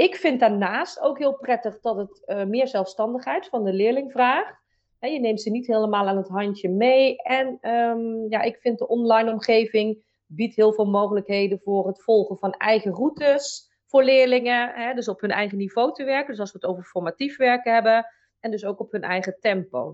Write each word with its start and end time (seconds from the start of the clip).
Ik 0.00 0.16
vind 0.16 0.40
daarnaast 0.40 1.00
ook 1.00 1.18
heel 1.18 1.36
prettig 1.36 1.80
dat 1.80 1.96
het 1.96 2.22
uh, 2.26 2.44
meer 2.44 2.68
zelfstandigheid 2.68 3.48
van 3.48 3.64
de 3.64 3.72
leerling 3.72 4.12
vraagt. 4.12 4.62
je 5.00 5.20
neemt 5.20 5.40
ze 5.40 5.50
niet 5.50 5.66
helemaal 5.66 6.08
aan 6.08 6.16
het 6.16 6.28
handje 6.28 6.68
mee. 6.68 7.16
En 7.16 7.58
um, 7.70 8.26
ja, 8.28 8.40
ik 8.40 8.56
vind 8.56 8.78
de 8.78 8.88
online 8.88 9.32
omgeving 9.32 10.04
biedt 10.26 10.56
heel 10.56 10.72
veel 10.72 10.84
mogelijkheden 10.84 11.60
voor 11.60 11.86
het 11.86 12.02
volgen 12.02 12.38
van 12.38 12.52
eigen 12.52 12.92
routes 12.92 13.70
voor 13.86 14.04
leerlingen. 14.04 14.94
Dus 14.94 15.08
op 15.08 15.20
hun 15.20 15.30
eigen 15.30 15.58
niveau 15.58 15.94
te 15.94 16.04
werken. 16.04 16.30
Dus 16.30 16.40
als 16.40 16.52
we 16.52 16.58
het 16.60 16.70
over 16.70 16.84
formatief 16.84 17.36
werken 17.36 17.72
hebben. 17.74 18.06
En 18.40 18.50
dus 18.50 18.64
ook 18.64 18.80
op 18.80 18.92
hun 18.92 19.02
eigen 19.02 19.36
tempo. 19.40 19.90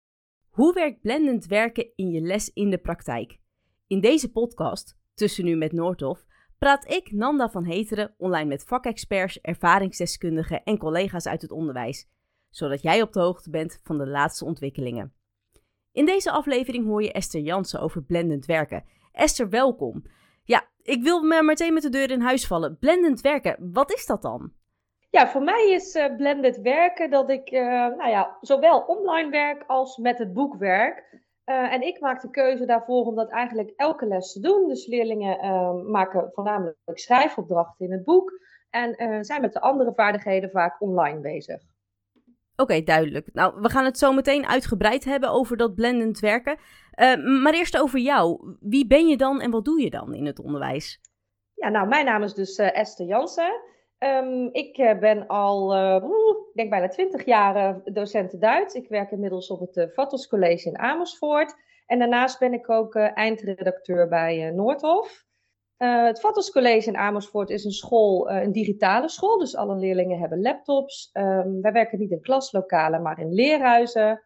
Hoe 0.50 0.73
werkt 0.73 1.00
blendend 1.00 1.46
werken 1.46 1.93
in 1.95 2.11
je 2.11 2.20
les 2.20 2.50
in 2.52 2.70
de 2.70 2.79
praktijk? 2.79 3.38
In 3.86 4.00
deze 4.00 4.32
podcast, 4.32 4.96
Tussen 5.14 5.45
Nu 5.45 5.57
met 5.57 5.73
Noordhof, 5.73 6.25
praat 6.59 6.91
ik, 6.91 7.12
Nanda 7.12 7.48
van 7.48 7.64
Heteren, 7.64 8.14
online 8.16 8.48
met 8.48 8.64
vakexperts, 8.64 9.41
ervaringsdeskundigen 9.41 10.62
en 10.62 10.79
collega's 10.79 11.27
uit 11.27 11.43
het 11.43 11.50
onderwijs, 11.50 12.08
zodat 12.50 12.82
jij 12.82 13.03
op 13.03 13.12
de 13.12 13.21
hoogte 13.21 13.50
bent 13.50 13.81
van 13.82 13.98
de 13.98 14.07
laatste 14.07 14.44
ontwikkelingen. 14.44 15.14
In 15.93 16.04
deze 16.04 16.31
aflevering 16.31 16.86
hoor 16.86 17.03
je 17.03 17.12
Esther 17.12 17.40
Jansen 17.40 17.81
over 17.81 18.03
blendend 18.03 18.46
werken. 18.46 18.84
Esther, 19.12 19.48
welkom. 19.48 20.04
Ja, 20.45 20.68
ik 20.82 21.03
wil 21.03 21.22
maar 21.22 21.45
meteen 21.45 21.75
met 21.75 21.82
de 21.82 21.89
deur 21.89 22.11
in 22.11 22.21
huis 22.21 22.46
vallen. 22.46 22.79
Blendend 22.79 23.20
werken, 23.20 23.70
wat 23.73 23.93
is 23.93 24.07
dat 24.07 24.23
dan? 24.23 24.53
Ja, 25.11 25.29
voor 25.29 25.43
mij 25.43 25.70
is 25.70 25.95
uh, 25.95 26.17
blended 26.17 26.61
werken 26.61 27.11
dat 27.11 27.31
ik 27.31 27.50
uh, 27.50 27.61
nou 27.86 28.09
ja, 28.09 28.36
zowel 28.40 28.81
online 28.81 29.31
werk 29.31 29.64
als 29.67 29.96
met 29.96 30.18
het 30.18 30.32
boek 30.32 30.57
werk. 30.57 31.25
Uh, 31.46 31.73
en 31.73 31.82
ik 31.82 32.00
maak 32.00 32.20
de 32.20 32.31
keuze 32.31 32.67
daarvoor 32.67 33.05
om 33.05 33.14
dat 33.14 33.31
eigenlijk 33.31 33.73
elke 33.77 34.06
les 34.06 34.33
te 34.33 34.41
doen. 34.41 34.69
Dus 34.69 34.87
leerlingen 34.87 35.91
maken 35.91 36.31
voornamelijk 36.33 36.77
schrijfopdrachten 36.84 37.87
in 37.87 37.92
het 37.92 38.05
boek. 38.05 38.33
En 38.70 39.25
zijn 39.25 39.41
met 39.41 39.53
de 39.53 39.61
andere 39.61 39.92
vaardigheden 39.95 40.51
vaak 40.51 40.81
online 40.83 41.20
bezig. 41.20 41.62
Oké, 42.56 42.83
duidelijk. 42.83 43.28
Nou, 43.33 43.61
we 43.61 43.70
gaan 43.70 43.84
het 43.84 43.98
zo 43.98 44.12
meteen 44.12 44.47
uitgebreid 44.47 45.05
hebben 45.05 45.31
over 45.31 45.57
dat 45.57 45.75
blendend 45.75 46.19
werken. 46.19 46.59
maar 47.43 47.55
eerst 47.55 47.79
over 47.79 47.98
jou. 47.98 48.57
Wie 48.61 48.87
ben 48.87 49.07
je 49.07 49.17
dan 49.17 49.41
en 49.41 49.51
wat 49.51 49.65
doe 49.65 49.83
je 49.83 49.91
dan 49.91 50.15
in 50.15 50.27
het 50.27 50.39
onderwijs? 50.39 51.01
Ja, 51.55 51.69
nou, 51.69 51.89
mijn 51.89 52.05
naam 52.05 52.23
is 52.23 52.35
dus 52.35 52.57
Esther 52.57 53.07
Jansen. 53.07 53.61
Um, 53.98 54.48
ik 54.52 54.77
eh, 54.77 54.98
ben 54.98 55.27
al, 55.27 55.77
uh, 55.77 55.94
ik 56.48 56.55
denk 56.55 56.70
bijna 56.70 56.89
twintig 56.89 57.25
jaar 57.25 57.80
docent 57.84 58.41
Duits. 58.41 58.75
Ik 58.75 58.89
werk 58.89 59.11
inmiddels 59.11 59.50
op 59.50 59.61
het 59.61 59.77
uh, 59.77 60.28
College 60.28 60.69
in 60.69 60.78
Amersfoort. 60.78 61.55
En 61.86 61.98
daarnaast 61.98 62.39
ben 62.39 62.52
ik 62.52 62.70
ook 62.70 62.94
eindredacteur 62.94 64.08
bij 64.08 64.50
Noordhof. 64.50 65.24
het 65.77 66.20
Vattels 66.20 66.50
College 66.50 66.89
in 66.89 66.97
Amersfoort 66.97 67.50
is 67.50 67.64
een 67.64 67.72
school, 67.72 68.30
een 68.30 68.52
digitale 68.52 69.08
school. 69.08 69.39
Dus 69.39 69.56
alle 69.56 69.77
leerlingen 69.77 70.19
hebben 70.19 70.41
laptops. 70.41 71.11
Um, 71.12 71.61
wij 71.61 71.72
werken 71.72 71.98
niet 71.98 72.11
in 72.11 72.20
klaslokalen, 72.20 73.02
maar 73.02 73.20
in 73.20 73.33
leerhuizen. 73.33 74.22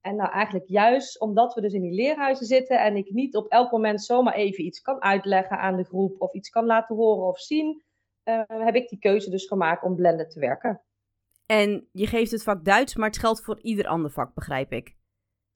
En 0.00 0.16
nou 0.16 0.30
eigenlijk 0.30 0.68
juist 0.68 1.20
omdat 1.20 1.54
we 1.54 1.60
dus 1.60 1.72
in 1.72 1.82
die 1.82 1.94
leerhuizen 1.94 2.46
zitten 2.46 2.80
en 2.80 2.96
ik 2.96 3.10
niet 3.10 3.36
op 3.36 3.48
elk 3.48 3.70
moment 3.70 4.02
zomaar 4.02 4.34
even 4.34 4.64
iets 4.64 4.80
kan 4.80 5.02
uitleggen 5.02 5.58
aan 5.58 5.76
de 5.76 5.84
groep 5.84 6.20
of 6.20 6.32
iets 6.32 6.50
kan 6.50 6.66
laten 6.66 6.96
horen 6.96 7.26
of 7.26 7.38
zien 7.38 7.82
heb 8.46 8.74
ik 8.74 8.88
die 8.88 8.98
keuze 8.98 9.30
dus 9.30 9.46
gemaakt 9.46 9.82
om 9.82 9.94
blended 9.94 10.30
te 10.30 10.40
werken. 10.40 10.80
En 11.46 11.88
je 11.92 12.06
geeft 12.06 12.30
het 12.30 12.42
vak 12.42 12.64
Duits, 12.64 12.96
maar 12.96 13.08
het 13.08 13.18
geldt 13.18 13.44
voor 13.44 13.58
ieder 13.60 13.86
ander 13.86 14.10
vak, 14.10 14.34
begrijp 14.34 14.72
ik. 14.72 14.94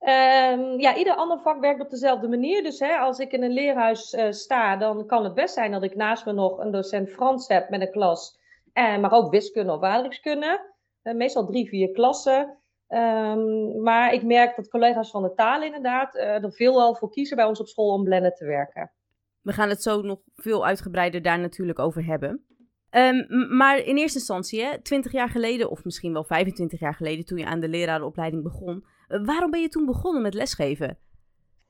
Um, 0.00 0.80
ja, 0.80 0.96
ieder 0.96 1.14
ander 1.14 1.40
vak 1.40 1.60
werkt 1.60 1.80
op 1.80 1.90
dezelfde 1.90 2.28
manier. 2.28 2.62
Dus 2.62 2.78
hè, 2.78 2.96
als 2.96 3.18
ik 3.18 3.32
in 3.32 3.42
een 3.42 3.52
leerhuis 3.52 4.12
uh, 4.12 4.30
sta, 4.30 4.76
dan 4.76 5.06
kan 5.06 5.24
het 5.24 5.34
best 5.34 5.54
zijn 5.54 5.70
dat 5.70 5.82
ik 5.82 5.96
naast 5.96 6.26
me 6.26 6.32
nog 6.32 6.58
een 6.58 6.70
docent 6.70 7.10
Frans 7.10 7.48
heb 7.48 7.70
met 7.70 7.80
een 7.80 7.90
klas. 7.90 8.38
Uh, 8.74 8.98
maar 8.98 9.12
ook 9.12 9.30
wiskunde 9.30 9.72
of 9.72 9.82
aardrijkskunde. 9.82 10.74
Uh, 11.02 11.14
meestal 11.14 11.46
drie, 11.46 11.68
vier 11.68 11.90
klassen. 11.92 12.58
Um, 12.88 13.82
maar 13.82 14.12
ik 14.12 14.22
merk 14.22 14.56
dat 14.56 14.68
collega's 14.68 15.10
van 15.10 15.22
de 15.22 15.34
taal 15.34 15.62
inderdaad 15.62 16.14
er 16.14 16.52
veelal 16.52 16.94
voor 16.94 17.10
kiezen 17.10 17.36
bij 17.36 17.46
ons 17.46 17.60
op 17.60 17.68
school 17.68 17.92
om 17.92 18.04
blended 18.04 18.36
te 18.36 18.44
werken. 18.44 18.92
We 19.40 19.52
gaan 19.52 19.68
het 19.68 19.82
zo 19.82 20.00
nog 20.00 20.18
veel 20.34 20.66
uitgebreider 20.66 21.22
daar 21.22 21.38
natuurlijk 21.38 21.78
over 21.78 22.04
hebben. 22.04 22.46
Um, 22.90 23.56
maar 23.56 23.78
in 23.78 23.96
eerste 23.96 24.18
instantie, 24.18 24.64
hè, 24.64 24.82
20 24.82 25.12
jaar 25.12 25.28
geleden, 25.28 25.70
of 25.70 25.84
misschien 25.84 26.12
wel 26.12 26.24
25 26.24 26.80
jaar 26.80 26.94
geleden, 26.94 27.24
toen 27.24 27.38
je 27.38 27.46
aan 27.46 27.60
de 27.60 27.68
lerarenopleiding 27.68 28.42
begon, 28.42 28.84
uh, 29.08 29.26
waarom 29.26 29.50
ben 29.50 29.60
je 29.60 29.68
toen 29.68 29.86
begonnen 29.86 30.22
met 30.22 30.34
lesgeven? 30.34 30.98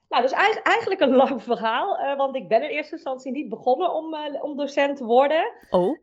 Nou, 0.08 0.22
dat 0.22 0.30
is 0.30 0.62
eigenlijk 0.62 1.00
een 1.00 1.14
lang 1.14 1.42
verhaal, 1.42 1.98
uh, 2.00 2.16
want 2.16 2.36
ik 2.36 2.48
ben 2.48 2.62
in 2.62 2.68
eerste 2.68 2.94
instantie 2.94 3.32
niet 3.32 3.48
begonnen 3.48 3.94
om, 3.94 4.14
uh, 4.14 4.42
om 4.42 4.56
docent 4.56 4.96
te 4.96 5.04
worden. 5.04 5.52
Oh. 5.70 5.98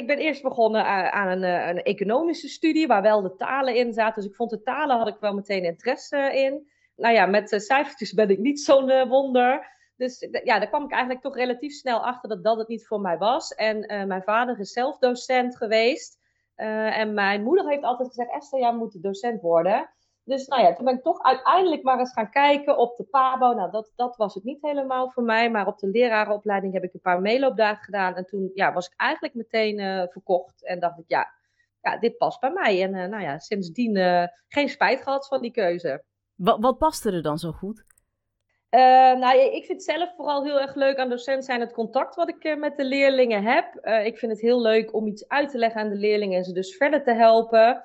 ik 0.00 0.06
ben 0.06 0.18
eerst 0.18 0.42
begonnen 0.42 0.84
aan 1.12 1.28
een, 1.28 1.68
een, 1.68 1.82
economische 1.82 2.48
studie, 2.48 2.86
waar 2.86 3.02
wel 3.02 3.22
de 3.22 3.34
talen 3.36 3.74
in 3.74 3.92
zaten. 3.92 4.22
Dus 4.22 4.30
ik 4.30 4.36
vond 4.36 4.50
de 4.50 4.62
talen 4.62 4.98
had 4.98 5.08
ik 5.08 5.16
wel 5.20 5.34
meteen 5.34 5.64
interesse 5.64 6.32
in. 6.34 6.68
Nou 6.96 7.14
ja, 7.14 7.26
met 7.26 7.54
cijfertjes 7.56 8.12
ben 8.12 8.30
ik 8.30 8.38
niet 8.38 8.60
zo'n 8.60 9.08
wonder. 9.08 9.76
Dus 9.98 10.26
ja, 10.44 10.58
daar 10.58 10.68
kwam 10.68 10.84
ik 10.84 10.90
eigenlijk 10.90 11.22
toch 11.22 11.36
relatief 11.36 11.72
snel 11.72 12.04
achter 12.04 12.28
dat 12.28 12.44
dat 12.44 12.58
het 12.58 12.68
niet 12.68 12.86
voor 12.86 13.00
mij 13.00 13.18
was. 13.18 13.54
En 13.54 13.92
uh, 13.92 14.04
mijn 14.04 14.22
vader 14.22 14.58
is 14.58 14.72
zelf 14.72 14.98
docent 14.98 15.56
geweest. 15.56 16.18
Uh, 16.56 16.98
en 16.98 17.14
mijn 17.14 17.42
moeder 17.42 17.68
heeft 17.68 17.82
altijd 17.82 18.08
gezegd: 18.08 18.32
Esther, 18.32 18.60
jij 18.60 18.74
moet 18.74 19.02
docent 19.02 19.40
worden. 19.40 19.90
Dus 20.24 20.46
nou 20.46 20.62
ja, 20.62 20.74
toen 20.74 20.84
ben 20.84 20.94
ik 20.94 21.02
toch 21.02 21.22
uiteindelijk 21.22 21.82
maar 21.82 21.98
eens 21.98 22.12
gaan 22.12 22.30
kijken 22.30 22.78
op 22.78 22.96
de 22.96 23.04
PABO. 23.04 23.52
Nou, 23.52 23.70
dat, 23.70 23.92
dat 23.96 24.16
was 24.16 24.34
het 24.34 24.44
niet 24.44 24.62
helemaal 24.62 25.10
voor 25.10 25.22
mij. 25.22 25.50
Maar 25.50 25.66
op 25.66 25.78
de 25.78 25.88
lerarenopleiding 25.88 26.72
heb 26.72 26.82
ik 26.82 26.94
een 26.94 27.00
paar 27.00 27.20
meeloopdagen 27.20 27.84
gedaan. 27.84 28.14
En 28.14 28.24
toen 28.24 28.50
ja, 28.54 28.72
was 28.72 28.86
ik 28.86 28.94
eigenlijk 28.96 29.34
meteen 29.34 29.78
uh, 29.78 30.02
verkocht. 30.08 30.64
En 30.64 30.80
dacht 30.80 30.98
ik, 30.98 31.04
ja, 31.06 31.32
ja, 31.80 31.98
dit 31.98 32.16
past 32.16 32.40
bij 32.40 32.52
mij. 32.52 32.82
En 32.82 33.10
nou 33.10 33.22
ja, 33.22 33.38
sindsdien 33.38 33.96
geen 34.48 34.68
spijt 34.68 35.02
gehad 35.02 35.28
van 35.28 35.40
die 35.42 35.52
keuze. 35.52 36.04
Wat, 36.34 36.60
wat 36.60 36.78
paste 36.78 37.12
er 37.12 37.22
dan 37.22 37.38
zo 37.38 37.52
goed? 37.52 37.84
Uh, 38.70 38.80
nou, 39.18 39.38
ik 39.38 39.64
vind 39.64 39.82
zelf 39.82 40.14
vooral 40.16 40.44
heel 40.44 40.60
erg 40.60 40.74
leuk 40.74 40.96
aan 40.96 41.08
docent 41.08 41.44
zijn 41.44 41.60
het 41.60 41.72
contact 41.72 42.14
wat 42.14 42.28
ik 42.28 42.44
uh, 42.44 42.56
met 42.56 42.76
de 42.76 42.84
leerlingen 42.84 43.42
heb. 43.42 43.78
Uh, 43.82 44.06
ik 44.06 44.18
vind 44.18 44.32
het 44.32 44.40
heel 44.40 44.60
leuk 44.60 44.94
om 44.94 45.06
iets 45.06 45.28
uit 45.28 45.50
te 45.50 45.58
leggen 45.58 45.80
aan 45.80 45.88
de 45.88 45.96
leerlingen 45.96 46.36
en 46.36 46.44
ze 46.44 46.52
dus 46.52 46.76
verder 46.76 47.02
te 47.02 47.12
helpen. 47.12 47.84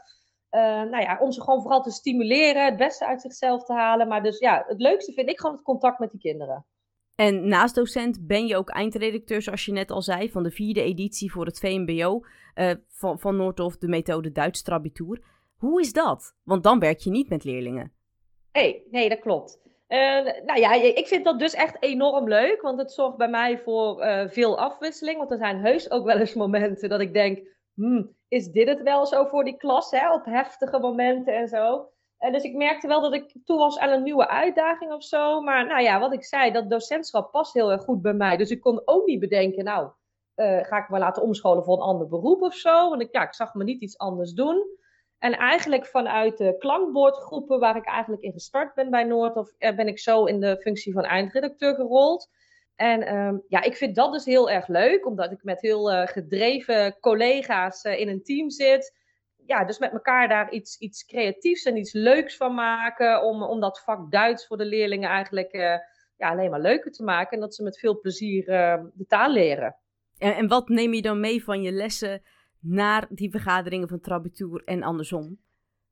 nou 0.51 1.01
ja, 1.01 1.17
om 1.19 1.31
ze 1.31 1.41
gewoon 1.41 1.61
vooral 1.61 1.81
te 1.81 1.91
stimuleren, 1.91 2.65
het 2.65 2.77
beste 2.77 3.05
uit 3.05 3.21
zichzelf 3.21 3.65
te 3.65 3.73
halen. 3.73 4.07
Maar 4.07 4.23
dus 4.23 4.39
ja, 4.39 4.63
het 4.67 4.81
leukste 4.81 5.13
vind 5.13 5.29
ik 5.29 5.39
gewoon 5.39 5.55
het 5.55 5.65
contact 5.65 5.99
met 5.99 6.11
die 6.11 6.19
kinderen. 6.19 6.65
En 7.15 7.47
naast 7.47 7.75
docent 7.75 8.27
ben 8.27 8.47
je 8.47 8.57
ook 8.57 8.69
eindredacteur, 8.69 9.41
zoals 9.41 9.65
je 9.65 9.71
net 9.71 9.91
al 9.91 10.01
zei, 10.01 10.31
van 10.31 10.43
de 10.43 10.51
vierde 10.51 10.81
editie 10.81 11.31
voor 11.31 11.45
het 11.45 11.59
VMBO 11.59 12.21
van, 12.87 13.19
van 13.19 13.35
Noordhof, 13.35 13.77
de 13.77 13.87
methode 13.87 14.31
Duits 14.31 14.61
Trabitour. 14.61 15.21
Hoe 15.57 15.81
is 15.81 15.93
dat? 15.93 16.35
Want 16.43 16.63
dan 16.63 16.79
werk 16.79 16.99
je 16.99 17.09
niet 17.09 17.29
met 17.29 17.43
leerlingen. 17.43 17.91
Hey, 18.51 18.83
nee, 18.91 19.09
dat 19.09 19.19
klopt. 19.19 19.61
Uh, 19.93 20.43
nou 20.45 20.59
ja, 20.59 20.73
ik 20.73 21.07
vind 21.07 21.25
dat 21.25 21.39
dus 21.39 21.53
echt 21.53 21.77
enorm 21.79 22.27
leuk, 22.27 22.61
want 22.61 22.79
het 22.79 22.91
zorgt 22.91 23.17
bij 23.17 23.27
mij 23.27 23.57
voor 23.57 24.05
uh, 24.05 24.27
veel 24.27 24.57
afwisseling. 24.59 25.17
Want 25.17 25.31
er 25.31 25.37
zijn 25.37 25.59
heus 25.59 25.91
ook 25.91 26.05
wel 26.05 26.17
eens 26.17 26.33
momenten 26.33 26.89
dat 26.89 26.99
ik 26.99 27.13
denk, 27.13 27.47
hmm, 27.73 28.15
is 28.27 28.47
dit 28.47 28.67
het 28.67 28.81
wel 28.81 29.05
zo 29.05 29.25
voor 29.25 29.43
die 29.43 29.57
klas, 29.57 29.91
hè? 29.91 30.13
op 30.13 30.25
heftige 30.25 30.79
momenten 30.79 31.35
en 31.35 31.47
zo. 31.47 31.89
En 32.17 32.31
dus 32.31 32.43
ik 32.43 32.55
merkte 32.55 32.87
wel 32.87 33.01
dat 33.01 33.13
ik 33.13 33.35
toe 33.43 33.57
was 33.57 33.77
aan 33.77 33.89
een 33.89 34.03
nieuwe 34.03 34.27
uitdaging 34.27 34.91
of 34.91 35.03
zo. 35.03 35.41
Maar 35.41 35.67
nou 35.67 35.81
ja, 35.81 35.99
wat 35.99 36.13
ik 36.13 36.23
zei, 36.23 36.51
dat 36.51 36.69
docentschap 36.69 37.31
past 37.31 37.53
heel 37.53 37.71
erg 37.71 37.83
goed 37.83 38.01
bij 38.01 38.13
mij. 38.13 38.37
Dus 38.37 38.49
ik 38.49 38.61
kon 38.61 38.81
ook 38.85 39.05
niet 39.05 39.19
bedenken, 39.19 39.63
nou, 39.63 39.89
uh, 40.35 40.63
ga 40.63 40.77
ik 40.77 40.89
me 40.89 40.99
laten 40.99 41.23
omscholen 41.23 41.63
voor 41.63 41.75
een 41.75 41.83
ander 41.83 42.07
beroep 42.07 42.41
of 42.41 42.53
zo. 42.53 42.89
Want 42.89 43.01
ik, 43.01 43.07
ja, 43.11 43.23
ik 43.23 43.33
zag 43.33 43.53
me 43.53 43.63
niet 43.63 43.81
iets 43.81 43.97
anders 43.97 44.31
doen. 44.33 44.81
En 45.23 45.37
eigenlijk 45.37 45.85
vanuit 45.85 46.37
de 46.37 46.55
klankbordgroepen 46.57 47.59
waar 47.59 47.75
ik 47.75 47.85
eigenlijk 47.85 48.23
in 48.23 48.31
gestart 48.31 48.73
ben 48.73 48.89
bij 48.89 49.03
Noord, 49.03 49.53
eh, 49.57 49.75
ben 49.75 49.87
ik 49.87 49.99
zo 49.99 50.25
in 50.25 50.39
de 50.39 50.57
functie 50.61 50.93
van 50.93 51.03
eindredacteur 51.03 51.75
gerold. 51.75 52.29
En 52.75 53.15
um, 53.15 53.43
ja, 53.47 53.61
ik 53.61 53.75
vind 53.75 53.95
dat 53.95 54.13
dus 54.13 54.25
heel 54.25 54.49
erg 54.49 54.67
leuk, 54.67 55.05
omdat 55.05 55.31
ik 55.31 55.43
met 55.43 55.61
heel 55.61 55.93
uh, 55.93 56.07
gedreven 56.07 56.97
collega's 56.99 57.83
uh, 57.83 57.99
in 57.99 58.07
een 58.07 58.23
team 58.23 58.49
zit. 58.49 58.95
Ja, 59.45 59.65
dus 59.65 59.79
met 59.79 59.91
elkaar 59.91 60.27
daar 60.27 60.51
iets, 60.51 60.77
iets 60.77 61.05
creatiefs 61.05 61.63
en 61.63 61.77
iets 61.77 61.93
leuks 61.93 62.37
van 62.37 62.53
maken. 62.53 63.23
Om, 63.23 63.43
om 63.43 63.59
dat 63.59 63.83
vak 63.83 64.11
Duits 64.11 64.47
voor 64.47 64.57
de 64.57 64.65
leerlingen 64.65 65.09
eigenlijk 65.09 65.51
ja, 66.17 66.29
alleen 66.29 66.49
maar 66.49 66.61
leuker 66.61 66.91
te 66.91 67.03
maken. 67.03 67.31
En 67.31 67.39
dat 67.39 67.55
ze 67.55 67.63
met 67.63 67.79
veel 67.79 67.99
plezier 67.99 68.45
de 68.93 69.05
taal 69.07 69.31
leren. 69.31 69.75
En, 70.17 70.35
en 70.35 70.47
wat 70.47 70.69
neem 70.69 70.93
je 70.93 71.01
dan 71.01 71.19
mee 71.19 71.43
van 71.43 71.61
je 71.61 71.71
lessen 71.71 72.21
naar 72.63 73.07
die 73.09 73.31
vergaderingen 73.31 73.87
van 73.87 73.99
Trabitour 73.99 74.61
en 74.65 74.83
andersom? 74.83 75.37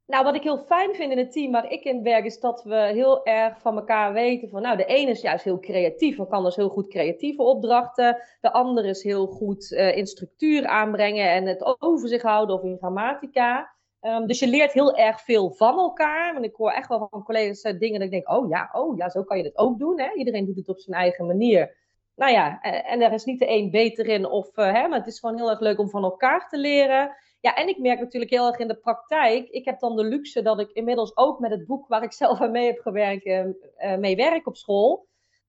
Nou, 0.06 0.24
wat 0.24 0.36
ik 0.36 0.44
heel 0.44 0.58
fijn 0.58 0.96
vind 0.96 1.12
in 1.12 1.18
het 1.18 1.32
team 1.32 1.52
waar 1.52 1.72
ik 1.72 1.84
in 1.84 2.04
werk, 2.04 2.26
is 2.26 2.40
dat 2.40 2.64
we 2.64 2.76
heel 2.76 3.26
erg 3.26 3.62
van 3.62 3.76
elkaar 3.76 4.14
weten 4.14 4.50
van, 4.50 4.62
nou, 4.62 4.78
de 4.78 4.86
ene 4.86 5.10
is 5.10 5.22
juist 5.22 5.44
heel 5.44 5.60
creatief 5.60 6.28
kan 6.30 6.44
dus 6.44 6.56
heel 6.56 6.70
goed 6.70 6.88
creatieve 6.88 7.42
opdrachten. 7.42 8.18
De 8.42 8.52
andere 8.52 8.88
is 8.88 9.04
heel 9.04 9.28
goed 9.28 9.72
uh, 9.72 9.98
in 9.98 10.08
structuur 10.08 10.66
aanbrengen 10.66 11.32
en 11.32 11.46
het 11.46 11.82
overzicht 11.82 12.24
houden 12.24 12.56
of 12.56 12.64
in 12.64 12.78
grammatica. 12.78 13.76
Um, 14.02 14.28
dus 14.28 14.40
je 14.40 14.48
leert 14.48 14.72
heel 14.72 14.96
erg 14.96 15.22
veel 15.22 15.52
van 15.52 15.78
elkaar. 15.78 16.34
Want 16.34 16.46
ik 16.46 16.56
hoor 16.56 16.72
echt 16.72 16.88
wel 16.88 17.08
van 17.10 17.24
collega's 17.24 17.64
uh, 17.64 17.80
dingen 17.80 18.00
dat 18.00 18.12
ik 18.12 18.12
denk, 18.12 18.30
oh 18.30 18.50
ja, 18.50 18.70
oh 18.72 18.98
ja, 18.98 19.10
zo 19.10 19.24
kan 19.24 19.38
je 19.38 19.44
het 19.44 19.58
ook 19.58 19.80
doen. 19.80 20.00
Hè? 20.00 20.14
Iedereen 20.14 20.46
doet 20.46 20.56
het 20.56 20.70
op 20.70 20.80
zijn 20.80 21.00
eigen 21.00 21.26
manier. 21.26 21.78
Nou 22.16 22.32
ja, 22.32 22.62
en 22.62 23.00
daar 23.00 23.14
is 23.14 23.26
niet 23.26 23.40
de 23.40 23.50
een 23.50 23.72
beter 23.72 24.06
in, 24.06 24.26
of, 24.26 24.56
hè, 24.56 24.88
maar 24.88 24.98
het 24.98 25.08
is 25.08 25.20
gewoon 25.20 25.36
heel 25.36 25.50
erg 25.50 25.60
leuk 25.60 25.80
om 25.80 25.90
van 25.90 26.04
elkaar 26.04 26.50
te 26.50 26.58
leren. 26.58 27.16
Ja, 27.40 27.56
en 27.56 27.68
ik 27.68 27.78
merk 27.78 28.00
natuurlijk 28.00 28.32
heel 28.32 28.48
erg 28.48 28.58
in 28.58 28.68
de 28.68 28.80
praktijk. 28.80 29.50
Ik 29.50 29.66
heb 29.66 29.80
dan 29.80 29.96
de 29.96 30.04
luxe 30.04 30.42
dat 30.42 30.60
ik 30.60 30.72
inmiddels 30.72 31.18
ook 31.18 31.40
met 31.40 31.52
het 31.52 31.66
boek 31.66 31.88
waar 31.88 32.04
ik 32.04 32.14
zelf 32.24 32.42
aan 32.42 32.52
mee 32.52 32.66
heb 32.66 32.80
gewerkt, 32.80 33.26
uh, 33.26 33.98
mee 33.98 34.16
werk 34.16 34.48
op 34.48 34.56
school. 34.56 35.08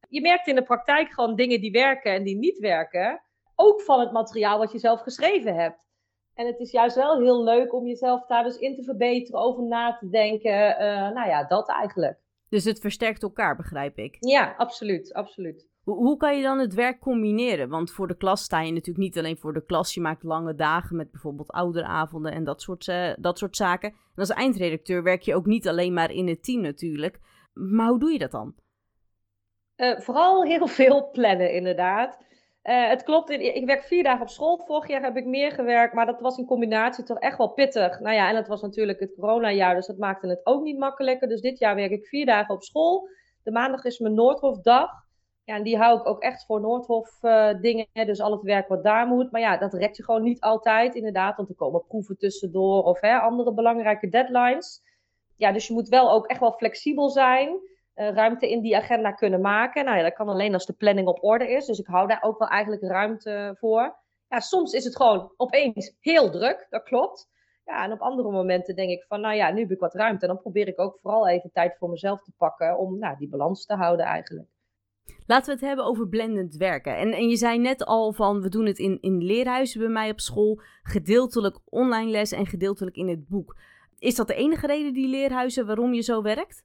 Je 0.08 0.20
merkt 0.20 0.46
in 0.46 0.54
de 0.54 0.62
praktijk 0.62 1.12
gewoon 1.12 1.36
dingen 1.36 1.60
die 1.60 1.70
werken 1.70 2.12
en 2.12 2.22
die 2.22 2.36
niet 2.36 2.58
werken. 2.58 3.22
Ook 3.54 3.82
van 3.82 4.00
het 4.00 4.12
materiaal 4.12 4.58
wat 4.58 4.72
je 4.72 4.78
zelf 4.78 5.00
geschreven 5.00 5.54
hebt. 5.54 5.80
En 6.34 6.46
het 6.46 6.58
is 6.58 6.70
juist 6.70 6.96
wel 6.96 7.20
heel 7.20 7.44
leuk 7.44 7.74
om 7.74 7.86
jezelf 7.86 8.26
daar 8.26 8.44
dus 8.44 8.58
in 8.58 8.74
te 8.74 8.82
verbeteren, 8.82 9.40
over 9.40 9.62
na 9.62 9.96
te 9.96 10.08
denken. 10.08 10.70
Uh, 10.70 11.10
nou 11.10 11.28
ja, 11.28 11.44
dat 11.44 11.68
eigenlijk. 11.68 12.18
Dus 12.48 12.64
het 12.64 12.80
versterkt 12.80 13.22
elkaar, 13.22 13.56
begrijp 13.56 13.98
ik. 13.98 14.16
Ja, 14.20 14.54
absoluut, 14.56 15.12
absoluut. 15.12 15.68
Hoe, 15.84 16.17
kan 16.17 16.37
je 16.37 16.43
dan 16.43 16.58
het 16.58 16.75
werk 16.75 17.00
combineren? 17.00 17.69
Want 17.69 17.90
voor 17.90 18.08
de 18.08 18.17
klas 18.17 18.43
sta 18.43 18.61
je 18.61 18.73
natuurlijk 18.73 19.05
niet 19.05 19.19
alleen 19.19 19.38
voor 19.38 19.52
de 19.52 19.64
klas. 19.64 19.94
Je 19.94 20.00
maakt 20.00 20.23
lange 20.23 20.55
dagen 20.55 20.96
met 20.96 21.11
bijvoorbeeld 21.11 21.50
ouderavonden 21.50 22.32
en 22.32 22.44
dat 22.44 22.62
soort, 22.62 22.87
uh, 22.87 23.12
dat 23.17 23.38
soort 23.38 23.56
zaken. 23.56 23.88
En 23.90 23.96
als 24.14 24.31
eindredacteur 24.31 25.02
werk 25.02 25.23
je 25.23 25.34
ook 25.34 25.46
niet 25.46 25.69
alleen 25.69 25.93
maar 25.93 26.11
in 26.11 26.29
het 26.29 26.44
team 26.44 26.61
natuurlijk. 26.61 27.20
Maar 27.52 27.88
hoe 27.88 27.99
doe 27.99 28.12
je 28.12 28.19
dat 28.19 28.31
dan? 28.31 28.55
Uh, 29.76 29.99
vooral 29.99 30.44
heel 30.44 30.67
veel 30.81 31.11
plannen, 31.11 31.52
inderdaad. 31.52 32.19
Uh, 32.62 32.88
het 32.88 33.02
klopt, 33.02 33.31
ik 33.31 33.67
werk 33.67 33.82
vier 33.82 34.02
dagen 34.02 34.23
op 34.23 34.29
school. 34.29 34.62
Vorig 34.67 34.88
jaar 34.88 35.02
heb 35.02 35.17
ik 35.17 35.26
meer 35.26 35.52
gewerkt, 35.52 35.94
maar 35.94 36.06
dat 36.06 36.20
was 36.20 36.38
in 36.38 36.46
combinatie 36.46 37.05
toch 37.05 37.19
echt 37.19 37.38
wel 37.38 37.52
pittig. 37.52 38.00
Nou 38.00 38.14
ja, 38.14 38.29
en 38.29 38.37
het 38.37 38.49
was 38.49 38.62
natuurlijk 38.62 39.00
het 39.00 39.14
coronajaar, 39.14 39.75
dus 39.75 39.87
dat 39.87 39.99
maakte 39.99 40.29
het 40.29 40.40
ook 40.46 40.62
niet 40.62 40.79
makkelijker. 40.79 41.29
Dus 41.29 41.40
dit 41.40 41.58
jaar 41.58 41.75
werk 41.75 41.90
ik 41.90 42.06
vier 42.06 42.26
dagen 42.26 42.55
op 42.55 42.62
school. 42.62 43.08
De 43.43 43.50
maandag 43.50 43.84
is 43.84 43.99
mijn 43.99 44.14
Noordhofdag. 44.14 44.90
Ja, 45.44 45.56
en 45.56 45.62
die 45.62 45.76
hou 45.76 45.98
ik 45.98 46.06
ook 46.06 46.22
echt 46.22 46.44
voor 46.44 46.60
Noordhof 46.60 47.22
uh, 47.22 47.60
dingen. 47.60 47.86
Dus 47.92 48.20
al 48.20 48.32
het 48.32 48.42
werk 48.42 48.68
wat 48.68 48.84
daar 48.84 49.06
moet. 49.06 49.30
Maar 49.30 49.40
ja, 49.40 49.56
dat 49.56 49.74
rekt 49.74 49.96
je 49.96 50.04
gewoon 50.04 50.22
niet 50.22 50.40
altijd, 50.40 50.94
inderdaad. 50.94 51.36
Want 51.36 51.48
er 51.48 51.54
komen 51.54 51.86
proeven 51.86 52.18
tussendoor 52.18 52.82
of 52.82 53.00
hè, 53.00 53.18
andere 53.18 53.54
belangrijke 53.54 54.08
deadlines. 54.08 54.82
Ja, 55.36 55.52
dus 55.52 55.66
je 55.66 55.72
moet 55.72 55.88
wel 55.88 56.12
ook 56.12 56.26
echt 56.26 56.40
wel 56.40 56.52
flexibel 56.52 57.10
zijn. 57.10 57.48
Uh, 57.94 58.10
ruimte 58.10 58.50
in 58.50 58.60
die 58.60 58.76
agenda 58.76 59.12
kunnen 59.12 59.40
maken. 59.40 59.84
Nou 59.84 59.96
ja, 59.96 60.02
dat 60.02 60.12
kan 60.12 60.28
alleen 60.28 60.52
als 60.52 60.66
de 60.66 60.72
planning 60.72 61.08
op 61.08 61.24
orde 61.24 61.50
is. 61.50 61.66
Dus 61.66 61.78
ik 61.78 61.86
hou 61.86 62.08
daar 62.08 62.22
ook 62.22 62.38
wel 62.38 62.48
eigenlijk 62.48 62.82
ruimte 62.82 63.56
voor. 63.58 63.96
Ja, 64.28 64.40
soms 64.40 64.72
is 64.72 64.84
het 64.84 64.96
gewoon 64.96 65.32
opeens 65.36 65.96
heel 66.00 66.30
druk, 66.30 66.66
dat 66.70 66.82
klopt. 66.82 67.30
Ja, 67.64 67.84
en 67.84 67.92
op 67.92 68.00
andere 68.00 68.30
momenten 68.30 68.76
denk 68.76 68.90
ik 68.90 69.04
van, 69.08 69.20
nou 69.20 69.34
ja, 69.34 69.50
nu 69.50 69.60
heb 69.60 69.70
ik 69.70 69.80
wat 69.80 69.94
ruimte. 69.94 70.26
En 70.26 70.32
dan 70.32 70.42
probeer 70.42 70.68
ik 70.68 70.80
ook 70.80 70.98
vooral 71.00 71.28
even 71.28 71.50
tijd 71.52 71.76
voor 71.78 71.90
mezelf 71.90 72.22
te 72.22 72.32
pakken 72.36 72.78
om 72.78 72.98
nou, 72.98 73.16
die 73.16 73.28
balans 73.28 73.66
te 73.66 73.74
houden 73.74 74.06
eigenlijk. 74.06 74.48
Laten 75.26 75.46
we 75.46 75.52
het 75.52 75.69
hebben 75.69 75.84
over 75.84 76.08
blendend 76.08 76.56
werken. 76.56 76.96
En, 76.96 77.12
en 77.12 77.28
je 77.28 77.37
zei 77.37 77.58
net 77.58 77.84
al 77.84 78.12
van, 78.12 78.40
we 78.40 78.49
doen 78.49 78.66
het 78.66 78.78
in, 78.78 78.99
in 79.00 79.22
leerhuizen 79.22 79.81
bij 79.81 79.88
mij 79.88 80.10
op 80.10 80.20
school, 80.20 80.60
gedeeltelijk 80.82 81.58
online 81.64 82.10
les 82.10 82.32
en 82.32 82.46
gedeeltelijk 82.46 82.96
in 82.96 83.08
het 83.08 83.28
boek. 83.28 83.56
Is 83.99 84.14
dat 84.14 84.26
de 84.26 84.34
enige 84.34 84.66
reden, 84.66 84.93
die 84.93 85.08
leerhuizen, 85.08 85.66
waarom 85.66 85.94
je 85.94 86.02
zo 86.02 86.22
werkt? 86.22 86.64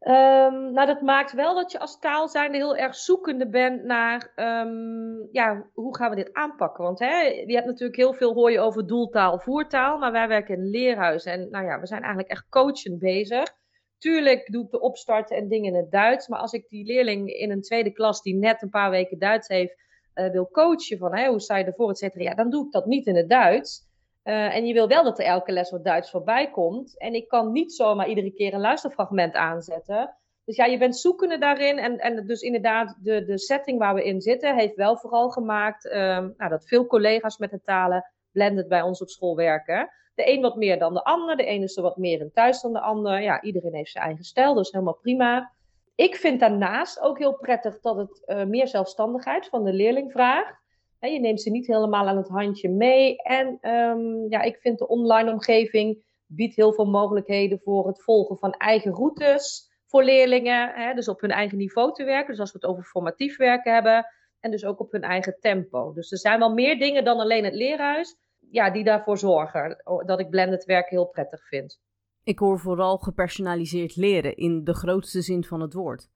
Um, 0.00 0.72
nou, 0.72 0.86
dat 0.86 1.00
maakt 1.00 1.32
wel 1.32 1.54
dat 1.54 1.72
je 1.72 1.78
als 1.78 1.98
taalzijnde 1.98 2.56
heel 2.56 2.76
erg 2.76 2.94
zoekende 2.94 3.48
bent 3.48 3.84
naar, 3.84 4.32
um, 4.36 5.28
ja, 5.32 5.66
hoe 5.74 5.96
gaan 5.96 6.10
we 6.10 6.16
dit 6.16 6.32
aanpakken? 6.32 6.84
Want 6.84 6.98
hè, 6.98 7.20
je 7.22 7.54
hebt 7.54 7.66
natuurlijk 7.66 7.96
heel 7.98 8.14
veel, 8.14 8.34
hoor 8.34 8.50
je 8.50 8.60
over 8.60 8.86
doeltaal, 8.86 9.38
voertaal, 9.38 9.98
maar 9.98 10.12
wij 10.12 10.28
werken 10.28 10.56
in 10.56 10.70
leerhuizen 10.70 11.32
en 11.32 11.50
nou 11.50 11.64
ja, 11.64 11.80
we 11.80 11.86
zijn 11.86 12.00
eigenlijk 12.00 12.30
echt 12.30 12.48
coachend 12.48 12.98
bezig. 12.98 13.56
Tuurlijk 13.98 14.52
doe 14.52 14.64
ik 14.64 14.70
de 14.70 14.80
opstarten 14.80 15.36
en 15.36 15.48
dingen 15.48 15.74
in 15.74 15.80
het 15.80 15.90
Duits. 15.90 16.28
Maar 16.28 16.40
als 16.40 16.52
ik 16.52 16.68
die 16.68 16.84
leerling 16.84 17.28
in 17.32 17.50
een 17.50 17.62
tweede 17.62 17.90
klas 17.90 18.22
die 18.22 18.34
net 18.34 18.62
een 18.62 18.70
paar 18.70 18.90
weken 18.90 19.18
Duits 19.18 19.48
heeft, 19.48 19.76
uh, 20.14 20.30
wil 20.30 20.48
coachen 20.50 20.98
van 20.98 21.26
hoe 21.26 21.40
sta 21.40 21.56
je 21.56 21.64
ervoor, 21.64 21.90
et 21.90 21.98
cetera. 21.98 22.24
Ja, 22.24 22.34
dan 22.34 22.50
doe 22.50 22.66
ik 22.66 22.72
dat 22.72 22.86
niet 22.86 23.06
in 23.06 23.16
het 23.16 23.28
Duits. 23.28 23.86
Uh, 24.24 24.54
en 24.54 24.66
je 24.66 24.72
wil 24.72 24.88
wel 24.88 25.04
dat 25.04 25.18
er 25.18 25.24
elke 25.24 25.52
les 25.52 25.70
wat 25.70 25.84
Duits 25.84 26.10
voorbij 26.10 26.50
komt. 26.50 26.98
En 26.98 27.14
ik 27.14 27.28
kan 27.28 27.52
niet 27.52 27.72
zomaar 27.72 28.08
iedere 28.08 28.32
keer 28.32 28.54
een 28.54 28.60
luisterfragment 28.60 29.34
aanzetten. 29.34 30.16
Dus 30.44 30.56
ja, 30.56 30.64
je 30.64 30.78
bent 30.78 30.96
zoekende 30.96 31.38
daarin. 31.38 31.78
En, 31.78 31.98
en 31.98 32.26
dus 32.26 32.40
inderdaad, 32.40 32.98
de, 33.02 33.24
de 33.24 33.38
setting 33.38 33.78
waar 33.78 33.94
we 33.94 34.04
in 34.04 34.20
zitten, 34.20 34.56
heeft 34.56 34.74
wel 34.74 34.96
vooral 34.96 35.30
gemaakt 35.30 35.84
um, 35.84 36.34
nou, 36.36 36.48
dat 36.48 36.66
veel 36.66 36.86
collega's 36.86 37.38
met 37.38 37.50
de 37.50 37.60
talen 37.64 38.12
blended 38.32 38.68
bij 38.68 38.82
ons 38.82 39.00
op 39.00 39.08
school 39.08 39.36
werken. 39.36 39.90
De 40.18 40.30
een 40.30 40.40
wat 40.40 40.56
meer 40.56 40.78
dan 40.78 40.94
de 40.94 41.04
ander. 41.04 41.36
De 41.36 41.44
ene 41.44 41.64
is 41.64 41.76
er 41.76 41.82
wat 41.82 41.96
meer 41.96 42.20
in 42.20 42.30
thuis 42.32 42.60
dan 42.60 42.72
de 42.72 42.80
ander. 42.80 43.22
Ja, 43.22 43.42
iedereen 43.42 43.74
heeft 43.74 43.90
zijn 43.90 44.04
eigen 44.04 44.24
stijl, 44.24 44.60
is 44.60 44.70
helemaal 44.70 44.98
prima. 45.02 45.52
Ik 45.94 46.16
vind 46.16 46.40
daarnaast 46.40 47.00
ook 47.00 47.18
heel 47.18 47.34
prettig 47.34 47.80
dat 47.80 47.96
het 47.96 48.22
uh, 48.26 48.44
meer 48.44 48.68
zelfstandigheid 48.68 49.46
van 49.46 49.64
de 49.64 49.72
leerling 49.72 50.12
vraagt. 50.12 50.54
Je 51.00 51.20
neemt 51.20 51.40
ze 51.40 51.50
niet 51.50 51.66
helemaal 51.66 52.06
aan 52.06 52.16
het 52.16 52.28
handje 52.28 52.68
mee. 52.68 53.16
En 53.16 53.58
um, 53.70 54.26
ja, 54.28 54.40
ik 54.40 54.56
vind 54.56 54.78
de 54.78 54.88
online 54.88 55.32
omgeving 55.32 56.04
biedt 56.26 56.56
heel 56.56 56.72
veel 56.72 56.86
mogelijkheden 56.86 57.60
voor 57.64 57.86
het 57.86 58.02
volgen 58.02 58.38
van 58.38 58.52
eigen 58.52 58.92
routes 58.92 59.70
voor 59.86 60.04
leerlingen. 60.04 60.94
Dus 60.94 61.08
op 61.08 61.20
hun 61.20 61.30
eigen 61.30 61.58
niveau 61.58 61.94
te 61.94 62.04
werken. 62.04 62.30
Dus 62.30 62.40
als 62.40 62.52
we 62.52 62.58
het 62.60 62.70
over 62.70 62.84
formatief 62.84 63.36
werken 63.36 63.72
hebben. 63.72 64.06
En 64.40 64.50
dus 64.50 64.64
ook 64.64 64.80
op 64.80 64.92
hun 64.92 65.02
eigen 65.02 65.36
tempo. 65.40 65.92
Dus 65.92 66.12
er 66.12 66.18
zijn 66.18 66.38
wel 66.38 66.52
meer 66.54 66.78
dingen 66.78 67.04
dan 67.04 67.18
alleen 67.18 67.44
het 67.44 67.54
leerhuis 67.54 68.16
ja, 68.50 68.70
die 68.70 68.84
daarvoor 68.84 69.18
zorgen 69.18 69.82
dat 70.06 70.20
ik 70.20 70.30
blended 70.30 70.64
werken 70.64 70.96
heel 70.96 71.08
prettig 71.08 71.48
vind. 71.48 71.80
Ik 72.22 72.38
hoor 72.38 72.58
vooral 72.58 72.96
gepersonaliseerd 72.96 73.96
leren 73.96 74.36
in 74.36 74.64
de 74.64 74.74
grootste 74.74 75.22
zin 75.22 75.44
van 75.44 75.60
het 75.60 75.72
woord. 75.72 76.08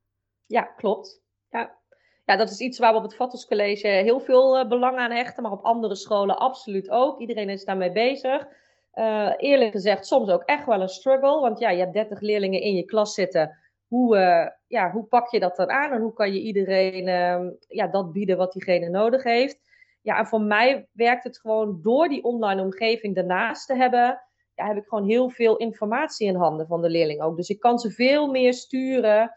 Ja, 0.47 0.63
klopt. 0.63 1.23
Ja, 1.49 1.79
ja 2.25 2.37
dat 2.37 2.51
is 2.51 2.61
iets 2.61 2.79
waar 2.79 2.93
we 2.93 2.99
op 2.99 3.03
het 3.03 3.15
Vattels 3.15 3.47
College 3.47 3.89
heel 3.89 4.21
veel 4.21 4.59
uh, 4.59 4.69
belang 4.69 4.99
aan 4.99 5.11
hechten, 5.11 5.43
maar 5.43 5.53
op 5.53 5.65
andere 5.65 5.95
scholen 5.95 6.39
absoluut 6.39 6.91
ook. 6.91 7.21
Iedereen 7.21 7.49
is 7.49 7.65
daarmee 7.65 7.93
bezig. 7.93 8.47
Uh, 8.95 9.33
eerlijk 9.37 9.73
gezegd, 9.73 10.07
soms 10.07 10.31
ook 10.31 10.43
echt 10.43 10.67
wel 10.67 10.81
een 10.81 10.89
struggle, 10.89 11.41
want 11.41 11.59
ja, 11.59 11.71
je 11.71 11.81
hebt 11.81 11.93
30 11.93 12.21
leerlingen 12.21 12.61
in 12.61 12.75
je 12.75 12.85
klas 12.85 13.15
zitten. 13.15 13.59
Hoe, 13.87 14.17
uh, 14.17 14.47
ja, 14.67 14.91
hoe 14.91 15.05
pak 15.05 15.31
je 15.31 15.41
dat 15.41 15.57
dan 15.57 15.71
aan 15.71 15.93
en 15.93 16.01
hoe 16.01 16.13
kan 16.13 16.33
je 16.33 16.41
iedereen 16.41 17.09
ehm, 17.09 17.51
ja, 17.69 17.87
dat 17.87 18.13
bieden 18.13 18.37
wat 18.37 18.53
diegene 18.53 18.89
nodig 18.89 19.23
heeft? 19.23 19.61
Ja, 20.03 20.19
en 20.19 20.27
voor 20.27 20.41
mij 20.41 20.89
werkt 20.93 21.25
het 21.25 21.39
gewoon 21.39 21.79
door 21.83 22.09
die 22.09 22.25
online 22.25 22.63
omgeving 22.63 23.15
daarnaast 23.15 23.67
te 23.67 23.75
hebben. 23.75 24.21
Ja, 24.55 24.67
heb 24.67 24.77
ik 24.77 24.89
gewoon 24.89 25.09
heel 25.09 25.31
veel 25.31 25.57
informatie 25.57 26.27
in 26.27 26.35
handen 26.35 26.67
van 26.67 26.83
de 26.83 26.91
leerling 26.91 27.23
ook. 27.23 27.37
Dus 27.37 27.49
ik 27.49 27.61
kan 27.61 27.79
ze 27.79 27.91
veel 27.91 28.31
meer 28.31 28.55
sturen. 28.55 29.37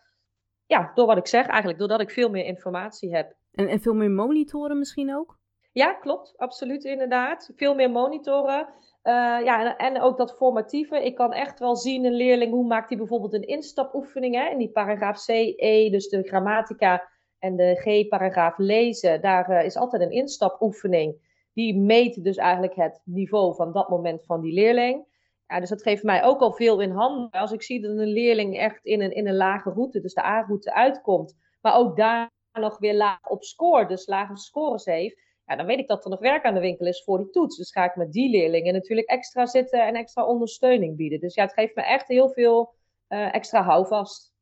Ja, 0.65 0.91
door 0.93 1.05
wat 1.05 1.17
ik 1.17 1.27
zeg 1.27 1.47
eigenlijk, 1.47 1.79
doordat 1.79 2.01
ik 2.01 2.11
veel 2.11 2.29
meer 2.29 2.45
informatie 2.45 3.15
heb. 3.15 3.35
En, 3.51 3.67
en 3.67 3.79
veel 3.79 3.93
meer 3.93 4.11
monitoren 4.11 4.77
misschien 4.77 5.15
ook? 5.15 5.37
Ja, 5.71 5.93
klopt. 5.93 6.37
Absoluut, 6.37 6.83
inderdaad. 6.83 7.51
Veel 7.55 7.75
meer 7.75 7.91
monitoren. 7.91 8.67
Uh, 9.03 9.13
ja, 9.43 9.77
en, 9.77 9.93
en, 9.93 10.01
ook 10.01 10.17
dat 10.17 10.35
formatieve. 10.35 11.05
Ik 11.05 11.15
kan 11.15 11.33
echt 11.33 11.59
wel 11.59 11.75
zien 11.75 12.05
een 12.05 12.15
leerling, 12.15 12.51
hoe 12.51 12.67
maakt 12.67 12.89
hij 12.89 12.97
bijvoorbeeld 12.97 13.33
een 13.33 13.47
instapoefening 13.47 14.35
hè, 14.35 14.49
in 14.49 14.57
die 14.57 14.71
paragraaf 14.71 15.25
C, 15.25 15.29
E, 15.29 15.89
dus 15.89 16.09
de 16.09 16.23
grammatica 16.23 17.09
en 17.45 17.55
de 17.55 17.75
G-paragraaf 17.75 18.57
lezen, 18.57 19.21
daar 19.21 19.49
uh, 19.49 19.65
is 19.65 19.75
altijd 19.75 20.01
een 20.01 20.11
instapoefening. 20.11 21.33
Die 21.53 21.77
meet 21.77 22.23
dus 22.23 22.37
eigenlijk 22.37 22.75
het 22.75 23.01
niveau 23.03 23.55
van 23.55 23.71
dat 23.71 23.89
moment 23.89 24.25
van 24.25 24.41
die 24.41 24.53
leerling. 24.53 25.05
Ja, 25.47 25.59
dus 25.59 25.69
dat 25.69 25.81
geeft 25.81 26.03
mij 26.03 26.23
ook 26.23 26.39
al 26.41 26.53
veel 26.53 26.79
in 26.79 26.91
handen. 26.91 27.29
Als 27.31 27.51
ik 27.51 27.63
zie 27.63 27.81
dat 27.81 27.97
een 27.97 28.07
leerling 28.07 28.57
echt 28.57 28.85
in 28.85 29.01
een, 29.01 29.11
in 29.11 29.27
een 29.27 29.35
lage 29.35 29.69
route, 29.69 30.01
dus 30.01 30.13
de 30.13 30.23
A-route, 30.23 30.73
uitkomt, 30.73 31.37
maar 31.61 31.77
ook 31.77 31.97
daar 31.97 32.31
nog 32.59 32.77
weer 32.79 32.95
laag 32.95 33.29
op 33.29 33.43
scoort, 33.43 33.89
dus 33.89 34.07
lage 34.07 34.37
scores 34.37 34.85
heeft, 34.85 35.23
ja, 35.45 35.55
dan 35.55 35.65
weet 35.65 35.79
ik 35.79 35.87
dat 35.87 36.03
er 36.03 36.09
nog 36.09 36.19
werk 36.19 36.43
aan 36.43 36.53
de 36.53 36.59
winkel 36.59 36.85
is 36.85 37.03
voor 37.03 37.17
die 37.17 37.29
toets. 37.29 37.57
Dus 37.57 37.71
ga 37.71 37.85
ik 37.85 37.95
met 37.95 38.11
die 38.11 38.29
leerlingen 38.29 38.73
natuurlijk 38.73 39.07
extra 39.07 39.45
zitten 39.45 39.85
en 39.87 39.95
extra 39.95 40.25
ondersteuning 40.25 40.95
bieden. 40.95 41.19
Dus 41.19 41.35
ja, 41.35 41.43
het 41.43 41.53
geeft 41.53 41.75
me 41.75 41.81
echt 41.83 42.07
heel 42.07 42.29
veel 42.29 42.73
uh, 43.09 43.33
extra 43.33 43.63
houvast. 43.63 44.34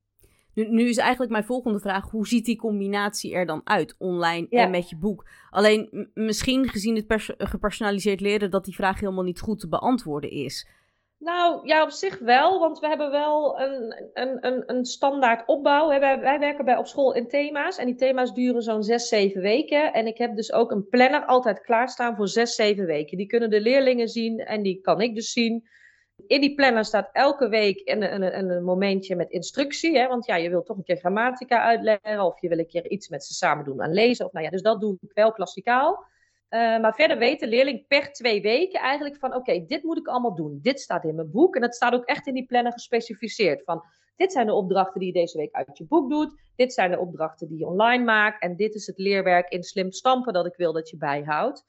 Nu, 0.53 0.69
nu, 0.69 0.89
is 0.89 0.97
eigenlijk 0.97 1.31
mijn 1.31 1.43
volgende 1.43 1.79
vraag: 1.79 2.09
hoe 2.09 2.27
ziet 2.27 2.45
die 2.45 2.57
combinatie 2.57 3.33
er 3.33 3.45
dan 3.45 3.61
uit, 3.63 3.95
online 3.97 4.47
en 4.49 4.71
met 4.71 4.89
je 4.89 4.97
boek? 4.97 5.27
Alleen 5.49 6.09
misschien 6.13 6.67
gezien 6.67 6.95
het 6.95 7.33
gepersonaliseerd 7.37 8.21
leren, 8.21 8.51
dat 8.51 8.65
die 8.65 8.75
vraag 8.75 8.99
helemaal 8.99 9.23
niet 9.23 9.39
goed 9.39 9.59
te 9.59 9.67
beantwoorden 9.67 10.29
is. 10.29 10.67
Nou 11.23 11.67
ja, 11.67 11.83
op 11.83 11.89
zich 11.89 12.19
wel, 12.19 12.59
want 12.59 12.79
we 12.79 12.87
hebben 12.87 13.11
wel 13.11 13.59
een, 13.59 14.09
een, 14.13 14.45
een, 14.45 14.63
een 14.65 14.85
standaard 14.85 15.47
opbouw. 15.47 15.87
Wij, 15.87 16.19
wij 16.19 16.39
werken 16.39 16.65
bij 16.65 16.77
op 16.77 16.87
school 16.87 17.13
in 17.13 17.27
thema's 17.27 17.77
en 17.77 17.85
die 17.85 17.95
thema's 17.95 18.33
duren 18.33 18.61
zo'n 18.61 18.83
zes, 18.83 19.07
zeven 19.07 19.41
weken. 19.41 19.93
En 19.93 20.07
ik 20.07 20.17
heb 20.17 20.35
dus 20.35 20.53
ook 20.53 20.71
een 20.71 20.87
planner 20.87 21.25
altijd 21.25 21.61
klaarstaan 21.61 22.15
voor 22.15 22.27
zes, 22.27 22.55
zeven 22.55 22.85
weken. 22.85 23.17
Die 23.17 23.27
kunnen 23.27 23.49
de 23.49 23.61
leerlingen 23.61 24.07
zien 24.07 24.39
en 24.39 24.63
die 24.63 24.81
kan 24.81 25.01
ik 25.01 25.15
dus 25.15 25.31
zien. 25.31 25.67
In 26.27 26.41
die 26.41 26.55
planner 26.55 26.85
staat 26.85 27.09
elke 27.11 27.49
week 27.49 27.81
een, 27.85 28.13
een, 28.13 28.49
een 28.49 28.63
momentje 28.63 29.15
met 29.15 29.29
instructie. 29.29 29.97
Hè? 29.97 30.07
Want 30.07 30.25
ja, 30.25 30.35
je 30.35 30.49
wilt 30.49 30.65
toch 30.65 30.77
een 30.77 30.83
keer 30.83 30.97
grammatica 30.97 31.61
uitleggen. 31.61 32.21
Of 32.21 32.41
je 32.41 32.49
wil 32.49 32.59
een 32.59 32.67
keer 32.67 32.89
iets 32.89 33.09
met 33.09 33.25
ze 33.25 33.33
samen 33.33 33.65
doen 33.65 33.81
aan 33.81 33.93
lezen. 33.93 34.25
Of, 34.25 34.31
nou 34.31 34.45
ja, 34.45 34.51
dus 34.51 34.61
dat 34.61 34.81
doe 34.81 34.97
ik 35.01 35.11
wel 35.13 35.31
klassikaal. 35.31 36.05
Uh, 36.49 36.59
maar 36.59 36.95
verder 36.95 37.17
weet 37.17 37.39
de 37.39 37.47
leerling 37.47 37.87
per 37.87 38.11
twee 38.11 38.41
weken 38.41 38.79
eigenlijk 38.79 39.17
van... 39.17 39.35
oké, 39.35 39.65
dit 39.65 39.83
moet 39.83 39.97
ik 39.97 40.07
allemaal 40.07 40.35
doen. 40.35 40.59
Dit 40.61 40.79
staat 40.79 41.03
in 41.03 41.15
mijn 41.15 41.31
boek. 41.31 41.55
En 41.55 41.61
dat 41.61 41.75
staat 41.75 41.93
ook 41.93 42.05
echt 42.05 42.27
in 42.27 42.33
die 42.33 42.45
planner 42.45 42.71
gespecificeerd. 42.71 43.63
Van 43.63 43.83
dit 44.15 44.31
zijn 44.31 44.45
de 44.45 44.53
opdrachten 44.53 44.99
die 44.99 45.13
je 45.13 45.19
deze 45.19 45.37
week 45.37 45.53
uit 45.53 45.77
je 45.77 45.85
boek 45.85 46.09
doet. 46.09 46.41
Dit 46.55 46.73
zijn 46.73 46.91
de 46.91 46.99
opdrachten 46.99 47.47
die 47.47 47.57
je 47.57 47.67
online 47.67 48.03
maakt. 48.03 48.41
En 48.41 48.55
dit 48.55 48.75
is 48.75 48.87
het 48.87 48.97
leerwerk 48.97 49.49
in 49.49 49.63
slim 49.63 49.91
stampen 49.91 50.33
dat 50.33 50.45
ik 50.45 50.55
wil 50.55 50.73
dat 50.73 50.89
je 50.89 50.97
bijhoudt. 50.97 51.65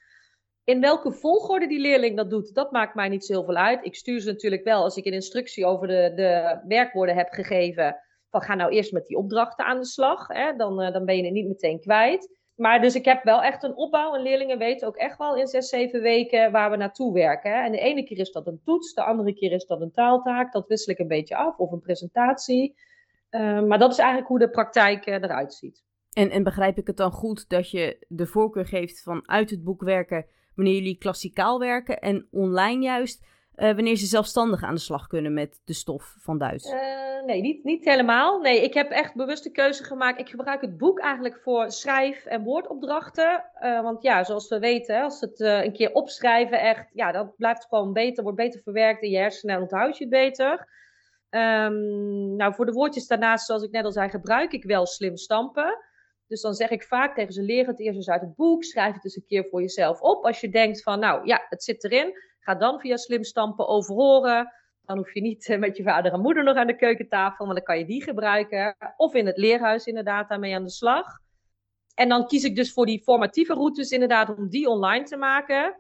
In 0.65 0.81
welke 0.81 1.13
volgorde 1.13 1.67
die 1.67 1.81
leerling 1.81 2.17
dat 2.17 2.31
doet, 2.31 2.55
dat 2.55 2.71
maakt 2.71 2.95
mij 2.95 3.09
niet 3.09 3.25
zoveel 3.25 3.55
uit. 3.55 3.85
Ik 3.85 3.95
stuur 3.95 4.21
ze 4.21 4.33
natuurlijk 4.33 4.65
wel 4.65 4.83
als 4.83 4.97
ik 4.97 5.05
een 5.05 5.13
instructie 5.13 5.67
over 5.67 5.89
de, 5.89 6.13
de 6.15 6.61
werkwoorden 6.69 7.17
heb 7.17 7.29
gegeven. 7.31 7.97
Van 8.31 8.43
ga 8.43 8.55
nou 8.55 8.71
eerst 8.71 8.93
met 8.93 9.07
die 9.07 9.17
opdrachten 9.17 9.65
aan 9.65 9.79
de 9.79 9.87
slag. 9.87 10.27
Hè? 10.29 10.57
Dan, 10.57 10.83
uh, 10.83 10.93
dan 10.93 11.05
ben 11.05 11.17
je 11.17 11.25
het 11.25 11.33
niet 11.33 11.49
meteen 11.49 11.81
kwijt. 11.81 12.39
Maar 12.55 12.81
dus 12.81 12.95
ik 12.95 13.05
heb 13.05 13.25
wel 13.25 13.43
echt 13.43 13.63
een 13.63 13.77
opbouw. 13.77 14.15
En 14.15 14.23
leerlingen 14.23 14.59
weten 14.59 14.89
ook 14.89 14.97
echt 14.97 15.19
wel 15.19 15.37
in 15.37 15.47
zes, 15.47 15.69
zeven 15.69 16.01
weken 16.01 16.53
waar 16.53 16.71
we 16.71 16.77
naartoe 16.77 17.13
werken. 17.13 17.51
Hè? 17.51 17.65
En 17.65 17.73
de 17.73 17.79
ene 17.79 18.05
keer 18.05 18.19
is 18.19 18.33
dat 18.33 18.47
een 18.47 18.61
toets, 18.65 18.95
de 18.95 19.05
andere 19.05 19.35
keer 19.35 19.53
is 19.53 19.67
dat 19.67 19.81
een 19.81 19.93
taaltaak. 19.93 20.53
Dat 20.53 20.67
wissel 20.67 20.93
ik 20.93 20.99
een 20.99 21.09
beetje 21.09 21.37
af, 21.37 21.59
of 21.59 21.73
een 21.73 21.81
presentatie. 21.81 22.75
Uh, 23.31 23.63
maar 23.63 23.79
dat 23.79 23.91
is 23.91 23.99
eigenlijk 23.99 24.29
hoe 24.29 24.39
de 24.39 24.51
praktijk 24.51 25.07
uh, 25.07 25.15
eruit 25.15 25.55
ziet. 25.55 25.83
En, 26.13 26.31
en 26.31 26.43
begrijp 26.43 26.79
ik 26.79 26.87
het 26.87 26.97
dan 26.97 27.11
goed 27.11 27.49
dat 27.49 27.71
je 27.71 28.05
de 28.09 28.27
voorkeur 28.27 28.67
geeft 28.67 29.03
van 29.03 29.29
uit 29.29 29.51
het 29.51 29.65
boek 29.65 29.83
werken 29.83 30.27
wanneer 30.55 30.75
jullie 30.75 30.99
klassikaal 30.99 31.59
werken 31.59 32.01
en 32.01 32.27
online 32.31 32.83
juist 32.83 33.25
uh, 33.57 33.73
wanneer 33.75 33.97
ze 33.97 34.07
zelfstandig 34.07 34.63
aan 34.63 34.75
de 34.75 34.81
slag 34.81 35.07
kunnen 35.07 35.35
met 35.35 35.61
de 35.65 35.73
stof 35.73 36.15
van 36.19 36.39
Duits? 36.39 36.73
Uh, 36.73 37.25
nee, 37.27 37.41
niet, 37.41 37.65
niet 37.65 37.85
helemaal. 37.85 38.41
Nee, 38.41 38.63
ik 38.63 38.75
heb 38.75 38.91
echt 38.91 39.15
bewust 39.15 39.43
de 39.43 39.51
keuze 39.51 39.85
gemaakt. 39.85 40.21
Ik 40.21 40.29
gebruik 40.29 40.61
het 40.61 40.79
boek 40.79 40.99
eigenlijk 40.99 41.41
voor 41.43 41.71
schrijf- 41.71 42.25
en 42.25 42.43
woordopdrachten. 42.43 43.45
Uh, 43.61 43.83
want 43.83 44.03
ja, 44.03 44.25
zoals 44.25 44.49
we 44.49 44.59
weten, 44.59 45.03
als 45.03 45.21
het 45.21 45.41
een 45.41 45.73
keer 45.73 45.93
opschrijven 45.93 46.61
echt, 46.61 46.91
ja, 46.93 47.13
dat 47.13 47.37
blijft 47.37 47.67
gewoon 47.69 47.93
beter, 47.93 48.23
wordt 48.23 48.39
beter 48.39 48.61
verwerkt 48.63 49.03
in 49.03 49.11
je 49.11 49.19
hersenen 49.19 49.55
en 49.55 49.63
onthoud 49.63 49.99
je 49.99 50.05
het 50.05 50.13
beter. 50.13 50.69
Um, 51.31 52.37
nou, 52.37 52.55
voor 52.55 52.67
de 52.67 52.73
woordjes 52.73 53.07
daarnaast, 53.07 53.47
zoals 53.47 53.63
ik 53.63 53.71
net 53.71 53.85
al 53.85 53.93
zei, 53.93 54.09
gebruik 54.09 54.53
ik 54.53 54.65
wel 54.65 54.87
slim 54.87 55.17
stampen. 55.17 55.79
Dus 56.27 56.41
dan 56.41 56.55
zeg 56.55 56.71
ik 56.71 56.83
vaak 56.83 57.15
tegen 57.15 57.33
ze: 57.33 57.43
leer 57.43 57.67
het 57.67 57.81
eerst 57.81 57.97
eens 57.97 58.11
uit 58.11 58.21
het 58.21 58.35
boek. 58.35 58.65
Schrijf 58.65 58.95
het 58.95 59.05
eens 59.05 59.17
een 59.17 59.27
keer 59.27 59.47
voor 59.51 59.61
jezelf 59.61 60.01
op. 60.01 60.25
Als 60.25 60.41
je 60.41 60.49
denkt 60.49 60.83
van, 60.83 60.99
nou 60.99 61.27
ja, 61.27 61.47
het 61.49 61.65
zit 61.65 61.85
erin. 61.85 62.13
Ga 62.39 62.55
dan 62.55 62.81
via 62.81 62.97
slim 62.97 63.25
stampen 63.25 63.69
overhoren. 63.69 64.53
Dan 64.85 64.97
hoef 64.97 65.15
je 65.15 65.21
niet 65.21 65.49
eh, 65.49 65.59
met 65.59 65.77
je 65.77 65.83
vader 65.83 66.13
en 66.13 66.21
moeder 66.21 66.45
nog 66.45 66.57
aan 66.57 66.67
de 66.67 66.77
keukentafel, 66.77 67.45
maar 67.47 67.55
dan 67.55 67.65
kan 67.65 67.79
je 67.79 67.87
die 67.87 68.03
gebruiken. 68.03 68.77
Of 68.97 69.15
in 69.15 69.27
het 69.27 69.37
leerhuis 69.37 69.87
inderdaad 69.87 70.29
daarmee 70.29 70.55
aan 70.55 70.65
de 70.65 70.71
slag. 70.71 71.07
En 71.95 72.09
dan 72.09 72.27
kies 72.27 72.45
ik 72.45 72.57
dus 72.57 72.73
voor 72.73 72.87
die 72.87 73.03
formatieve 73.03 73.55
routes 73.55 73.91
inderdaad 73.91 74.37
om 74.37 74.49
die 74.49 74.69
online 74.69 75.05
te 75.05 75.17
maken. 75.17 75.77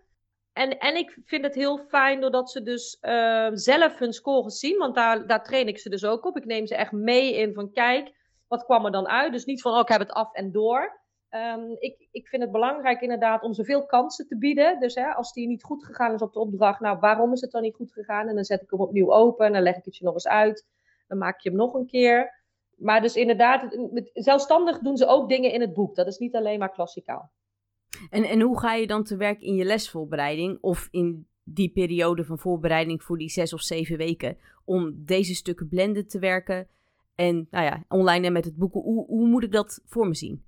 En, 0.53 0.79
en 0.79 0.97
ik 0.97 1.19
vind 1.25 1.45
het 1.45 1.55
heel 1.55 1.79
fijn 1.79 2.21
doordat 2.21 2.51
ze 2.51 2.63
dus 2.63 2.99
uh, 3.03 3.49
zelf 3.53 3.99
hun 3.99 4.13
scores 4.13 4.59
zien, 4.59 4.79
want 4.79 4.95
daar, 4.95 5.27
daar 5.27 5.45
train 5.45 5.69
ik 5.69 5.79
ze 5.79 5.89
dus 5.89 6.05
ook 6.05 6.25
op. 6.25 6.37
Ik 6.37 6.45
neem 6.45 6.67
ze 6.67 6.77
echt 6.77 6.93
mee 6.93 7.35
in 7.37 7.55
van 7.55 7.73
kijk, 7.73 8.13
wat 8.55 8.65
kwam 8.65 8.85
er 8.85 8.93
dan 8.93 9.09
uit? 9.09 9.33
Dus 9.33 9.45
niet 9.45 9.63
van, 9.63 9.73
oh, 9.73 9.81
ik 9.81 9.89
heb 9.89 10.01
het 10.01 10.13
af 10.13 10.33
en 10.33 10.53
door. 10.53 11.03
Um, 11.31 11.77
ik, 11.79 12.09
ik 12.11 12.29
vind 12.29 12.43
het 12.43 12.53
belangrijk 12.53 13.01
inderdaad 13.01 13.43
om 13.43 13.55
zoveel 13.55 13.87
kansen 13.87 14.27
te 14.27 14.39
bieden. 14.39 14.81
Dus 14.81 14.95
hè, 14.95 15.15
als 15.15 15.33
die 15.33 15.47
niet 15.47 15.63
goed 15.63 15.85
gegaan 15.85 16.15
is 16.15 16.21
op 16.21 16.33
de 16.33 16.39
opdracht, 16.39 16.81
nou, 16.81 16.99
waarom 16.99 17.33
is 17.33 17.41
het 17.41 17.51
dan 17.51 17.63
niet 17.63 17.75
goed 17.75 17.93
gegaan? 17.93 18.29
En 18.29 18.35
dan 18.35 18.45
zet 18.45 18.63
ik 18.63 18.71
hem 18.71 18.81
opnieuw 18.81 19.13
open 19.13 19.47
en 19.47 19.53
dan 19.53 19.63
leg 19.63 19.77
ik 19.77 19.85
het 19.85 19.97
je 19.97 20.05
nog 20.05 20.15
eens 20.15 20.29
uit. 20.29 20.67
Dan 21.07 21.19
maak 21.19 21.41
je 21.41 21.49
hem 21.49 21.59
nog 21.59 21.75
een 21.75 21.87
keer. 21.87 22.43
Maar 22.77 23.01
dus 23.01 23.17
inderdaad, 23.17 23.79
zelfstandig 24.13 24.79
doen 24.79 24.97
ze 24.97 25.07
ook 25.07 25.29
dingen 25.29 25.53
in 25.53 25.61
het 25.61 25.75
boek. 25.75 25.95
Dat 25.95 26.07
is 26.07 26.19
niet 26.19 26.35
alleen 26.35 26.59
maar 26.59 26.73
klassikaal. 26.73 27.31
En, 28.11 28.25
en 28.25 28.41
hoe 28.41 28.59
ga 28.59 28.75
je 28.75 28.87
dan 28.87 29.05
te 29.05 29.17
werk 29.17 29.41
in 29.41 29.55
je 29.55 29.65
lesvoorbereiding 29.65 30.59
of 30.61 30.89
in 30.91 31.29
die 31.43 31.71
periode 31.71 32.25
van 32.25 32.39
voorbereiding 32.39 33.03
voor 33.03 33.19
die 33.19 33.31
zes 33.31 33.53
of 33.53 33.61
zeven 33.61 33.97
weken 33.97 34.39
om 34.65 35.05
deze 35.05 35.35
stukken 35.35 35.69
blended 35.69 36.11
te 36.11 36.19
werken? 36.19 36.69
En 37.14 37.47
nou 37.50 37.64
ja, 37.64 37.85
online 37.88 38.26
en 38.26 38.33
met 38.33 38.44
het 38.44 38.56
boeken, 38.56 38.80
hoe, 38.80 39.06
hoe 39.06 39.26
moet 39.26 39.44
ik 39.44 39.52
dat 39.52 39.80
voor 39.87 40.06
me 40.06 40.14
zien? 40.14 40.44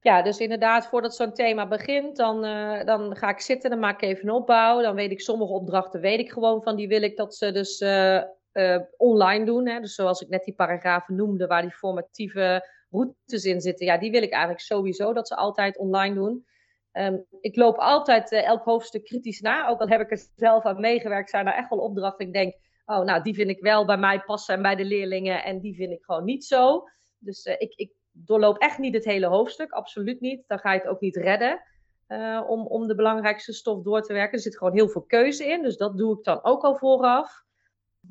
Ja, 0.00 0.22
dus 0.22 0.38
inderdaad, 0.38 0.86
voordat 0.86 1.14
zo'n 1.14 1.32
thema 1.32 1.68
begint, 1.68 2.16
dan, 2.16 2.44
uh, 2.44 2.84
dan 2.84 3.16
ga 3.16 3.28
ik 3.28 3.40
zitten, 3.40 3.70
dan 3.70 3.78
maak 3.78 4.02
ik 4.02 4.08
even 4.08 4.28
een 4.28 4.34
opbouw. 4.34 4.82
Dan 4.82 4.94
weet 4.94 5.10
ik 5.10 5.20
sommige 5.20 5.52
opdrachten, 5.52 6.00
weet 6.00 6.18
ik 6.18 6.30
gewoon 6.30 6.62
van, 6.62 6.76
die 6.76 6.88
wil 6.88 7.02
ik 7.02 7.16
dat 7.16 7.34
ze 7.34 7.52
dus 7.52 7.80
uh, 7.80 8.22
uh, 8.52 8.78
online 8.96 9.44
doen. 9.44 9.68
Hè? 9.68 9.80
Dus 9.80 9.94
zoals 9.94 10.20
ik 10.20 10.28
net 10.28 10.44
die 10.44 10.54
paragrafen 10.54 11.14
noemde, 11.14 11.46
waar 11.46 11.62
die 11.62 11.70
formatieve 11.70 12.68
routes 12.90 13.44
in 13.44 13.60
zitten. 13.60 13.86
Ja, 13.86 13.98
die 13.98 14.10
wil 14.10 14.22
ik 14.22 14.30
eigenlijk 14.30 14.62
sowieso 14.62 15.12
dat 15.12 15.28
ze 15.28 15.36
altijd 15.36 15.78
online 15.78 16.14
doen. 16.14 16.46
Um, 16.92 17.24
ik 17.40 17.56
loop 17.56 17.76
altijd 17.76 18.32
elk 18.32 18.64
hoofdstuk 18.64 19.04
kritisch 19.04 19.40
na, 19.40 19.68
ook 19.68 19.80
al 19.80 19.88
heb 19.88 20.00
ik 20.00 20.10
er 20.10 20.26
zelf 20.36 20.64
aan 20.64 20.80
meegewerkt, 20.80 21.30
zijn 21.30 21.46
er 21.46 21.54
echt 21.54 21.68
wel 21.68 21.78
opdrachten. 21.78 22.26
Ik 22.26 22.32
denk, 22.32 22.54
oh, 22.88 23.04
nou, 23.04 23.22
die 23.22 23.34
vind 23.34 23.50
ik 23.50 23.60
wel 23.60 23.84
bij 23.84 23.98
mij 23.98 24.20
passen 24.20 24.54
en 24.54 24.62
bij 24.62 24.76
de 24.76 24.84
leerlingen 24.84 25.44
en 25.44 25.60
die 25.60 25.74
vind 25.74 25.92
ik 25.92 26.04
gewoon 26.04 26.24
niet 26.24 26.44
zo. 26.44 26.88
Dus 27.18 27.46
uh, 27.46 27.54
ik, 27.58 27.72
ik 27.76 27.92
doorloop 28.12 28.58
echt 28.58 28.78
niet 28.78 28.94
het 28.94 29.04
hele 29.04 29.26
hoofdstuk, 29.26 29.72
absoluut 29.72 30.20
niet. 30.20 30.44
Dan 30.46 30.58
ga 30.58 30.72
je 30.72 30.78
het 30.78 30.88
ook 30.88 31.00
niet 31.00 31.16
redden 31.16 31.60
uh, 32.08 32.44
om, 32.48 32.66
om 32.66 32.86
de 32.86 32.94
belangrijkste 32.94 33.52
stof 33.52 33.82
door 33.82 34.02
te 34.02 34.12
werken. 34.12 34.32
Er 34.32 34.42
zit 34.42 34.58
gewoon 34.58 34.72
heel 34.72 34.88
veel 34.88 35.02
keuze 35.02 35.46
in, 35.46 35.62
dus 35.62 35.76
dat 35.76 35.98
doe 35.98 36.18
ik 36.18 36.24
dan 36.24 36.44
ook 36.44 36.62
al 36.62 36.76
vooraf. 36.76 37.42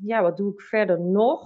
Ja, 0.02 0.22
wat 0.22 0.36
doe 0.36 0.52
ik 0.52 0.60
verder 0.60 1.00
nog? 1.00 1.40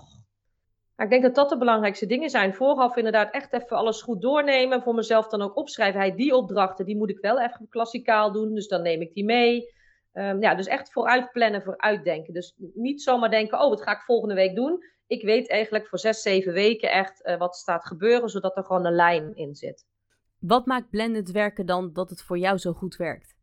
Nou, 0.97 1.11
ik 1.11 1.11
denk 1.11 1.23
dat 1.23 1.35
dat 1.35 1.49
de 1.49 1.59
belangrijkste 1.59 2.07
dingen 2.07 2.31
zijn. 2.31 2.55
Vooraf 2.55 2.97
inderdaad 2.97 3.35
echt 3.35 3.53
even 3.53 3.77
alles 3.77 4.03
goed 4.03 4.23
doornemen. 4.23 4.83
Voor 4.83 4.95
mezelf 4.95 5.29
dan 5.29 5.43
ook 5.43 5.57
opschrijven. 5.57 6.01
Hey, 6.01 6.15
die 6.15 6.37
opdrachten, 6.37 6.85
die 6.85 6.97
moet 6.97 7.11
ik 7.11 7.19
wel 7.19 7.41
even 7.41 7.69
klassikaal 7.69 8.33
doen. 8.33 8.55
Dus 8.55 8.69
dan 8.69 8.83
neem 8.83 9.01
ik 9.01 9.15
die 9.15 9.25
mee. 9.25 9.75
Um, 10.13 10.43
ja, 10.43 10.55
dus 10.55 10.67
echt 10.67 10.93
vooruit 10.93 11.33
plannen, 11.33 11.63
vooruit 11.63 12.05
denken. 12.05 12.35
Dus 12.35 12.55
niet 12.75 13.03
zomaar 13.03 13.31
denken, 13.31 13.61
oh, 13.61 13.69
wat 13.69 13.83
ga 13.83 13.93
ik 13.93 14.03
volgende 14.03 14.35
week 14.35 14.55
doen? 14.55 14.85
Ik 15.07 15.23
weet 15.23 15.49
eigenlijk 15.49 15.89
voor 15.89 15.99
zes, 15.99 16.23
zeven 16.23 16.53
weken 16.53 16.91
echt 16.91 17.27
uh, 17.27 17.39
wat 17.39 17.57
staat 17.57 17.87
gebeuren, 17.87 18.29
zodat 18.29 18.57
er 18.57 18.65
gewoon 18.65 18.87
een 18.87 18.95
lijn 18.95 19.35
in 19.35 19.55
zit. 19.55 19.87
Wat 20.39 20.67
maakt 20.67 20.91
blended 20.91 21.31
werken 21.31 21.67
dan 21.67 21.93
dat 21.93 22.11
het 22.11 22.23
voor 22.23 22.39
jou 22.39 22.59
zo 22.59 22.73
goed 22.73 22.97
werkt? 22.97 23.35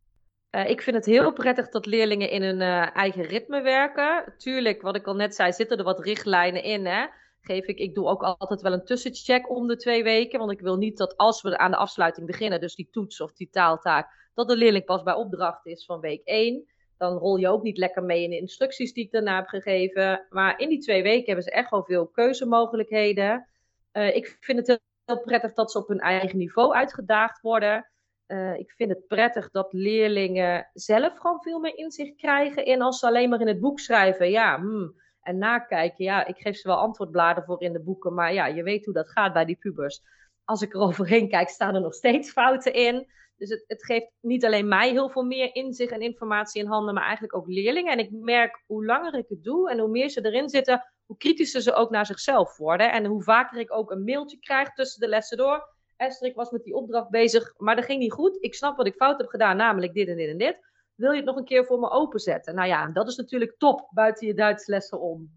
Uh, 0.50 0.70
ik 0.70 0.82
vind 0.82 0.96
het 0.96 1.06
heel 1.06 1.32
prettig 1.32 1.68
dat 1.68 1.86
leerlingen 1.86 2.30
in 2.30 2.42
hun 2.42 2.60
uh, 2.60 2.96
eigen 2.96 3.22
ritme 3.22 3.62
werken. 3.62 4.34
Tuurlijk, 4.36 4.82
wat 4.82 4.96
ik 4.96 5.06
al 5.06 5.14
net 5.14 5.34
zei, 5.34 5.52
zitten 5.52 5.78
er 5.78 5.84
wat 5.84 6.04
richtlijnen 6.04 6.62
in. 6.62 6.86
Hè? 6.86 7.06
Geef 7.40 7.66
ik, 7.66 7.78
ik 7.78 7.94
doe 7.94 8.06
ook 8.06 8.22
altijd 8.22 8.60
wel 8.60 8.72
een 8.72 8.84
tussencheck 8.84 9.50
om 9.50 9.66
de 9.66 9.76
twee 9.76 10.02
weken. 10.02 10.38
Want 10.38 10.50
ik 10.50 10.60
wil 10.60 10.76
niet 10.76 10.98
dat 10.98 11.16
als 11.16 11.42
we 11.42 11.58
aan 11.58 11.70
de 11.70 11.76
afsluiting 11.76 12.26
beginnen, 12.26 12.60
dus 12.60 12.74
die 12.74 12.88
toets 12.90 13.20
of 13.20 13.32
die 13.32 13.50
taaltaak, 13.50 14.30
dat 14.34 14.48
de 14.48 14.56
leerling 14.56 14.84
pas 14.84 15.02
bij 15.02 15.14
opdracht 15.14 15.66
is 15.66 15.84
van 15.84 16.00
week 16.00 16.24
1. 16.24 16.64
Dan 16.96 17.16
rol 17.16 17.36
je 17.36 17.48
ook 17.48 17.62
niet 17.62 17.78
lekker 17.78 18.02
mee 18.02 18.22
in 18.22 18.30
de 18.30 18.38
instructies 18.38 18.92
die 18.92 19.04
ik 19.04 19.10
daarna 19.10 19.36
heb 19.36 19.46
gegeven. 19.46 20.26
Maar 20.30 20.58
in 20.58 20.68
die 20.68 20.78
twee 20.78 21.02
weken 21.02 21.26
hebben 21.26 21.44
ze 21.44 21.50
echt 21.50 21.70
wel 21.70 21.84
veel 21.84 22.06
keuzemogelijkheden. 22.06 23.48
Uh, 23.92 24.16
ik 24.16 24.36
vind 24.40 24.58
het 24.58 24.80
heel, 25.04 25.20
prettig 25.20 25.52
dat 25.52 25.70
ze 25.70 25.78
op 25.78 25.88
hun 25.88 26.00
eigen 26.00 26.38
niveau 26.38 26.74
uitgedaagd 26.74 27.40
worden. 27.40 27.90
Uh, 28.26 28.58
ik 28.58 28.70
vind 28.70 28.90
het 28.90 29.06
prettig 29.06 29.50
dat 29.50 29.72
leerlingen 29.72 30.70
zelf 30.72 31.18
gewoon 31.18 31.42
veel 31.42 31.58
meer 31.58 31.76
inzicht 31.76 32.16
krijgen 32.16 32.64
in 32.64 32.82
als 32.82 32.98
ze 32.98 33.06
alleen 33.06 33.28
maar 33.28 33.40
in 33.40 33.46
het 33.46 33.60
boek 33.60 33.80
schrijven. 33.80 34.30
Ja, 34.30 34.58
hmm, 34.58 34.94
en 35.22 35.38
nakijken. 35.38 36.04
Ja, 36.04 36.26
ik 36.26 36.36
geef 36.36 36.56
ze 36.56 36.68
wel 36.68 36.76
antwoordbladen 36.76 37.44
voor 37.44 37.62
in 37.62 37.72
de 37.72 37.82
boeken. 37.82 38.14
Maar 38.14 38.32
ja, 38.32 38.46
je 38.46 38.62
weet 38.62 38.84
hoe 38.84 38.94
dat 38.94 39.10
gaat 39.10 39.32
bij 39.32 39.44
die 39.44 39.56
pubers. 39.56 40.02
Als 40.44 40.62
ik 40.62 40.74
er 40.74 40.80
overheen 40.88 41.28
kijk, 41.28 41.48
staan 41.48 41.74
er 41.74 41.80
nog 41.80 41.94
steeds 41.94 42.30
fouten 42.30 42.72
in. 42.72 43.06
Dus 43.36 43.50
het, 43.50 43.64
het, 43.66 43.84
geeft 43.84 44.10
niet 44.20 44.44
alleen 44.44 44.68
mij 44.68 44.90
heel 44.90 45.10
veel 45.10 45.22
meer 45.22 45.54
inzicht 45.54 45.92
en 45.92 46.00
informatie 46.00 46.62
in 46.62 46.68
handen, 46.68 46.94
maar 46.94 47.02
eigenlijk 47.02 47.36
ook 47.36 47.46
leerlingen. 47.46 47.92
En 47.92 47.98
ik 47.98 48.10
merk 48.10 48.62
hoe 48.66 48.84
langer 48.84 49.14
ik 49.14 49.28
het 49.28 49.44
doe 49.44 49.70
en 49.70 49.78
hoe 49.78 49.88
meer 49.88 50.08
ze 50.08 50.24
erin 50.24 50.48
zitten, 50.48 50.90
hoe 51.06 51.16
kritischer 51.16 51.60
ze 51.60 51.72
ook 51.72 51.90
naar 51.90 52.06
zichzelf 52.06 52.56
worden. 52.56 52.92
En 52.92 53.04
hoe 53.04 53.22
vaker 53.22 53.58
ik 53.58 53.72
ook 53.72 53.90
een 53.90 54.04
mailtje 54.04 54.38
krijg 54.38 54.72
tussen 54.72 55.00
de 55.00 55.08
lessen 55.08 55.36
door. 55.36 55.68
Esther, 55.96 56.28
ik 56.28 56.34
was 56.34 56.50
met 56.50 56.64
die 56.64 56.74
opdracht 56.74 57.10
bezig, 57.10 57.54
maar 57.56 57.76
dat 57.76 57.84
ging 57.84 58.00
niet 58.00 58.12
goed. 58.12 58.36
Ik 58.40 58.54
snap 58.54 58.76
wat 58.76 58.86
ik 58.86 58.94
fout 58.94 59.18
heb 59.18 59.28
gedaan, 59.28 59.56
namelijk 59.56 59.92
dit 59.94 60.08
en 60.08 60.16
dit 60.16 60.28
en 60.28 60.38
dit. 60.38 60.69
Wil 61.00 61.10
je 61.10 61.16
het 61.16 61.26
nog 61.26 61.36
een 61.36 61.44
keer 61.44 61.64
voor 61.64 61.78
me 61.78 61.90
openzetten? 61.90 62.54
Nou 62.54 62.68
ja, 62.68 62.90
dat 62.92 63.08
is 63.08 63.16
natuurlijk 63.16 63.58
top 63.58 63.88
buiten 63.90 64.26
je 64.26 64.34
Duits 64.34 64.66
lessen 64.66 65.00
om. 65.00 65.30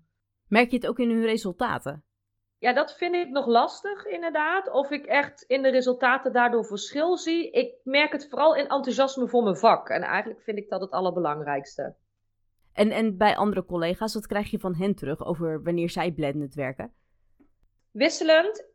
Merk 0.48 0.70
je 0.70 0.76
het 0.76 0.88
ook 0.88 1.00
in 1.00 1.10
hun 1.10 1.26
resultaten? 1.26 2.04
Ja, 2.58 2.74
dat 2.74 2.96
vind 2.96 3.16
ik 3.16 3.30
nog 3.30 3.46
lastig 3.46 4.06
inderdaad. 4.06 4.72
Of 4.72 4.92
ik 4.92 5.06
echt 5.06 5.42
in 5.42 5.62
de 5.62 5.70
resultaten 5.70 6.34
daardoor 6.34 6.66
verschil 6.66 7.18
zie. 7.18 7.52
Ik 7.52 7.76
merk 7.84 8.12
het 8.12 8.30
vooral 8.30 8.56
in 8.56 8.68
enthousiasme 8.68 9.28
voor 9.28 9.44
mijn 9.44 9.58
vak. 9.58 9.90
En 9.90 10.02
eigenlijk 10.02 10.42
vind 10.42 10.58
ik 10.58 10.70
dat 10.70 10.82
het 10.82 10.92
allerbelangrijkste. 10.92 11.96
En, 12.74 12.92
en 12.92 13.18
bij 13.18 13.36
andere 13.36 13.66
collega's, 13.66 14.14
wat 14.14 14.28
krijg 14.28 14.52
je 14.52 14.60
van 14.60 14.76
hen 14.76 14.96
terug 14.96 15.26
over 15.26 15.64
wanneer 15.64 15.90
zij 15.90 16.12
blendend 16.12 16.54
werken? 16.54 16.94
Wisselend. 17.92 18.73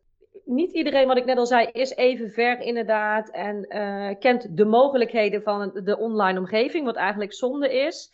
Niet 0.50 0.72
iedereen, 0.72 1.06
wat 1.06 1.16
ik 1.16 1.24
net 1.24 1.38
al 1.38 1.46
zei, 1.46 1.68
is 1.72 1.96
even 1.96 2.30
ver 2.30 2.60
inderdaad. 2.60 3.30
En 3.30 3.66
uh, 3.68 4.18
kent 4.18 4.56
de 4.56 4.64
mogelijkheden 4.64 5.42
van 5.42 5.80
de 5.84 5.98
online 5.98 6.38
omgeving, 6.38 6.84
wat 6.84 6.96
eigenlijk 6.96 7.34
zonde 7.34 7.74
is. 7.74 8.10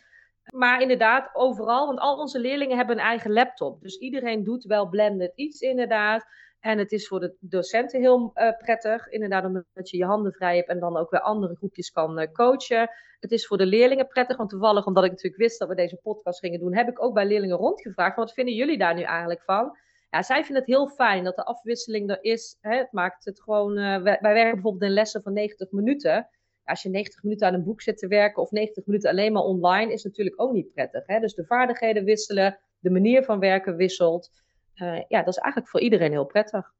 Maar 0.53 0.81
inderdaad, 0.81 1.29
overal, 1.33 1.85
want 1.85 1.99
al 1.99 2.17
onze 2.17 2.39
leerlingen 2.39 2.77
hebben 2.77 2.97
een 2.97 3.03
eigen 3.03 3.31
laptop. 3.31 3.81
Dus 3.81 3.97
iedereen 3.97 4.43
doet 4.43 4.63
wel 4.63 4.89
blended 4.89 5.31
iets 5.35 5.59
inderdaad. 5.59 6.25
En 6.59 6.77
het 6.77 6.91
is 6.91 7.07
voor 7.07 7.19
de 7.19 7.35
docenten 7.39 7.99
heel 8.01 8.31
uh, 8.35 8.57
prettig, 8.57 9.07
inderdaad, 9.07 9.45
omdat 9.45 9.89
je 9.89 9.97
je 9.97 10.05
handen 10.05 10.33
vrij 10.33 10.55
hebt 10.55 10.69
en 10.69 10.79
dan 10.79 10.97
ook 10.97 11.09
weer 11.09 11.21
andere 11.21 11.55
groepjes 11.55 11.91
kan 11.91 12.19
uh, 12.19 12.27
coachen. 12.31 12.89
Het 13.19 13.31
is 13.31 13.47
voor 13.47 13.57
de 13.57 13.65
leerlingen 13.65 14.07
prettig, 14.07 14.37
want 14.37 14.49
toevallig, 14.49 14.85
omdat 14.85 15.03
ik 15.03 15.09
natuurlijk 15.09 15.41
wist 15.41 15.59
dat 15.59 15.67
we 15.67 15.75
deze 15.75 15.99
podcast 16.03 16.39
gingen 16.39 16.59
doen, 16.59 16.75
heb 16.75 16.87
ik 16.87 17.03
ook 17.03 17.13
bij 17.13 17.25
leerlingen 17.25 17.57
rondgevraagd, 17.57 18.15
wat 18.15 18.33
vinden 18.33 18.53
jullie 18.53 18.77
daar 18.77 18.95
nu 18.95 19.01
eigenlijk 19.01 19.43
van? 19.43 19.77
Ja, 20.15 20.21
zij 20.21 20.43
vinden 20.43 20.63
het 20.63 20.71
heel 20.71 20.87
fijn 20.87 21.23
dat 21.23 21.35
de 21.35 21.45
afwisseling 21.45 22.09
er 22.09 22.23
is. 22.23 22.57
Hè? 22.61 22.77
Het 22.77 22.91
maakt 22.91 23.25
het 23.25 23.41
gewoon. 23.41 23.77
Uh, 23.77 24.01
wij, 24.01 24.17
wij, 24.21 24.33
werken 24.33 24.53
bijvoorbeeld 24.53 24.83
in 24.83 24.93
lessen 24.93 25.21
van 25.21 25.33
90 25.33 25.71
minuten. 25.71 26.29
Als 26.63 26.81
je 26.81 26.89
90 26.89 27.23
minuten 27.23 27.47
aan 27.47 27.53
een 27.53 27.63
boek 27.63 27.81
zit 27.81 27.97
te 27.97 28.07
werken 28.07 28.41
of 28.41 28.51
90 28.51 28.85
minuten 28.85 29.09
alleen 29.09 29.33
maar 29.33 29.43
online, 29.43 29.93
is 29.93 30.03
natuurlijk 30.03 30.41
ook 30.41 30.53
niet 30.53 30.73
prettig. 30.73 31.07
Hè? 31.07 31.19
Dus 31.19 31.33
de 31.33 31.45
vaardigheden 31.45 32.03
wisselen, 32.03 32.59
de 32.79 32.89
manier 32.89 33.23
van 33.23 33.39
werken 33.39 33.75
wisselt. 33.75 34.29
Uh, 34.75 35.01
ja, 35.07 35.19
dat 35.19 35.27
is 35.27 35.37
eigenlijk 35.37 35.71
voor 35.71 35.81
iedereen 35.81 36.11
heel 36.11 36.25
prettig. 36.25 36.73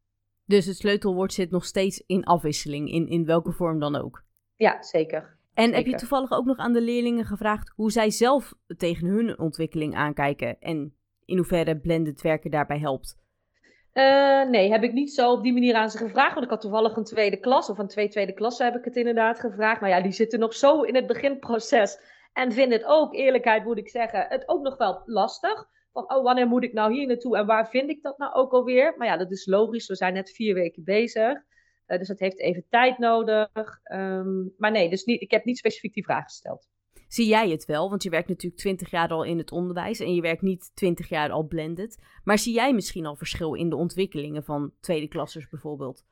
Dus 0.45 0.65
het 0.65 0.75
sleutelwoord 0.75 1.33
zit 1.33 1.51
nog 1.51 1.65
steeds 1.65 2.03
in 2.05 2.23
afwisseling, 2.23 2.91
in, 2.91 3.07
in 3.07 3.25
welke 3.25 3.51
vorm 3.51 3.79
dan 3.79 3.95
ook. 3.95 4.23
Ja, 4.55 4.83
zeker. 4.83 5.37
En 5.53 5.73
heb 5.73 5.85
je 5.85 5.95
toevallig 5.95 6.31
ook 6.31 6.45
nog 6.45 6.57
aan 6.57 6.73
de 6.73 6.81
leerlingen 6.81 7.25
gevraagd 7.25 7.73
hoe 7.75 7.91
zij 7.91 8.09
zelf 8.09 8.53
tegen 8.77 9.07
hun 9.07 9.39
ontwikkeling 9.39 9.95
aankijken 9.95 10.59
en 10.59 10.95
in 11.25 11.37
hoeverre 11.37 11.79
blended 11.79 12.21
werken 12.21 12.51
daarbij 12.51 12.79
helpt? 12.79 13.23
Uh, 13.97 14.49
nee, 14.49 14.71
heb 14.71 14.83
ik 14.83 14.93
niet 14.93 15.13
zo 15.13 15.31
op 15.31 15.43
die 15.43 15.53
manier 15.53 15.75
aan 15.75 15.89
ze 15.89 15.97
gevraagd. 15.97 16.33
Want 16.33 16.45
ik 16.45 16.51
had 16.51 16.61
toevallig 16.61 16.95
een 16.95 17.03
tweede 17.03 17.37
klas, 17.37 17.69
of 17.69 17.77
een 17.77 17.87
twee 17.87 18.07
tweede 18.07 18.33
klasse 18.33 18.63
heb 18.63 18.75
ik 18.75 18.85
het 18.85 18.95
inderdaad 18.95 19.39
gevraagd. 19.39 19.81
Maar 19.81 19.89
ja, 19.89 20.01
die 20.01 20.11
zitten 20.11 20.39
nog 20.39 20.53
zo 20.53 20.81
in 20.81 20.95
het 20.95 21.07
beginproces. 21.07 21.99
En 22.33 22.51
vinden 22.51 22.77
het 22.77 22.87
ook, 22.87 23.13
eerlijkheid 23.13 23.63
moet 23.63 23.77
ik 23.77 23.89
zeggen, 23.89 24.25
het 24.29 24.49
ook 24.49 24.61
nog 24.61 24.77
wel 24.77 25.01
lastig. 25.05 25.67
Van, 25.93 26.13
oh, 26.13 26.23
wanneer 26.23 26.47
moet 26.47 26.63
ik 26.63 26.73
nou 26.73 26.93
hier 26.93 27.07
naartoe 27.07 27.37
en 27.37 27.45
waar 27.45 27.69
vind 27.69 27.89
ik 27.89 28.01
dat 28.01 28.17
nou 28.17 28.33
ook 28.33 28.51
alweer? 28.51 28.93
Maar 28.97 29.07
ja, 29.07 29.17
dat 29.17 29.31
is 29.31 29.45
logisch. 29.45 29.87
We 29.87 29.95
zijn 29.95 30.13
net 30.13 30.31
vier 30.31 30.53
weken 30.53 30.83
bezig. 30.83 31.33
Uh, 31.87 31.97
dus 31.97 32.07
dat 32.07 32.19
heeft 32.19 32.39
even 32.39 32.65
tijd 32.69 32.97
nodig. 32.97 33.49
Um, 33.91 34.53
maar 34.57 34.71
nee, 34.71 34.89
dus 34.89 35.03
niet, 35.03 35.21
ik 35.21 35.31
heb 35.31 35.45
niet 35.45 35.57
specifiek 35.57 35.93
die 35.93 36.03
vraag 36.03 36.23
gesteld. 36.23 36.67
Zie 37.15 37.27
jij 37.27 37.49
het 37.49 37.65
wel? 37.65 37.89
Want 37.89 38.03
je 38.03 38.09
werkt 38.09 38.27
natuurlijk 38.27 38.61
twintig 38.61 38.91
jaar 38.91 39.09
al 39.09 39.23
in 39.23 39.37
het 39.37 39.51
onderwijs 39.51 39.99
en 39.99 40.15
je 40.15 40.21
werkt 40.21 40.41
niet 40.41 40.71
twintig 40.73 41.09
jaar 41.09 41.31
al 41.31 41.43
blended. 41.43 41.99
Maar 42.23 42.37
zie 42.37 42.53
jij 42.53 42.73
misschien 42.73 43.05
al 43.05 43.15
verschil 43.15 43.53
in 43.53 43.69
de 43.69 43.75
ontwikkelingen 43.75 44.43
van 44.43 44.71
tweede 44.79 45.07
klassers 45.07 45.49
bijvoorbeeld? 45.49 46.03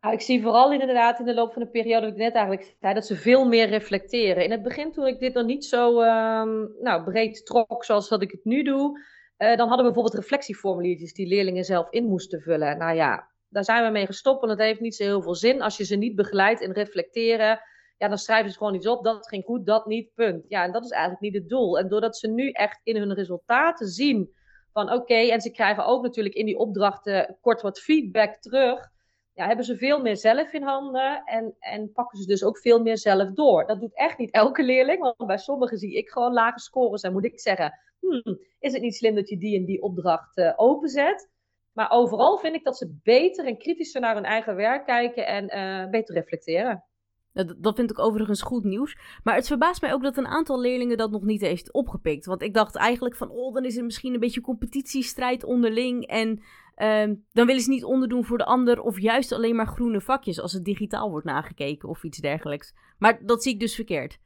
Nou, 0.00 0.14
ik 0.14 0.20
zie 0.20 0.42
vooral 0.42 0.72
inderdaad 0.72 1.18
in 1.18 1.24
de 1.24 1.34
loop 1.34 1.52
van 1.52 1.62
de 1.62 1.68
periode, 1.68 2.00
dat 2.00 2.10
ik 2.10 2.18
net 2.18 2.34
eigenlijk 2.34 2.76
zei, 2.80 2.94
dat 2.94 3.06
ze 3.06 3.16
veel 3.16 3.44
meer 3.44 3.68
reflecteren. 3.68 4.44
In 4.44 4.50
het 4.50 4.62
begin, 4.62 4.92
toen 4.92 5.06
ik 5.06 5.18
dit 5.18 5.34
nog 5.34 5.46
niet 5.46 5.64
zo 5.64 6.00
um, 6.00 6.72
nou, 6.80 7.04
breed 7.04 7.46
trok 7.46 7.84
zoals 7.84 8.08
dat 8.08 8.22
ik 8.22 8.30
het 8.30 8.44
nu 8.44 8.62
doe, 8.62 9.00
uh, 9.38 9.56
dan 9.56 9.68
hadden 9.68 9.86
we 9.86 9.92
bijvoorbeeld 9.92 10.22
reflectieformuliertjes 10.22 11.12
die 11.12 11.26
leerlingen 11.26 11.64
zelf 11.64 11.90
in 11.90 12.04
moesten 12.04 12.40
vullen. 12.40 12.78
Nou 12.78 12.96
ja, 12.96 13.28
daar 13.48 13.64
zijn 13.64 13.84
we 13.84 13.90
mee 13.90 14.06
gestopt, 14.06 14.40
want 14.40 14.52
het 14.52 14.60
heeft 14.60 14.80
niet 14.80 14.94
zo 14.94 15.04
heel 15.04 15.22
veel 15.22 15.34
zin 15.34 15.62
als 15.62 15.76
je 15.76 15.84
ze 15.84 15.96
niet 15.96 16.14
begeleidt 16.14 16.60
in 16.60 16.72
reflecteren. 16.72 17.60
Ja, 17.98 18.08
dan 18.08 18.18
schrijven 18.18 18.50
ze 18.50 18.56
gewoon 18.56 18.74
iets 18.74 18.86
op. 18.86 19.04
Dat 19.04 19.28
ging 19.28 19.44
goed, 19.44 19.66
dat 19.66 19.86
niet, 19.86 20.14
punt. 20.14 20.44
Ja, 20.48 20.64
en 20.64 20.72
dat 20.72 20.84
is 20.84 20.90
eigenlijk 20.90 21.20
niet 21.20 21.34
het 21.34 21.48
doel. 21.48 21.78
En 21.78 21.88
doordat 21.88 22.16
ze 22.16 22.28
nu 22.28 22.50
echt 22.50 22.80
in 22.82 22.96
hun 22.96 23.14
resultaten 23.14 23.86
zien 23.86 24.36
van 24.72 24.92
oké, 24.92 25.14
en 25.14 25.40
ze 25.40 25.50
krijgen 25.50 25.86
ook 25.86 26.02
natuurlijk 26.02 26.34
in 26.34 26.46
die 26.46 26.58
opdrachten 26.58 27.36
kort 27.40 27.62
wat 27.62 27.80
feedback 27.80 28.34
terug. 28.34 28.88
Ja, 29.34 29.46
hebben 29.46 29.64
ze 29.64 29.76
veel 29.76 30.02
meer 30.02 30.16
zelf 30.16 30.52
in 30.52 30.62
handen 30.62 31.22
en, 31.24 31.56
en 31.58 31.92
pakken 31.92 32.18
ze 32.18 32.26
dus 32.26 32.44
ook 32.44 32.58
veel 32.58 32.82
meer 32.82 32.98
zelf 32.98 33.30
door. 33.30 33.66
Dat 33.66 33.80
doet 33.80 33.94
echt 33.94 34.18
niet 34.18 34.30
elke 34.30 34.62
leerling, 34.62 35.00
want 35.00 35.26
bij 35.26 35.38
sommigen 35.38 35.78
zie 35.78 35.96
ik 35.96 36.08
gewoon 36.08 36.32
lage 36.32 36.58
scores. 36.58 37.02
En 37.02 37.12
moet 37.12 37.24
ik 37.24 37.40
zeggen, 37.40 37.78
hmm, 38.00 38.38
is 38.58 38.72
het 38.72 38.82
niet 38.82 38.94
slim 38.94 39.14
dat 39.14 39.28
je 39.28 39.38
die 39.38 39.56
en 39.56 39.64
die 39.64 39.82
opdracht 39.82 40.38
uh, 40.38 40.52
openzet? 40.56 41.30
Maar 41.72 41.90
overal 41.90 42.38
vind 42.38 42.54
ik 42.54 42.64
dat 42.64 42.78
ze 42.78 42.98
beter 43.02 43.46
en 43.46 43.58
kritischer 43.58 44.00
naar 44.00 44.14
hun 44.14 44.24
eigen 44.24 44.56
werk 44.56 44.86
kijken 44.86 45.26
en 45.26 45.56
uh, 45.56 45.90
beter 45.90 46.14
reflecteren. 46.14 46.84
Dat, 47.46 47.54
dat 47.58 47.76
vind 47.76 47.90
ik 47.90 47.98
overigens 47.98 48.42
goed 48.42 48.64
nieuws. 48.64 48.98
Maar 49.24 49.34
het 49.34 49.46
verbaast 49.46 49.80
mij 49.80 49.92
ook 49.92 50.02
dat 50.02 50.16
een 50.16 50.26
aantal 50.26 50.60
leerlingen 50.60 50.96
dat 50.96 51.10
nog 51.10 51.22
niet 51.22 51.40
heeft 51.40 51.72
opgepikt. 51.72 52.26
Want 52.26 52.42
ik 52.42 52.54
dacht 52.54 52.76
eigenlijk 52.76 53.16
van, 53.16 53.30
oh, 53.30 53.54
dan 53.54 53.64
is 53.64 53.76
er 53.76 53.84
misschien 53.84 54.14
een 54.14 54.20
beetje 54.20 54.40
competitiestrijd 54.40 55.44
onderling. 55.44 56.06
En 56.06 56.42
uh, 56.76 57.16
dan 57.32 57.46
willen 57.46 57.62
ze 57.62 57.70
niet 57.70 57.84
onderdoen 57.84 58.24
voor 58.24 58.38
de 58.38 58.44
ander. 58.44 58.80
Of 58.80 59.00
juist 59.00 59.32
alleen 59.32 59.56
maar 59.56 59.66
groene 59.66 60.00
vakjes 60.00 60.40
als 60.40 60.52
het 60.52 60.64
digitaal 60.64 61.10
wordt 61.10 61.26
nagekeken 61.26 61.88
of 61.88 62.02
iets 62.02 62.18
dergelijks. 62.18 62.74
Maar 62.98 63.18
dat 63.24 63.42
zie 63.42 63.52
ik 63.52 63.60
dus 63.60 63.74
verkeerd. 63.74 64.18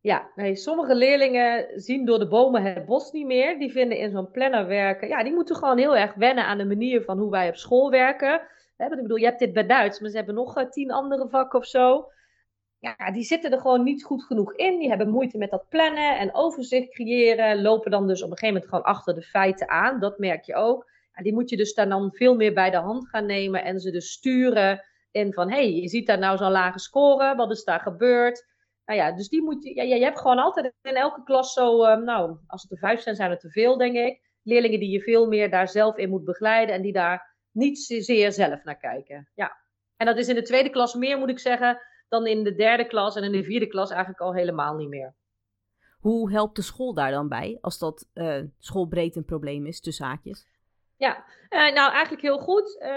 Ja, 0.00 0.30
nee, 0.34 0.56
sommige 0.56 0.94
leerlingen 0.94 1.80
zien 1.80 2.04
door 2.04 2.18
de 2.18 2.28
bomen 2.28 2.62
het 2.62 2.86
bos 2.86 3.12
niet 3.12 3.26
meer. 3.26 3.58
Die 3.58 3.72
vinden 3.72 3.98
in 3.98 4.10
zo'n 4.10 4.30
planner 4.30 4.66
werken. 4.66 5.08
Ja, 5.08 5.22
die 5.22 5.32
moeten 5.32 5.56
gewoon 5.56 5.78
heel 5.78 5.96
erg 5.96 6.14
wennen 6.14 6.44
aan 6.44 6.58
de 6.58 6.66
manier 6.66 7.02
van 7.02 7.18
hoe 7.18 7.30
wij 7.30 7.48
op 7.48 7.56
school 7.56 7.90
werken. 7.90 8.40
Ik 8.76 9.02
bedoel, 9.02 9.16
je 9.16 9.24
hebt 9.24 9.38
dit 9.38 9.52
bij 9.52 9.66
Duits, 9.66 10.00
maar 10.00 10.10
ze 10.10 10.16
hebben 10.16 10.34
nog 10.34 10.58
uh, 10.58 10.70
tien 10.70 10.90
andere 10.90 11.28
vakken 11.28 11.58
of 11.58 11.66
zo. 11.66 12.10
Ja, 12.82 13.10
die 13.10 13.22
zitten 13.22 13.52
er 13.52 13.60
gewoon 13.60 13.82
niet 13.82 14.04
goed 14.04 14.24
genoeg 14.24 14.54
in. 14.54 14.78
Die 14.78 14.88
hebben 14.88 15.08
moeite 15.08 15.38
met 15.38 15.50
dat 15.50 15.68
plannen 15.68 16.18
en 16.18 16.34
overzicht 16.34 16.90
creëren. 16.90 17.62
Lopen 17.62 17.90
dan 17.90 18.06
dus 18.06 18.22
op 18.22 18.30
een 18.30 18.38
gegeven 18.38 18.54
moment 18.54 18.70
gewoon 18.70 18.94
achter 18.94 19.14
de 19.14 19.22
feiten 19.22 19.68
aan. 19.68 20.00
Dat 20.00 20.18
merk 20.18 20.44
je 20.44 20.54
ook. 20.54 20.90
Ja, 21.14 21.22
die 21.22 21.32
moet 21.32 21.50
je 21.50 21.56
dus 21.56 21.74
daar 21.74 21.88
dan 21.88 22.12
veel 22.12 22.36
meer 22.36 22.54
bij 22.54 22.70
de 22.70 22.76
hand 22.76 23.08
gaan 23.08 23.26
nemen 23.26 23.64
en 23.64 23.80
ze 23.80 23.90
dus 23.90 24.10
sturen 24.10 24.84
in 25.10 25.32
van, 25.32 25.50
hé, 25.50 25.56
hey, 25.56 25.72
je 25.72 25.88
ziet 25.88 26.06
daar 26.06 26.18
nou 26.18 26.36
zo'n 26.36 26.50
lage 26.50 26.78
score. 26.78 27.34
Wat 27.36 27.50
is 27.50 27.64
daar 27.64 27.80
gebeurd? 27.80 28.46
Nou 28.84 28.98
ja, 28.98 29.12
dus 29.12 29.28
die 29.28 29.42
moet 29.42 29.64
je, 29.64 29.74
ja, 29.74 29.82
je 29.82 30.04
hebt 30.04 30.20
gewoon 30.20 30.38
altijd 30.38 30.72
in 30.82 30.94
elke 30.94 31.22
klas 31.22 31.52
zo, 31.52 31.84
uh, 31.84 31.96
nou, 31.96 32.36
als 32.46 32.62
het 32.62 32.70
er 32.70 32.78
vijf 32.78 33.00
zijn, 33.00 33.16
zijn 33.16 33.30
het 33.30 33.40
te 33.40 33.50
veel, 33.50 33.76
denk 33.76 33.96
ik. 33.96 34.20
Leerlingen 34.42 34.80
die 34.80 34.90
je 34.90 35.00
veel 35.00 35.26
meer 35.26 35.50
daar 35.50 35.68
zelf 35.68 35.96
in 35.96 36.10
moet 36.10 36.24
begeleiden 36.24 36.74
en 36.74 36.82
die 36.82 36.92
daar 36.92 37.36
niet 37.50 37.78
zozeer 37.78 38.32
zelf 38.32 38.64
naar 38.64 38.78
kijken. 38.78 39.28
Ja. 39.34 39.60
En 39.96 40.06
dat 40.06 40.18
is 40.18 40.28
in 40.28 40.34
de 40.34 40.42
tweede 40.42 40.70
klas 40.70 40.94
meer, 40.94 41.18
moet 41.18 41.28
ik 41.28 41.38
zeggen, 41.38 41.80
dan 42.12 42.26
in 42.26 42.44
de 42.44 42.54
derde 42.54 42.86
klas 42.86 43.16
en 43.16 43.22
in 43.22 43.32
de 43.32 43.42
vierde 43.42 43.66
klas 43.66 43.90
eigenlijk 43.90 44.20
al 44.20 44.34
helemaal 44.34 44.74
niet 44.74 44.88
meer. 44.88 45.14
Hoe 46.00 46.30
helpt 46.30 46.56
de 46.56 46.62
school 46.62 46.94
daar 46.94 47.10
dan 47.10 47.28
bij, 47.28 47.58
als 47.60 47.78
dat 47.78 48.08
uh, 48.14 48.42
schoolbreed 48.58 49.16
een 49.16 49.24
probleem 49.24 49.66
is, 49.66 49.80
tussen 49.80 50.06
haakjes? 50.06 50.46
Ja, 50.96 51.24
uh, 51.50 51.74
nou 51.74 51.92
eigenlijk 51.92 52.22
heel 52.22 52.38
goed. 52.38 52.76
Uh, 52.80 52.88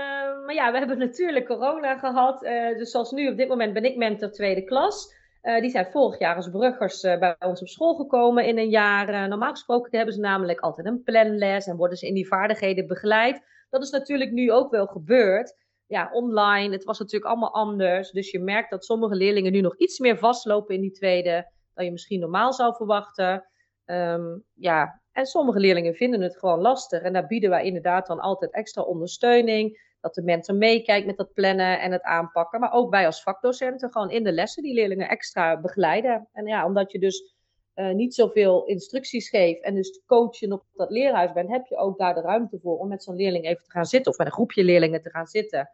maar 0.45 0.54
ja, 0.54 0.71
we 0.71 0.78
hebben 0.78 0.97
natuurlijk 0.97 1.45
corona 1.45 1.97
gehad. 1.97 2.39
dus 2.78 2.91
zoals 2.91 3.12
nu 3.12 3.30
op 3.30 3.38
dit 3.38 3.47
moment 3.47 3.73
ben 3.73 3.84
ik 3.84 3.95
mentor 3.95 4.32
tweede 4.32 4.63
klas. 4.63 5.23
Die 5.60 5.69
zijn 5.69 5.91
vorig 5.91 6.19
jaar 6.19 6.36
als 6.36 6.49
bruggers 6.49 7.01
bij 7.01 7.36
ons 7.39 7.62
op 7.62 7.67
school 7.67 7.95
gekomen 7.95 8.45
in 8.45 8.58
een 8.58 8.69
jaar. 8.69 9.28
Normaal 9.28 9.51
gesproken 9.51 9.97
hebben 9.97 10.13
ze 10.13 10.19
namelijk 10.19 10.60
altijd 10.60 10.88
een 10.88 11.04
planles 11.04 11.67
en 11.67 11.75
worden 11.75 11.97
ze 11.97 12.08
in 12.08 12.13
die 12.13 12.28
vaardigheden 12.28 12.88
begeleid. 12.88 13.41
Dat 13.69 13.84
is 13.84 13.89
natuurlijk 13.89 14.32
nu 14.32 14.51
ook 14.51 14.71
wel 14.71 14.86
gebeurd. 14.86 15.56
Ja, 15.88 16.10
online, 16.12 16.74
het 16.74 16.84
was 16.84 17.00
natuurlijk 17.00 17.32
allemaal 17.32 17.54
anders. 17.54 18.12
Dus 18.12 18.32
je 18.32 18.39
merkt 18.39 18.69
dat 18.69 18.86
sommige 18.86 19.15
leerlingen 19.15 19.52
nu 19.52 19.62
nog 19.62 19.78
iets 19.78 20.00
meer 20.00 20.17
vastlopen 20.17 20.76
in 20.76 20.82
die 20.82 20.91
tweede 20.91 21.52
dan 21.74 21.86
je 21.86 21.91
misschien 21.91 22.19
normaal 22.19 22.54
zou 22.54 22.76
verwachten. 22.76 23.45
Um, 23.86 24.43
ja, 24.54 25.02
en 25.12 25.26
sommige 25.26 25.60
leerlingen 25.60 25.95
vinden 25.95 26.21
het 26.21 26.38
gewoon 26.38 26.62
lastig. 26.62 27.02
En 27.02 27.13
daar 27.13 27.28
bieden 27.28 27.50
wij 27.50 27.65
inderdaad 27.65 28.08
dan 28.08 28.19
altijd 28.19 28.54
extra 28.54 28.82
ondersteuning 28.82 29.93
dat 30.00 30.13
de 30.13 30.24
mentor 30.24 30.56
meekijkt 30.56 31.06
met 31.06 31.17
dat 31.17 31.34
plannen 31.34 31.80
en 31.80 31.91
het 31.91 32.02
aanpakken. 32.02 32.60
Maar 32.60 32.71
ook 32.71 32.91
wij 32.91 33.06
als 33.06 33.21
vakdocenten 33.21 33.91
gewoon 33.91 34.10
in 34.10 34.24
de 34.24 34.32
lessen 34.32 34.63
die 34.63 34.74
leerlingen 34.74 35.10
extra 35.10 35.62
begeleiden. 35.62 36.30
En 36.32 36.45
ja, 36.45 36.65
omdat 36.65 36.91
je 36.91 37.00
dus 37.00 37.35
uh, 37.76 37.94
niet 37.94 38.16
zoveel 38.16 38.66
instructies 38.66 39.30
geeft 39.30 39.62
en 39.62 39.76
dus 39.76 40.02
coachen 40.06 40.52
op 40.52 40.64
dat 40.74 40.90
leerhuis 40.90 41.34
bent, 41.34 41.50
heb 41.50 41.66
je 41.66 41.78
ook 41.78 41.98
daar 41.98 42.14
de 42.14 42.22
ruimte 42.22 42.60
voor 42.60 42.78
om 42.78 42.88
met 42.88 43.04
zo'n 43.04 43.16
leerling 43.16 43.46
even 43.46 43.64
te 43.64 43.72
gaan 43.72 43.86
zitten 43.86 44.12
of 44.12 44.18
met 44.18 44.28
een 44.28 44.34
groepje 44.34 44.64
leerlingen 44.64 45.02
te 45.02 45.10
gaan 45.10 45.28
zitten 45.28 45.70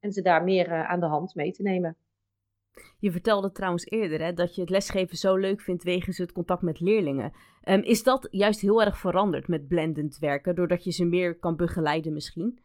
en 0.00 0.12
ze 0.12 0.22
daar 0.22 0.44
meer 0.44 0.68
uh, 0.68 0.90
aan 0.90 1.00
de 1.00 1.06
hand 1.06 1.34
mee 1.34 1.52
te 1.52 1.62
nemen. 1.62 1.96
Je 2.98 3.10
vertelde 3.10 3.52
trouwens 3.52 3.86
eerder 3.86 4.22
hè, 4.22 4.32
dat 4.32 4.54
je 4.54 4.60
het 4.60 4.70
lesgeven 4.70 5.16
zo 5.16 5.36
leuk 5.36 5.60
vindt 5.60 5.84
wegens 5.84 6.18
het 6.18 6.32
contact 6.32 6.62
met 6.62 6.80
leerlingen. 6.80 7.32
Um, 7.64 7.82
is 7.82 8.02
dat 8.02 8.28
juist 8.30 8.60
heel 8.60 8.82
erg 8.82 8.98
veranderd 8.98 9.48
met 9.48 9.68
blendend 9.68 10.18
werken, 10.18 10.54
doordat 10.54 10.84
je 10.84 10.90
ze 10.90 11.04
meer 11.04 11.38
kan 11.38 11.56
begeleiden 11.56 12.12
misschien? 12.12 12.58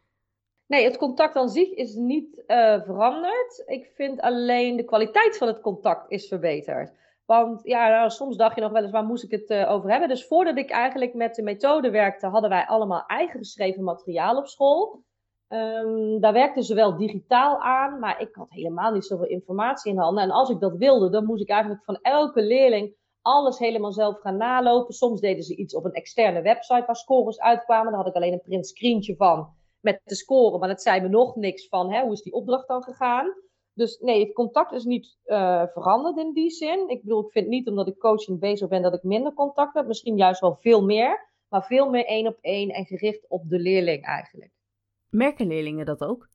Nee, 0.67 0.83
het 0.83 0.97
contact 0.97 1.35
aan 1.35 1.49
zich 1.49 1.69
is 1.69 1.93
niet 1.95 2.43
uh, 2.47 2.83
veranderd. 2.83 3.63
Ik 3.65 3.91
vind 3.95 4.21
alleen 4.21 4.77
de 4.77 4.85
kwaliteit 4.85 5.37
van 5.37 5.47
het 5.47 5.61
contact 5.61 6.11
is 6.11 6.27
verbeterd. 6.27 6.93
Want 7.37 7.61
ja, 7.63 7.89
nou, 7.89 8.09
soms 8.09 8.37
dacht 8.37 8.55
je 8.55 8.61
nog 8.61 8.71
wel 8.71 8.81
eens, 8.81 8.91
waar 8.91 9.05
moest 9.05 9.23
ik 9.23 9.31
het 9.31 9.49
uh, 9.49 9.71
over 9.71 9.89
hebben? 9.89 10.09
Dus 10.09 10.27
voordat 10.27 10.57
ik 10.57 10.69
eigenlijk 10.69 11.13
met 11.13 11.35
de 11.35 11.43
methode 11.43 11.89
werkte, 11.89 12.27
hadden 12.27 12.49
wij 12.49 12.65
allemaal 12.65 13.05
eigen 13.05 13.39
geschreven 13.39 13.83
materiaal 13.83 14.37
op 14.37 14.47
school. 14.47 15.03
Um, 15.47 16.19
daar 16.19 16.33
werkten 16.33 16.63
ze 16.63 16.73
wel 16.73 16.97
digitaal 16.97 17.57
aan, 17.59 17.99
maar 17.99 18.21
ik 18.21 18.35
had 18.35 18.49
helemaal 18.49 18.91
niet 18.91 19.05
zoveel 19.05 19.27
informatie 19.27 19.91
in 19.91 19.97
handen. 19.97 20.23
En 20.23 20.31
als 20.31 20.49
ik 20.49 20.59
dat 20.59 20.75
wilde, 20.75 21.09
dan 21.09 21.25
moest 21.25 21.41
ik 21.41 21.49
eigenlijk 21.49 21.83
van 21.83 21.99
elke 22.01 22.41
leerling 22.41 22.95
alles 23.21 23.59
helemaal 23.59 23.91
zelf 23.91 24.19
gaan 24.19 24.37
nalopen. 24.37 24.93
Soms 24.93 25.19
deden 25.19 25.43
ze 25.43 25.55
iets 25.55 25.75
op 25.75 25.85
een 25.85 25.93
externe 25.93 26.41
website 26.41 26.85
waar 26.85 26.95
scores 26.95 27.39
uitkwamen. 27.39 27.91
Daar 27.91 28.01
had 28.01 28.09
ik 28.09 28.15
alleen 28.15 28.33
een 28.33 28.41
print 28.41 28.67
screentje 28.67 29.15
van 29.15 29.53
met 29.79 30.01
de 30.03 30.15
score, 30.15 30.57
maar 30.57 30.69
dat 30.69 30.81
zei 30.81 31.01
me 31.01 31.07
nog 31.07 31.35
niks 31.35 31.67
van 31.67 31.91
hè, 31.91 32.01
hoe 32.01 32.11
is 32.11 32.21
die 32.21 32.33
opdracht 32.33 32.67
dan 32.67 32.83
gegaan. 32.83 33.27
Dus 33.81 33.97
nee, 33.99 34.25
het 34.25 34.33
contact 34.33 34.71
is 34.71 34.83
niet 34.83 35.17
uh, 35.25 35.63
veranderd 35.73 36.17
in 36.17 36.33
die 36.33 36.49
zin. 36.49 36.89
Ik 36.89 37.01
bedoel, 37.01 37.25
ik 37.25 37.31
vind 37.31 37.47
niet 37.47 37.67
omdat 37.67 37.87
ik 37.87 37.97
coaching 37.97 38.39
bezig 38.39 38.67
ben 38.67 38.81
dat 38.81 38.93
ik 38.93 39.03
minder 39.03 39.33
contact 39.33 39.73
heb. 39.73 39.87
Misschien 39.87 40.17
juist 40.17 40.41
wel 40.41 40.55
veel 40.55 40.83
meer, 40.83 41.29
maar 41.49 41.63
veel 41.63 41.89
meer 41.89 42.05
één 42.05 42.27
op 42.27 42.37
één 42.41 42.69
en 42.69 42.85
gericht 42.85 43.25
op 43.27 43.49
de 43.49 43.59
leerling 43.59 44.05
eigenlijk. 44.05 44.51
Merken 45.09 45.47
leerlingen 45.47 45.85
dat 45.85 46.01
ook? 46.01 46.29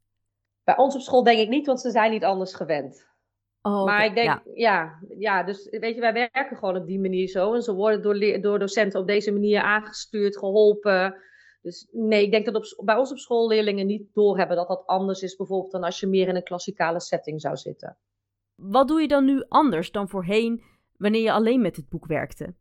Bij 0.65 0.77
ons 0.77 0.95
op 0.95 1.01
school 1.01 1.23
denk 1.23 1.39
ik 1.39 1.49
niet, 1.49 1.67
want 1.67 1.81
ze 1.81 1.91
zijn 1.91 2.11
niet 2.11 2.25
anders 2.25 2.55
gewend. 2.55 3.07
Oh, 3.63 3.85
maar 3.85 4.05
ik 4.05 4.15
denk, 4.15 4.27
ja. 4.27 4.43
ja. 4.55 4.99
Ja, 5.19 5.43
dus 5.43 5.69
weet 5.71 5.95
je, 5.95 6.01
wij 6.01 6.13
werken 6.13 6.57
gewoon 6.57 6.77
op 6.77 6.87
die 6.87 7.01
manier 7.01 7.29
zo. 7.29 7.55
En 7.55 7.63
ze 7.63 7.75
worden 7.75 8.03
door, 8.03 8.41
door 8.41 8.59
docenten 8.59 9.01
op 9.01 9.07
deze 9.07 9.33
manier 9.33 9.61
aangestuurd, 9.61 10.39
geholpen. 10.39 11.17
Dus 11.67 11.89
nee, 11.93 12.25
ik 12.25 12.31
denk 12.31 12.45
dat 12.45 12.55
op, 12.55 12.87
bij 12.87 12.97
ons 12.97 13.11
op 13.11 13.19
school 13.19 13.49
leerlingen 13.49 13.87
niet 13.87 14.15
doorhebben 14.15 14.57
dat 14.57 14.69
dat 14.69 14.87
anders 14.87 15.23
is 15.23 15.37
bijvoorbeeld 15.37 15.73
dan 15.73 15.83
als 15.83 16.01
je 16.01 16.07
meer 16.07 16.29
in 16.29 16.37
een 16.37 16.43
klassikale 16.43 17.01
setting 17.01 17.41
zou 17.41 17.57
zitten. 17.57 17.97
Wat 18.55 18.89
doe 18.89 19.01
je 19.01 19.09
dan 19.09 19.25
nu 19.25 19.45
anders 19.49 19.91
dan 19.91 20.09
voorheen 20.09 20.63
wanneer 20.97 21.23
je 21.23 21.33
alleen 21.33 21.61
met 21.61 21.77
het 21.77 21.89
boek 21.89 22.07
werkte? 22.07 22.55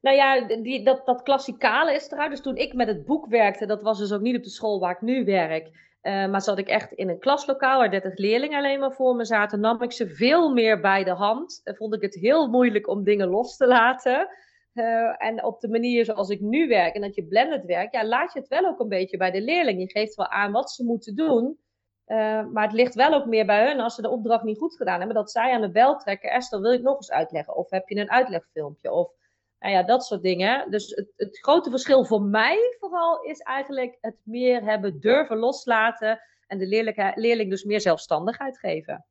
Nou 0.00 0.16
ja, 0.16 0.46
die, 0.46 0.84
dat, 0.84 1.06
dat 1.06 1.22
klassikale 1.22 1.94
is 1.94 2.10
eruit. 2.10 2.30
Dus 2.30 2.40
toen 2.40 2.56
ik 2.56 2.74
met 2.74 2.86
het 2.86 3.04
boek 3.04 3.26
werkte, 3.26 3.66
dat 3.66 3.82
was 3.82 3.98
dus 3.98 4.12
ook 4.12 4.20
niet 4.20 4.36
op 4.36 4.42
de 4.42 4.50
school 4.50 4.80
waar 4.80 4.94
ik 4.94 5.00
nu 5.00 5.24
werk. 5.24 5.66
Uh, 6.02 6.30
maar 6.30 6.42
zat 6.42 6.58
ik 6.58 6.68
echt 6.68 6.92
in 6.92 7.08
een 7.08 7.18
klaslokaal 7.18 7.78
waar 7.78 7.90
30 7.90 8.16
leerlingen 8.16 8.58
alleen 8.58 8.80
maar 8.80 8.92
voor 8.92 9.16
me 9.16 9.24
zaten, 9.24 9.60
nam 9.60 9.82
ik 9.82 9.92
ze 9.92 10.08
veel 10.08 10.52
meer 10.52 10.80
bij 10.80 11.04
de 11.04 11.14
hand. 11.14 11.60
En 11.64 11.76
vond 11.76 11.94
ik 11.94 12.02
het 12.02 12.14
heel 12.14 12.48
moeilijk 12.48 12.88
om 12.88 13.04
dingen 13.04 13.28
los 13.28 13.56
te 13.56 13.66
laten. 13.66 14.28
Uh, 14.74 15.22
en 15.22 15.44
op 15.44 15.60
de 15.60 15.68
manier 15.68 16.04
zoals 16.04 16.28
ik 16.28 16.40
nu 16.40 16.68
werk 16.68 16.94
en 16.94 17.00
dat 17.00 17.14
je 17.14 17.26
blended 17.26 17.64
werkt, 17.64 17.92
ja, 17.92 18.04
laat 18.04 18.32
je 18.32 18.38
het 18.38 18.48
wel 18.48 18.66
ook 18.66 18.80
een 18.80 18.88
beetje 18.88 19.16
bij 19.16 19.30
de 19.30 19.42
leerling. 19.42 19.80
Je 19.80 19.90
geeft 19.90 20.14
wel 20.14 20.28
aan 20.28 20.52
wat 20.52 20.70
ze 20.70 20.84
moeten 20.84 21.16
doen. 21.16 21.58
Uh, 22.06 22.46
maar 22.46 22.64
het 22.64 22.72
ligt 22.72 22.94
wel 22.94 23.14
ook 23.14 23.26
meer 23.26 23.46
bij 23.46 23.66
hun 23.66 23.80
als 23.80 23.94
ze 23.94 24.02
de 24.02 24.10
opdracht 24.10 24.44
niet 24.44 24.58
goed 24.58 24.76
gedaan 24.76 24.98
hebben. 24.98 25.16
Dat 25.16 25.30
zij 25.30 25.52
aan 25.52 25.60
de 25.60 25.70
bel 25.70 25.96
trekken. 25.96 26.30
Esther, 26.30 26.60
wil 26.60 26.72
ik 26.72 26.82
nog 26.82 26.96
eens 26.96 27.10
uitleggen? 27.10 27.56
Of 27.56 27.70
heb 27.70 27.88
je 27.88 27.96
een 27.96 28.10
uitlegfilmpje? 28.10 28.92
Of 28.92 29.12
nou 29.58 29.74
ja, 29.74 29.82
dat 29.82 30.04
soort 30.04 30.22
dingen. 30.22 30.70
Dus 30.70 30.90
het, 30.94 31.12
het, 31.16 31.38
grote 31.38 31.70
verschil 31.70 32.04
voor 32.04 32.22
mij 32.22 32.76
vooral 32.78 33.22
is 33.22 33.38
eigenlijk 33.38 33.98
het 34.00 34.16
meer 34.24 34.62
hebben 34.64 35.00
durven 35.00 35.36
loslaten. 35.36 36.20
En 36.46 36.58
de 36.58 36.66
leerling, 36.66 37.12
leerling 37.14 37.50
dus 37.50 37.64
meer 37.64 37.80
zelfstandigheid 37.80 38.58
geven. 38.58 39.06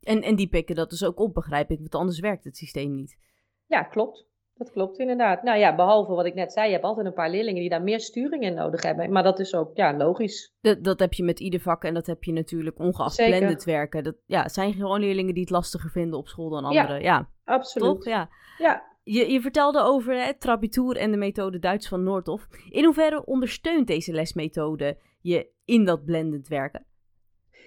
En, 0.00 0.22
en 0.22 0.36
die 0.36 0.48
pikken 0.48 0.74
dat 0.74 0.90
dus 0.90 1.04
ook 1.04 1.20
op, 1.20 1.34
begrijp 1.34 1.70
ik. 1.70 1.78
Want 1.78 1.94
anders 1.94 2.20
werkt 2.20 2.44
het 2.44 2.56
systeem 2.56 2.94
niet. 2.94 3.18
Ja, 3.66 3.82
klopt. 3.82 4.27
Dat 4.58 4.70
klopt 4.70 4.98
inderdaad. 4.98 5.42
Nou 5.42 5.58
ja, 5.58 5.74
behalve 5.74 6.12
wat 6.12 6.24
ik 6.24 6.34
net 6.34 6.52
zei, 6.52 6.66
je 6.66 6.72
hebt 6.72 6.84
altijd 6.84 7.06
een 7.06 7.12
paar 7.12 7.30
leerlingen 7.30 7.60
die 7.60 7.70
daar 7.70 7.82
meer 7.82 8.00
sturing 8.00 8.42
in 8.42 8.54
nodig 8.54 8.82
hebben. 8.82 9.12
Maar 9.12 9.22
dat 9.22 9.38
is 9.38 9.54
ook 9.54 9.70
ja, 9.74 9.96
logisch. 9.96 10.54
Dat, 10.60 10.84
dat 10.84 11.00
heb 11.00 11.12
je 11.12 11.24
met 11.24 11.40
ieder 11.40 11.60
vak 11.60 11.84
en 11.84 11.94
dat 11.94 12.06
heb 12.06 12.24
je 12.24 12.32
natuurlijk 12.32 12.78
ongeacht 12.78 13.16
blended 13.16 13.64
werken. 13.64 14.04
Dat 14.04 14.14
ja, 14.26 14.48
zijn 14.48 14.72
gewoon 14.72 15.00
leerlingen 15.00 15.34
die 15.34 15.42
het 15.42 15.52
lastiger 15.52 15.90
vinden 15.90 16.18
op 16.18 16.28
school 16.28 16.50
dan 16.50 16.64
anderen. 16.64 17.00
Ja, 17.00 17.02
ja. 17.02 17.28
absoluut. 17.44 17.88
Toch? 17.88 18.04
Ja. 18.04 18.28
ja. 18.58 18.82
Je, 19.02 19.32
je 19.32 19.40
vertelde 19.40 19.80
over 19.80 20.24
het 20.24 20.40
Trabitour 20.40 20.96
en 20.96 21.10
de 21.10 21.16
methode 21.16 21.58
Duits 21.58 21.88
van 21.88 22.02
Noordhof. 22.02 22.46
In 22.68 22.84
hoeverre 22.84 23.24
ondersteunt 23.24 23.86
deze 23.86 24.12
lesmethode 24.12 24.98
je 25.20 25.48
in 25.64 25.84
dat 25.84 26.04
blended 26.04 26.48
werken? 26.48 26.86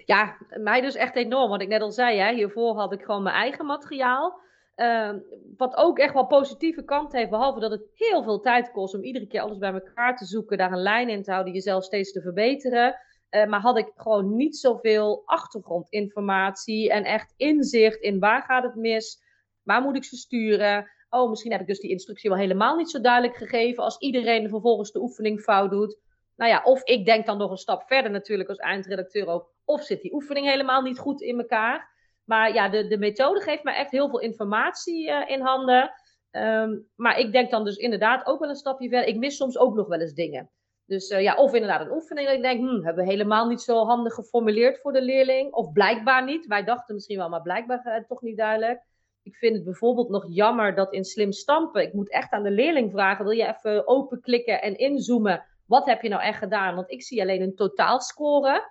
Ja, 0.04 0.36
mij 0.62 0.80
dus 0.80 0.94
echt 0.94 1.16
enorm. 1.16 1.50
Wat 1.50 1.62
ik 1.62 1.68
net 1.68 1.82
al 1.82 1.90
zei, 1.90 2.18
hè, 2.18 2.34
hiervoor 2.34 2.76
had 2.76 2.92
ik 2.92 3.02
gewoon 3.02 3.22
mijn 3.22 3.34
eigen 3.34 3.66
materiaal. 3.66 4.40
Uh, 4.82 5.12
wat 5.56 5.76
ook 5.76 5.98
echt 5.98 6.14
wel 6.14 6.26
positieve 6.26 6.84
kant 6.84 7.12
heeft, 7.12 7.30
behalve 7.30 7.60
dat 7.60 7.70
het 7.70 7.90
heel 7.94 8.22
veel 8.22 8.40
tijd 8.40 8.70
kost 8.70 8.94
om 8.94 9.02
iedere 9.02 9.26
keer 9.26 9.40
alles 9.40 9.58
bij 9.58 9.72
elkaar 9.72 10.16
te 10.16 10.24
zoeken, 10.24 10.58
daar 10.58 10.72
een 10.72 10.82
lijn 10.82 11.08
in 11.08 11.22
te 11.22 11.30
houden, 11.30 11.52
jezelf 11.52 11.84
steeds 11.84 12.12
te 12.12 12.20
verbeteren. 12.20 12.96
Uh, 13.30 13.46
maar 13.46 13.60
had 13.60 13.78
ik 13.78 13.92
gewoon 13.96 14.36
niet 14.36 14.56
zoveel 14.56 15.22
achtergrondinformatie 15.24 16.90
en 16.90 17.04
echt 17.04 17.34
inzicht 17.36 18.00
in 18.00 18.18
waar 18.18 18.42
gaat 18.42 18.62
het 18.62 18.74
mis, 18.74 19.22
waar 19.62 19.82
moet 19.82 19.96
ik 19.96 20.04
ze 20.04 20.16
sturen. 20.16 20.90
Oh, 21.10 21.28
misschien 21.28 21.52
heb 21.52 21.60
ik 21.60 21.66
dus 21.66 21.80
die 21.80 21.90
instructie 21.90 22.30
wel 22.30 22.38
helemaal 22.38 22.76
niet 22.76 22.90
zo 22.90 23.00
duidelijk 23.00 23.36
gegeven 23.36 23.84
als 23.84 23.98
iedereen 23.98 24.48
vervolgens 24.48 24.92
de 24.92 25.00
oefening 25.00 25.40
fout 25.40 25.70
doet. 25.70 25.98
Nou 26.36 26.50
ja, 26.50 26.60
of 26.64 26.84
ik 26.84 27.04
denk 27.04 27.26
dan 27.26 27.38
nog 27.38 27.50
een 27.50 27.56
stap 27.56 27.82
verder 27.86 28.10
natuurlijk 28.10 28.48
als 28.48 28.58
eindredacteur 28.58 29.26
ook, 29.26 29.50
of 29.64 29.82
zit 29.82 30.02
die 30.02 30.14
oefening 30.14 30.46
helemaal 30.46 30.82
niet 30.82 30.98
goed 30.98 31.20
in 31.20 31.38
elkaar. 31.38 31.91
Maar 32.24 32.54
ja, 32.54 32.68
de, 32.68 32.86
de 32.86 32.98
methode 32.98 33.40
geeft 33.40 33.62
mij 33.62 33.74
echt 33.74 33.90
heel 33.90 34.08
veel 34.08 34.20
informatie 34.20 35.08
uh, 35.08 35.22
in 35.26 35.40
handen. 35.40 35.90
Um, 36.30 36.88
maar 36.96 37.18
ik 37.18 37.32
denk 37.32 37.50
dan 37.50 37.64
dus 37.64 37.76
inderdaad 37.76 38.26
ook 38.26 38.40
wel 38.40 38.48
een 38.48 38.54
stapje 38.54 38.88
verder. 38.88 39.08
Ik 39.08 39.18
mis 39.18 39.36
soms 39.36 39.58
ook 39.58 39.74
nog 39.74 39.88
wel 39.88 40.00
eens 40.00 40.14
dingen. 40.14 40.50
Dus 40.86 41.10
uh, 41.10 41.22
ja, 41.22 41.34
of 41.34 41.54
inderdaad 41.54 41.80
een 41.80 41.92
oefening 41.92 42.26
dat 42.26 42.36
ik 42.36 42.42
denk, 42.42 42.60
hmm, 42.60 42.84
hebben 42.84 43.04
we 43.04 43.10
helemaal 43.10 43.46
niet 43.48 43.60
zo 43.60 43.84
handig 43.84 44.14
geformuleerd 44.14 44.80
voor 44.80 44.92
de 44.92 45.02
leerling. 45.02 45.52
Of 45.52 45.72
blijkbaar 45.72 46.24
niet. 46.24 46.46
Wij 46.46 46.64
dachten 46.64 46.94
misschien 46.94 47.18
wel, 47.18 47.28
maar 47.28 47.42
blijkbaar 47.42 47.82
uh, 47.84 48.04
toch 48.08 48.22
niet 48.22 48.36
duidelijk. 48.36 48.82
Ik 49.22 49.36
vind 49.36 49.54
het 49.54 49.64
bijvoorbeeld 49.64 50.08
nog 50.08 50.24
jammer 50.28 50.74
dat 50.74 50.92
in 50.92 51.04
slim 51.04 51.32
stampen, 51.32 51.82
ik 51.82 51.92
moet 51.92 52.10
echt 52.10 52.32
aan 52.32 52.42
de 52.42 52.50
leerling 52.50 52.90
vragen, 52.90 53.24
wil 53.24 53.34
je 53.34 53.54
even 53.56 53.86
openklikken 53.86 54.62
en 54.62 54.76
inzoomen? 54.76 55.44
Wat 55.66 55.86
heb 55.86 56.02
je 56.02 56.08
nou 56.08 56.22
echt 56.22 56.38
gedaan? 56.38 56.74
Want 56.74 56.90
ik 56.90 57.02
zie 57.02 57.20
alleen 57.20 57.42
een 57.42 57.54
totaalscore. 57.54 58.70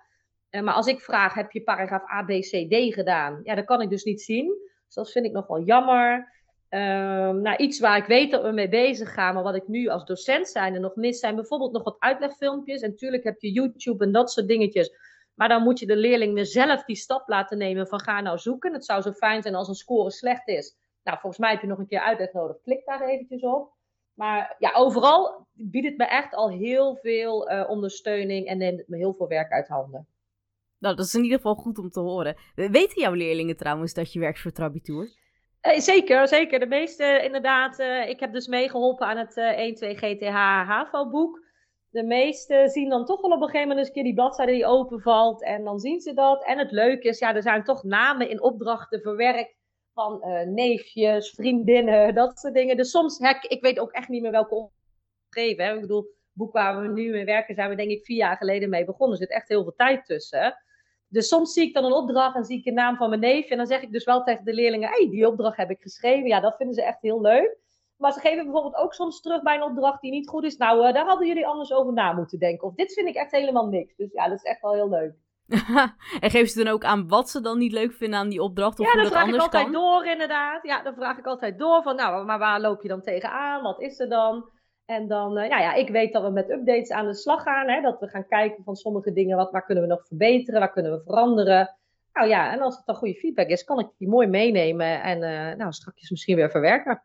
Uh, 0.52 0.62
maar 0.62 0.74
als 0.74 0.86
ik 0.86 1.00
vraag, 1.00 1.34
heb 1.34 1.50
je 1.50 1.62
paragraaf 1.62 2.10
A, 2.10 2.22
B, 2.22 2.28
C, 2.28 2.70
D 2.70 2.94
gedaan? 2.94 3.40
Ja, 3.42 3.54
dat 3.54 3.64
kan 3.64 3.80
ik 3.80 3.90
dus 3.90 4.04
niet 4.04 4.22
zien. 4.22 4.46
Dus 4.86 4.94
dat 4.94 5.10
vind 5.10 5.24
ik 5.24 5.32
nog 5.32 5.46
wel 5.46 5.62
jammer. 5.62 6.30
Um, 6.68 7.40
nou, 7.42 7.56
iets 7.56 7.80
waar 7.80 7.96
ik 7.96 8.06
weet 8.06 8.30
dat 8.30 8.42
we 8.42 8.50
mee 8.50 8.68
bezig 8.68 9.12
gaan, 9.12 9.34
maar 9.34 9.42
wat 9.42 9.54
ik 9.54 9.68
nu 9.68 9.88
als 9.88 10.04
docent 10.04 10.48
zijn 10.48 10.74
en 10.74 10.80
nog 10.80 10.94
mis, 10.94 11.18
zijn 11.18 11.34
bijvoorbeeld 11.34 11.72
nog 11.72 11.82
wat 11.82 11.96
uitlegfilmpjes. 11.98 12.80
En 12.80 12.90
natuurlijk 12.90 13.24
heb 13.24 13.40
je 13.40 13.52
YouTube 13.52 14.04
en 14.04 14.12
dat 14.12 14.30
soort 14.30 14.48
dingetjes. 14.48 14.94
Maar 15.34 15.48
dan 15.48 15.62
moet 15.62 15.78
je 15.78 15.86
de 15.86 15.96
leerling 15.96 16.34
weer 16.34 16.46
zelf 16.46 16.84
die 16.84 16.96
stap 16.96 17.28
laten 17.28 17.58
nemen 17.58 17.86
van 17.86 18.00
ga 18.00 18.20
nou 18.20 18.38
zoeken. 18.38 18.72
Het 18.72 18.84
zou 18.84 19.02
zo 19.02 19.12
fijn 19.12 19.42
zijn 19.42 19.54
als 19.54 19.68
een 19.68 19.74
score 19.74 20.10
slecht 20.10 20.48
is. 20.48 20.76
Nou, 21.02 21.18
volgens 21.18 21.42
mij 21.42 21.50
heb 21.50 21.60
je 21.60 21.66
nog 21.66 21.78
een 21.78 21.86
keer 21.86 22.00
uitleg 22.00 22.32
nodig. 22.32 22.56
Klik 22.62 22.84
daar 22.84 23.08
eventjes 23.08 23.42
op. 23.42 23.72
Maar 24.14 24.56
ja, 24.58 24.72
overal 24.74 25.46
biedt 25.52 25.86
het 25.86 25.96
me 25.96 26.04
echt 26.04 26.34
al 26.34 26.50
heel 26.50 26.96
veel 26.96 27.50
uh, 27.50 27.70
ondersteuning 27.70 28.46
en 28.46 28.58
neemt 28.58 28.78
het 28.78 28.88
me 28.88 28.96
heel 28.96 29.14
veel 29.14 29.28
werk 29.28 29.50
uit 29.50 29.68
handen. 29.68 30.06
Nou, 30.82 30.96
dat 30.96 31.06
is 31.06 31.14
in 31.14 31.22
ieder 31.22 31.36
geval 31.36 31.54
goed 31.54 31.78
om 31.78 31.90
te 31.90 32.00
horen. 32.00 32.36
Weten 32.54 33.00
jouw 33.00 33.12
leerlingen 33.12 33.56
trouwens 33.56 33.94
dat 33.94 34.12
je 34.12 34.18
werkt 34.18 34.40
voor 34.40 34.52
Trabitour? 34.52 35.08
Uh, 35.62 35.78
zeker, 35.78 36.28
zeker. 36.28 36.58
De 36.58 36.66
meeste 36.66 37.20
inderdaad. 37.24 37.78
Uh, 37.78 38.08
ik 38.08 38.20
heb 38.20 38.32
dus 38.32 38.46
meegeholpen 38.46 39.06
aan 39.06 39.16
het 39.16 39.36
uh, 39.36 39.94
1-2 39.94 39.96
GTH 39.96 40.34
HAVO-boek. 40.66 41.40
De 41.90 42.02
meesten 42.02 42.68
zien 42.68 42.88
dan 42.88 43.04
toch 43.04 43.20
wel 43.20 43.30
op 43.30 43.36
een 43.36 43.48
gegeven 43.48 43.68
moment 43.68 43.78
eens 43.78 43.88
een 43.88 43.94
keer 43.94 44.02
die 44.02 44.14
bladzijde 44.14 44.52
die 44.52 44.66
openvalt. 44.66 45.42
En 45.42 45.64
dan 45.64 45.78
zien 45.78 46.00
ze 46.00 46.14
dat. 46.14 46.44
En 46.44 46.58
het 46.58 46.70
leuke 46.70 47.08
is, 47.08 47.18
ja, 47.18 47.34
er 47.34 47.42
zijn 47.42 47.64
toch 47.64 47.82
namen 47.82 48.30
in 48.30 48.42
opdrachten 48.42 49.00
verwerkt 49.00 49.56
van 49.94 50.20
neefjes, 50.54 51.30
vriendinnen, 51.30 52.14
dat 52.14 52.38
soort 52.38 52.54
dingen. 52.54 52.76
Dus 52.76 52.90
soms, 52.90 53.18
hek, 53.18 53.42
ik 53.42 53.62
weet 53.62 53.78
ook 53.78 53.90
echt 53.90 54.08
niet 54.08 54.22
meer 54.22 54.30
welke 54.30 54.70
opgeven. 55.26 55.74
Ik 55.74 55.80
bedoel, 55.80 56.02
het 56.02 56.32
boek 56.32 56.52
waar 56.52 56.80
we 56.82 56.88
nu 56.88 57.10
mee 57.10 57.24
werken, 57.24 57.54
zijn 57.54 57.70
we 57.70 57.76
denk 57.76 57.90
ik 57.90 58.04
vier 58.04 58.16
jaar 58.16 58.36
geleden 58.36 58.68
mee 58.68 58.84
begonnen. 58.84 59.18
Er 59.18 59.22
zit 59.26 59.36
echt 59.36 59.48
heel 59.48 59.62
veel 59.62 59.74
tijd 59.76 60.06
tussen. 60.06 60.56
Dus 61.12 61.28
soms 61.28 61.52
zie 61.52 61.66
ik 61.66 61.74
dan 61.74 61.84
een 61.84 61.92
opdracht 61.92 62.36
en 62.36 62.44
zie 62.44 62.58
ik 62.58 62.64
de 62.64 62.72
naam 62.72 62.96
van 62.96 63.08
mijn 63.08 63.20
neefje. 63.20 63.50
En 63.50 63.56
dan 63.56 63.66
zeg 63.66 63.82
ik 63.82 63.92
dus 63.92 64.04
wel 64.04 64.22
tegen 64.22 64.44
de 64.44 64.54
leerlingen: 64.54 64.88
hé, 64.88 65.02
hey, 65.02 65.10
die 65.10 65.28
opdracht 65.28 65.56
heb 65.56 65.70
ik 65.70 65.80
geschreven. 65.80 66.28
Ja, 66.28 66.40
dat 66.40 66.56
vinden 66.56 66.74
ze 66.74 66.82
echt 66.82 67.02
heel 67.02 67.20
leuk. 67.20 67.56
Maar 67.96 68.12
ze 68.12 68.20
geven 68.20 68.44
bijvoorbeeld 68.44 68.76
ook 68.76 68.94
soms 68.94 69.20
terug 69.20 69.42
bij 69.42 69.54
een 69.54 69.62
opdracht 69.62 70.00
die 70.00 70.10
niet 70.10 70.28
goed 70.28 70.44
is. 70.44 70.56
Nou, 70.56 70.86
uh, 70.86 70.92
daar 70.92 71.06
hadden 71.06 71.26
jullie 71.26 71.46
anders 71.46 71.72
over 71.72 71.92
na 71.92 72.12
moeten 72.12 72.38
denken. 72.38 72.68
Of 72.68 72.74
dit 72.74 72.92
vind 72.92 73.08
ik 73.08 73.14
echt 73.14 73.30
helemaal 73.30 73.66
niks. 73.66 73.96
Dus 73.96 74.12
ja, 74.12 74.28
dat 74.28 74.36
is 74.38 74.44
echt 74.44 74.60
wel 74.60 74.74
heel 74.74 74.88
leuk. 74.88 75.14
en 76.20 76.30
geven 76.30 76.48
ze 76.48 76.64
dan 76.64 76.72
ook 76.72 76.84
aan 76.84 77.08
wat 77.08 77.30
ze 77.30 77.40
dan 77.40 77.58
niet 77.58 77.72
leuk 77.72 77.92
vinden 77.92 78.18
aan 78.18 78.28
die 78.28 78.42
opdracht? 78.42 78.80
Of 78.80 78.94
ja, 78.94 79.02
dat 79.02 79.12
vraag 79.12 79.28
ik 79.28 79.40
altijd 79.40 79.72
door, 79.72 80.06
inderdaad. 80.06 80.62
Ja, 80.62 80.82
dan 80.82 80.94
vraag 80.94 81.18
ik 81.18 81.26
altijd 81.26 81.58
door 81.58 81.82
van, 81.82 81.96
nou, 81.96 82.24
maar 82.24 82.38
waar 82.38 82.60
loop 82.60 82.82
je 82.82 82.88
dan 82.88 83.02
tegenaan? 83.02 83.62
Wat 83.62 83.80
is 83.80 84.00
er 84.00 84.08
dan? 84.08 84.50
En 84.84 85.08
dan, 85.08 85.32
nou 85.32 85.48
ja, 85.48 85.74
ik 85.74 85.88
weet 85.88 86.12
dat 86.12 86.22
we 86.22 86.30
met 86.30 86.50
updates 86.50 86.90
aan 86.90 87.06
de 87.06 87.14
slag 87.14 87.42
gaan. 87.42 87.68
Hè, 87.68 87.80
dat 87.80 88.00
we 88.00 88.08
gaan 88.08 88.26
kijken 88.26 88.64
van 88.64 88.76
sommige 88.76 89.12
dingen, 89.12 89.36
wat, 89.36 89.50
waar 89.50 89.64
kunnen 89.64 89.84
we 89.84 89.90
nog 89.90 90.06
verbeteren? 90.06 90.60
Waar 90.60 90.72
kunnen 90.72 90.92
we 90.92 91.02
veranderen? 91.02 91.76
Nou 92.12 92.28
ja, 92.28 92.52
en 92.52 92.60
als 92.60 92.76
het 92.76 92.86
dan 92.86 92.94
goede 92.94 93.14
feedback 93.14 93.48
is, 93.48 93.64
kan 93.64 93.78
ik 93.78 93.88
die 93.98 94.08
mooi 94.08 94.26
meenemen 94.26 95.02
en 95.02 95.22
uh, 95.22 95.56
nou, 95.56 95.72
straks 95.72 96.10
misschien 96.10 96.36
weer 96.36 96.50
verwerken. 96.50 97.02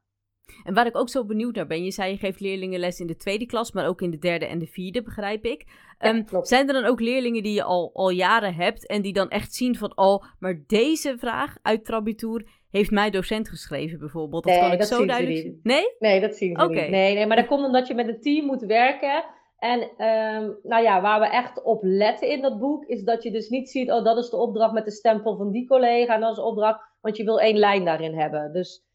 En 0.64 0.74
waar 0.74 0.86
ik 0.86 0.98
ook 0.98 1.10
zo 1.10 1.26
benieuwd 1.26 1.56
naar 1.56 1.68
ben, 1.68 1.84
je 1.84 1.92
zei 1.92 2.12
je 2.12 2.18
geeft 2.18 2.40
leerlingen 2.40 2.80
les 2.80 3.00
in 3.00 3.08
de 3.08 3.16
tweede 3.16 3.46
klas, 3.46 3.72
maar 3.72 3.88
ook 3.88 4.02
in 4.02 4.12
de 4.12 4.18
derde 4.18 4.46
en 4.46 4.60
de 4.60 4.68
vierde, 4.68 5.02
begrijp 5.02 5.46
ik. 5.46 5.66
Ja, 6.00 6.10
um, 6.10 6.26
zijn 6.42 6.68
er 6.68 6.74
dan 6.74 6.86
ook 6.86 7.00
leerlingen 7.00 7.44
die 7.44 7.54
je 7.54 7.64
al, 7.64 7.92
al 7.94 8.10
jaren 8.10 8.56
hebt 8.56 8.88
en 8.88 9.02
die 9.02 9.14
dan 9.14 9.30
echt 9.30 9.54
zien 9.54 9.76
van, 9.76 9.98
oh, 9.98 10.24
maar 10.40 10.64
deze 10.68 11.18
vraag 11.18 11.58
uit 11.62 11.86
Trabitour 11.86 12.46
heeft 12.72 12.92
mij 12.92 13.10
docent 13.10 13.50
geschreven 13.50 14.00
bijvoorbeeld? 14.00 14.44
Dat 14.44 14.54
nee, 14.54 14.62
kan 14.62 14.72
ik 14.72 14.80
dat 14.80 14.88
zo 14.88 15.06
duidelijk 15.06 15.38
zien. 15.40 15.60
Nee? 15.64 15.96
Nee, 16.00 16.22
dat 16.22 16.36
zien 16.36 16.60
ze 16.60 16.68
niet. 16.68 16.90
Nee, 16.90 17.14
nee, 17.16 17.26
maar 17.26 17.38
dat 17.38 17.48
komt 17.48 17.66
omdat 17.66 17.88
je 17.88 17.94
met 17.94 18.08
een 18.08 18.22
team 18.22 18.46
moet 18.46 18.62
werken. 18.62 19.24
En 19.58 19.82
um, 19.82 20.58
nou 20.64 20.84
ja, 20.84 21.02
waar 21.02 21.20
we 21.20 21.28
echt 21.28 21.64
op 21.64 21.80
letten 21.84 22.30
in 22.30 22.42
dat 22.42 22.60
boek, 22.60 22.86
is 22.86 23.04
dat 23.04 23.24
je 23.24 23.32
dus 23.32 23.50
niet 23.50 23.70
ziet, 23.70 23.92
oh, 23.92 24.04
dat 24.04 24.18
is 24.18 24.30
de 24.30 24.38
opdracht 24.38 24.74
met 24.74 24.86
de 24.86 24.92
stempel 24.92 25.38
van 25.38 25.52
die 25.52 25.68
collega 25.68 26.14
en 26.14 26.22
dat 26.22 26.30
is 26.30 26.36
de 26.36 26.44
opdracht, 26.44 26.82
want 27.02 27.18
je 27.18 27.24
wil 27.24 27.40
één 27.40 27.58
lijn 27.58 27.86
daarin 27.86 28.14
hebben. 28.14 28.54
Dus 28.54 28.86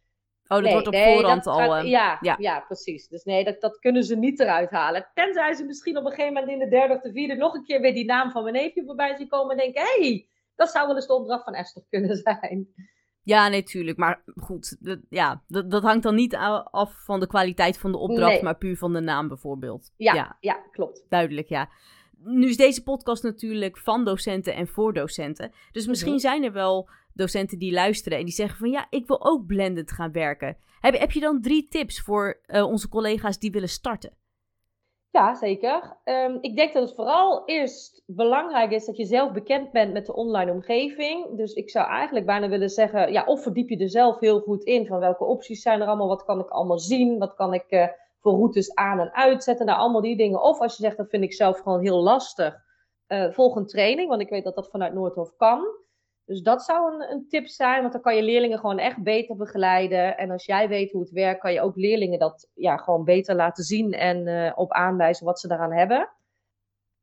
Oh, 0.43 0.59
dat 0.59 0.63
nee, 0.63 0.73
wordt 0.73 0.87
op 0.87 0.93
nee, 0.93 1.15
voorhand 1.15 1.47
al... 1.47 1.59
gaat- 1.59 1.85
eh, 1.85 1.91
ja, 1.91 2.19
ja. 2.21 2.37
ja. 2.39 2.61
precies. 2.61 3.09
Dus 3.09 3.25
nee, 3.25 3.45
dat, 3.45 3.61
dat 3.61 3.79
kunnen 3.79 4.05
ze 4.05 4.17
niet 4.17 4.41
eruit 4.41 4.71
halen. 4.71 5.09
Tenzij 5.15 5.55
ze 5.55 5.65
misschien 5.65 5.97
op 5.97 6.05
een 6.05 6.11
gegeven 6.11 6.33
moment 6.33 6.53
in 6.53 6.59
de 6.59 6.69
derde 6.69 6.95
of 6.95 7.01
de 7.01 7.13
vierde 7.13 7.35
nog 7.35 7.55
een 7.55 7.65
keer 7.65 7.81
weer 7.81 7.95
die 7.95 8.05
naam 8.05 8.31
van 8.31 8.43
mijn 8.43 8.55
neefje 8.55 8.85
voorbij 8.85 9.17
zien 9.17 9.29
komen 9.29 9.51
en 9.51 9.63
denken, 9.63 9.83
hé, 9.83 10.01
hey, 10.09 10.27
dat 10.55 10.71
zou 10.71 10.87
wel 10.87 10.97
eens 10.97 11.07
de 11.07 11.15
opdracht 11.15 11.45
van 11.45 11.55
Esther 11.55 11.83
kunnen 11.91 12.17
zijn. 12.27 12.69
Ja, 13.25 13.49
nee, 13.49 13.63
tuurlijk. 13.63 13.99
Maar 13.99 14.23
goed, 14.37 14.77
dat, 14.81 14.99
ja, 15.09 15.43
dat, 15.49 15.71
dat 15.71 15.83
hangt 15.83 16.03
dan 16.03 16.15
niet 16.15 16.37
af 16.71 17.05
van 17.05 17.21
de 17.21 17.27
kwaliteit 17.27 17.79
van 17.79 17.93
de 17.93 17.99
opdracht, 17.99 18.33
Nee. 18.33 18.43
maar 18.43 18.57
puur 18.59 18.77
van 18.77 18.93
de 18.93 19.01
naam 19.01 19.29
bijvoorbeeld. 19.29 19.93
Ja, 19.97 20.15
ja. 20.15 20.37
ja, 20.41 20.55
klopt. 20.73 21.07
duidelijk, 21.09 21.49
ja. 21.49 21.69
Nu 22.25 22.49
is 22.49 22.57
deze 22.57 22.83
podcast 22.83 23.23
natuurlijk 23.23 23.79
van 23.79 24.05
docenten 24.05 24.55
en 24.55 24.67
voor 24.69 24.93
docenten. 24.93 25.53
Dus 25.73 25.87
misschien 25.87 26.13
Mhm. 26.13 26.21
zijn 26.21 26.45
er 26.45 26.53
wel 26.53 26.89
docenten 27.13 27.59
die 27.59 27.73
luisteren 27.73 28.19
en 28.19 28.25
die 28.25 28.35
zeggen 28.35 28.59
van 28.59 28.71
ja, 28.71 28.87
ik 28.91 29.07
wil 29.07 29.25
ook 29.27 29.47
blended 29.47 29.93
gaan 29.93 30.13
werken. 30.13 30.57
Heb, 30.81 30.99
heb 30.99 31.11
je 31.11 31.21
dan 31.21 31.41
drie 31.43 31.69
tips 31.69 32.01
voor 32.01 32.41
eh, 32.47 32.65
onze 32.67 32.89
collega's 32.89 33.39
die 33.39 33.51
willen 33.51 33.69
starten? 33.69 34.13
Ja, 35.13 35.35
zeker. 35.35 35.97
Ehm, 36.05 36.39
ik 36.41 36.57
denk 36.57 36.73
dat 36.73 36.83
het 36.83 36.95
vooral 36.95 37.43
eerst 37.45 38.03
belangrijk 38.07 38.71
is 38.71 38.85
dat 38.85 38.97
je 38.97 39.05
zelf 39.05 39.33
bekend 39.33 39.73
bent 39.73 39.93
met 39.93 40.07
de 40.07 40.15
online 40.15 40.53
omgeving. 40.53 41.37
Dus 41.37 41.53
ik 41.53 41.71
zou 41.71 41.89
eigenlijk 41.89 42.27
bijna 42.27 42.49
willen 42.49 42.69
zeggen, 42.69 43.13
ja, 43.13 43.25
of 43.25 43.43
verdiep 43.43 43.69
je 43.69 43.77
er 43.77 43.91
zelf 43.91 44.21
heel 44.21 44.41
goed 44.41 44.63
in 44.63 44.87
van 44.87 44.99
welke 44.99 45.25
opties 45.25 45.63
zijn 45.63 45.81
er 45.81 45.87
allemaal, 45.87 46.09
wat 46.09 46.25
kan 46.25 46.41
ik 46.41 46.49
allemaal 46.49 46.79
zien, 46.79 47.19
wat 47.19 47.35
kan 47.35 47.55
ik 47.55 47.65
uh, 47.69 47.87
voor 48.21 48.33
routes 48.33 48.75
aan 48.75 49.01
en 49.01 49.13
uitzetten, 49.15 49.67
nou 49.67 49.79
allemaal 49.79 50.01
die 50.01 50.17
dingen. 50.17 50.43
Of 50.43 50.61
als 50.61 50.77
je 50.77 50.83
zegt, 50.83 50.97
dat 50.97 51.09
vind 51.09 51.23
ik 51.23 51.33
zelf 51.33 51.59
gewoon 51.61 51.81
heel 51.81 52.03
lastig, 52.03 52.55
uh, 53.09 53.31
volg 53.33 53.57
een 53.57 53.67
training, 53.67 54.09
want 54.09 54.21
ik 54.21 54.29
weet 54.29 54.45
dat 54.45 54.55
dat 54.55 54.71
vanuit 54.71 54.95
Noordhof 54.95 55.37
kan. 55.37 55.65
Dus 56.25 56.43
dat 56.43 56.63
zou 56.63 56.95
een, 56.95 57.11
een, 57.11 57.29
tip 57.29 57.47
zijn, 57.47 57.81
want 57.81 57.93
dan 57.93 58.03
kan 58.03 58.17
je 58.17 58.23
leerlingen 58.23 58.59
gewoon 58.59 58.79
echt 58.79 59.03
beter 59.03 59.37
begeleiden. 59.37 60.17
En 60.17 60.31
als 60.31 60.45
jij 60.45 60.69
weet 60.69 60.93
hoe 60.93 61.01
het 61.01 61.11
werkt, 61.11 61.41
kan 61.41 61.53
je 61.53 61.61
ook 61.61 61.77
leerlingen 61.77 62.19
dat 62.19 62.49
ja, 62.55 62.77
gewoon 62.77 63.05
beter 63.05 63.35
laten 63.35 63.65
zien 63.65 63.93
en 63.93 64.27
uh, 64.27 64.53
op 64.55 64.73
aanwijzen 64.73 65.27
wat 65.27 65.41
ze 65.41 65.49
daaraan 65.49 65.73
hebben. 65.73 66.11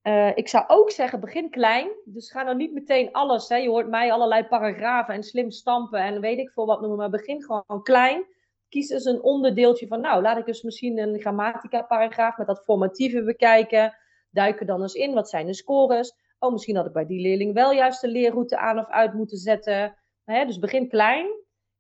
Uh, 0.04 0.38
ik 0.38 0.48
zou 0.48 0.64
ook 0.68 0.92
zeggen, 0.92 1.20
begin 1.20 1.50
klein. 1.50 1.90
Dus 2.06 2.32
ga 2.32 2.44
nou 2.44 2.58
niet 2.58 2.74
meteen 2.74 3.12
alles. 3.12 3.50
Hè. 3.50 3.56
Je 3.56 3.70
hoort 3.70 3.90
mij 3.90 4.12
allerlei 4.12 4.44
paragrafen 4.44 5.14
en 5.14 5.24
slim 5.24 5.52
stampen 5.52 6.00
en 6.00 6.22
weet 6.22 6.38
ik 6.38 6.52
veel 6.52 6.66
wat 6.66 6.80
noemen. 6.80 6.98
Maar 6.98 7.10
begin 7.10 7.44
gewoon 7.44 7.84
klein. 7.84 8.26
Kies 8.70 8.90
eens 8.90 9.06
een 9.06 9.22
onderdeeltje 9.22 9.88
van, 9.88 10.02
nou, 10.02 10.22
laat 10.22 10.38
ik 10.38 10.46
dus 10.46 10.62
misschien 10.62 10.98
een 10.98 11.20
grammatica-paragraaf 11.20 12.38
met 12.38 12.48
dat 12.48 12.64
formatieve 12.64 13.24
bekijken. 13.24 13.98
Duik 14.30 14.60
er 14.60 14.66
dan 14.66 14.82
eens 14.82 14.94
in. 14.94 15.14
Wat 15.14 15.30
zijn 15.30 15.46
de 15.46 15.54
scores? 15.54 16.14
Oh, 16.40 16.52
misschien 16.52 16.76
had 16.76 16.86
ik 16.86 16.94
bij 16.94 17.06
die 17.06 17.22
leerling 17.22 17.54
wel 17.54 17.72
juist 17.72 18.02
de 18.02 18.08
leerroute 18.08 18.58
aan 18.58 18.80
of 18.80 18.90
uit 18.90 19.14
moeten 19.14 19.38
zetten. 19.38 19.96
Dus 20.26 20.60
begin 20.60 20.90
klein. 20.90 21.28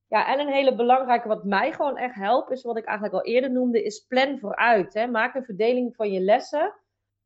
Ja, 0.07 0.33
en 0.33 0.39
een 0.39 0.53
hele 0.53 0.75
belangrijke, 0.75 1.27
wat 1.27 1.43
mij 1.43 1.71
gewoon 1.71 1.97
echt 1.97 2.15
helpt, 2.15 2.51
is 2.51 2.63
wat 2.63 2.77
ik 2.77 2.85
eigenlijk 2.85 3.15
al 3.15 3.31
eerder 3.33 3.51
noemde, 3.51 3.83
is 3.83 4.05
plan 4.07 4.39
vooruit. 4.39 5.07
Maak 5.11 5.35
een 5.35 5.43
verdeling 5.43 5.95
van 5.95 6.11
je 6.11 6.19
lessen. 6.19 6.73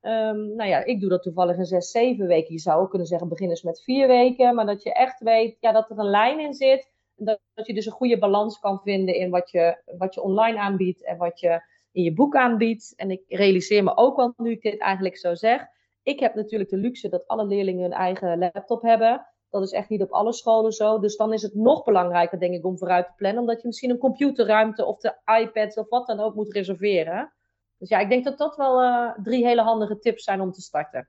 Um, 0.01 0.55
nou 0.55 0.69
ja, 0.69 0.83
ik 0.83 0.99
doe 0.99 1.09
dat 1.09 1.23
toevallig 1.23 1.57
in 1.57 1.65
zes, 1.65 1.91
zeven 1.91 2.27
weken. 2.27 2.53
Je 2.53 2.59
zou 2.59 2.81
ook 2.81 2.89
kunnen 2.89 3.07
zeggen, 3.07 3.29
begin 3.29 3.49
eens 3.49 3.63
met 3.63 3.83
vier 3.83 4.07
weken. 4.07 4.55
Maar 4.55 4.65
dat 4.65 4.83
je 4.83 4.93
echt 4.93 5.19
weet 5.19 5.57
ja, 5.59 5.71
dat 5.71 5.89
er 5.89 5.99
een 5.99 6.09
lijn 6.09 6.39
in 6.39 6.53
zit. 6.53 6.91
Dat, 7.15 7.39
dat 7.53 7.67
je 7.67 7.73
dus 7.73 7.85
een 7.85 7.91
goede 7.91 8.17
balans 8.17 8.59
kan 8.59 8.79
vinden 8.83 9.15
in 9.15 9.29
wat 9.29 9.51
je, 9.51 9.81
wat 9.97 10.13
je 10.13 10.21
online 10.21 10.59
aanbiedt 10.59 11.03
en 11.03 11.17
wat 11.17 11.39
je 11.39 11.61
in 11.91 12.03
je 12.03 12.13
boek 12.13 12.35
aanbiedt. 12.35 12.93
En 12.95 13.11
ik 13.11 13.23
realiseer 13.27 13.83
me 13.83 13.97
ook 13.97 14.15
wel, 14.15 14.33
nu 14.37 14.51
ik 14.51 14.61
dit 14.61 14.79
eigenlijk 14.79 15.17
zo 15.17 15.33
zeg, 15.33 15.65
ik 16.03 16.19
heb 16.19 16.35
natuurlijk 16.35 16.69
de 16.69 16.77
luxe 16.77 17.09
dat 17.09 17.27
alle 17.27 17.45
leerlingen 17.45 17.85
een 17.85 17.91
eigen 17.91 18.37
laptop 18.37 18.81
hebben. 18.81 19.27
Dat 19.49 19.63
is 19.63 19.71
echt 19.71 19.89
niet 19.89 20.01
op 20.01 20.11
alle 20.11 20.33
scholen 20.33 20.71
zo. 20.71 20.99
Dus 20.99 21.15
dan 21.15 21.33
is 21.33 21.41
het 21.41 21.55
nog 21.55 21.83
belangrijker, 21.83 22.39
denk 22.39 22.53
ik, 22.53 22.65
om 22.65 22.77
vooruit 22.77 23.05
te 23.05 23.13
plannen. 23.15 23.41
Omdat 23.41 23.61
je 23.61 23.67
misschien 23.67 23.89
een 23.89 23.97
computerruimte 23.97 24.85
of 24.85 24.99
de 24.99 25.15
iPad 25.41 25.77
of 25.77 25.89
wat 25.89 26.07
dan 26.07 26.19
ook 26.19 26.35
moet 26.35 26.53
reserveren. 26.53 27.33
Dus 27.77 27.89
ja, 27.89 27.99
ik 27.99 28.09
denk 28.09 28.23
dat 28.23 28.37
dat 28.37 28.55
wel 28.55 28.81
uh, 28.81 29.11
drie 29.23 29.45
hele 29.45 29.61
handige 29.61 29.99
tips 29.99 30.23
zijn 30.23 30.41
om 30.41 30.51
te 30.51 30.61
starten. 30.61 31.07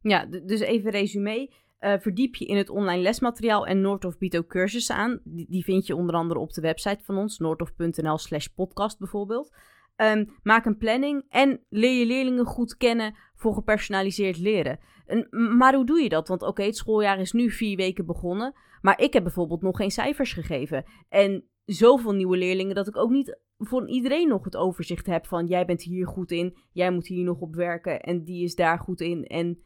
Ja, 0.00 0.26
dus 0.26 0.60
even 0.60 0.90
resume. 0.90 1.50
Uh, 1.80 1.94
verdiep 1.98 2.34
je 2.34 2.44
in 2.44 2.56
het 2.56 2.70
online 2.70 3.02
lesmateriaal 3.02 3.66
en 3.66 3.80
Noordhof 3.80 4.18
biedt 4.18 4.36
ook 4.36 4.46
cursussen 4.46 4.96
aan. 4.96 5.20
Die, 5.24 5.46
die, 5.48 5.64
vind 5.64 5.86
je 5.86 5.96
onder 5.96 6.14
andere 6.14 6.40
op 6.40 6.52
de 6.52 6.60
website 6.60 7.04
van 7.04 7.16
ons, 7.16 7.38
noordhof.nl 7.38 8.18
slash 8.18 8.46
podcast 8.46 8.98
bijvoorbeeld. 8.98 9.56
Um, 9.96 10.34
maak 10.42 10.64
een 10.64 10.76
planning 10.76 11.24
en 11.28 11.60
leer 11.68 11.98
je 11.98 12.06
leerlingen 12.06 12.44
goed 12.44 12.76
kennen 12.76 13.14
voor 13.34 13.54
gepersonaliseerd 13.54 14.38
leren. 14.38 14.78
En, 15.06 15.26
maar 15.56 15.74
hoe 15.74 15.86
doe 15.86 16.02
je 16.02 16.08
dat? 16.08 16.28
Want 16.28 16.40
oké, 16.40 16.50
okay, 16.50 16.66
het 16.66 16.76
schooljaar 16.76 17.18
is 17.18 17.32
nu 17.32 17.50
vier 17.50 17.76
weken 17.76 18.06
begonnen, 18.06 18.54
maar 18.80 19.00
ik 19.00 19.12
heb 19.12 19.22
bijvoorbeeld 19.22 19.62
nog 19.62 19.76
geen 19.76 19.90
cijfers 19.90 20.32
gegeven. 20.32 20.84
En 21.08 21.48
zoveel 21.64 22.12
nieuwe 22.12 22.36
leerlingen 22.36 22.74
dat 22.74 22.88
ik 22.88 22.96
ook 22.96 23.10
niet 23.10 23.38
voor 23.58 23.88
iedereen 23.88 24.28
nog 24.28 24.44
het 24.44 24.56
overzicht 24.56 25.06
heb 25.06 25.26
van 25.26 25.46
jij 25.46 25.64
bent 25.64 25.82
hier 25.82 26.06
goed 26.06 26.30
in, 26.30 26.56
jij 26.72 26.90
moet 26.90 27.06
hier 27.06 27.24
nog 27.24 27.40
op 27.40 27.54
werken 27.54 28.00
en 28.00 28.24
die 28.24 28.44
is 28.44 28.54
daar 28.54 28.78
goed 28.78 29.00
in. 29.00 29.24
En 29.24 29.62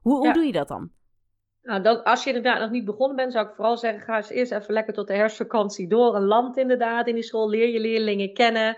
hoe, 0.00 0.18
hoe 0.18 0.32
doe 0.32 0.44
je 0.44 0.52
dat 0.52 0.68
dan? 0.68 0.90
Nou, 1.62 1.82
dat, 1.82 2.04
als 2.04 2.24
je 2.24 2.28
inderdaad 2.28 2.60
nog 2.60 2.70
niet 2.70 2.84
begonnen 2.84 3.16
bent, 3.16 3.32
zou 3.32 3.48
ik 3.48 3.54
vooral 3.54 3.76
zeggen: 3.76 4.02
ga 4.02 4.16
eens 4.16 4.30
eerst 4.30 4.52
even 4.52 4.74
lekker 4.74 4.94
tot 4.94 5.06
de 5.06 5.14
herfstvakantie 5.14 5.88
door. 5.88 6.14
Een 6.14 6.26
land 6.26 6.56
inderdaad 6.56 7.06
in 7.06 7.14
die 7.14 7.22
school. 7.22 7.48
Leer 7.48 7.68
je 7.68 7.80
leerlingen 7.80 8.32
kennen. 8.32 8.76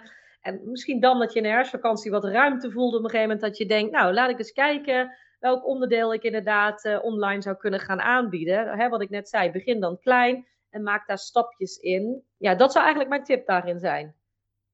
En 0.49 0.61
misschien 0.65 1.01
dan 1.01 1.19
dat 1.19 1.33
je 1.33 1.39
in 1.39 1.45
de 1.45 1.49
herfstvakantie 1.49 2.11
wat 2.11 2.25
ruimte 2.25 2.71
voelt 2.71 2.95
op 2.95 3.05
een 3.05 3.11
gegeven 3.11 3.29
moment. 3.29 3.41
Dat 3.41 3.57
je 3.57 3.67
denkt, 3.67 3.93
nou 3.93 4.13
laat 4.15 4.31
ik 4.31 4.39
eens 4.39 4.53
kijken 4.53 5.17
welk 5.39 5.67
onderdeel 5.67 6.15
ik 6.15 6.23
inderdaad 6.23 6.85
uh, 6.85 7.05
online 7.05 7.43
zou 7.43 7.57
kunnen 7.57 7.81
gaan 7.81 8.01
aanbieden. 8.01 8.69
Hè, 8.79 8.89
wat 8.89 9.03
ik 9.03 9.11
net 9.11 9.29
zei, 9.29 9.51
begin 9.51 9.81
dan 9.81 9.99
klein 9.99 10.47
en 10.71 10.83
maak 10.83 11.07
daar 11.07 11.19
stapjes 11.19 11.77
in. 11.77 12.23
Ja, 12.37 12.55
dat 12.55 12.73
zou 12.73 12.85
eigenlijk 12.85 13.15
mijn 13.15 13.25
tip 13.25 13.47
daarin 13.47 13.79
zijn. 13.79 14.15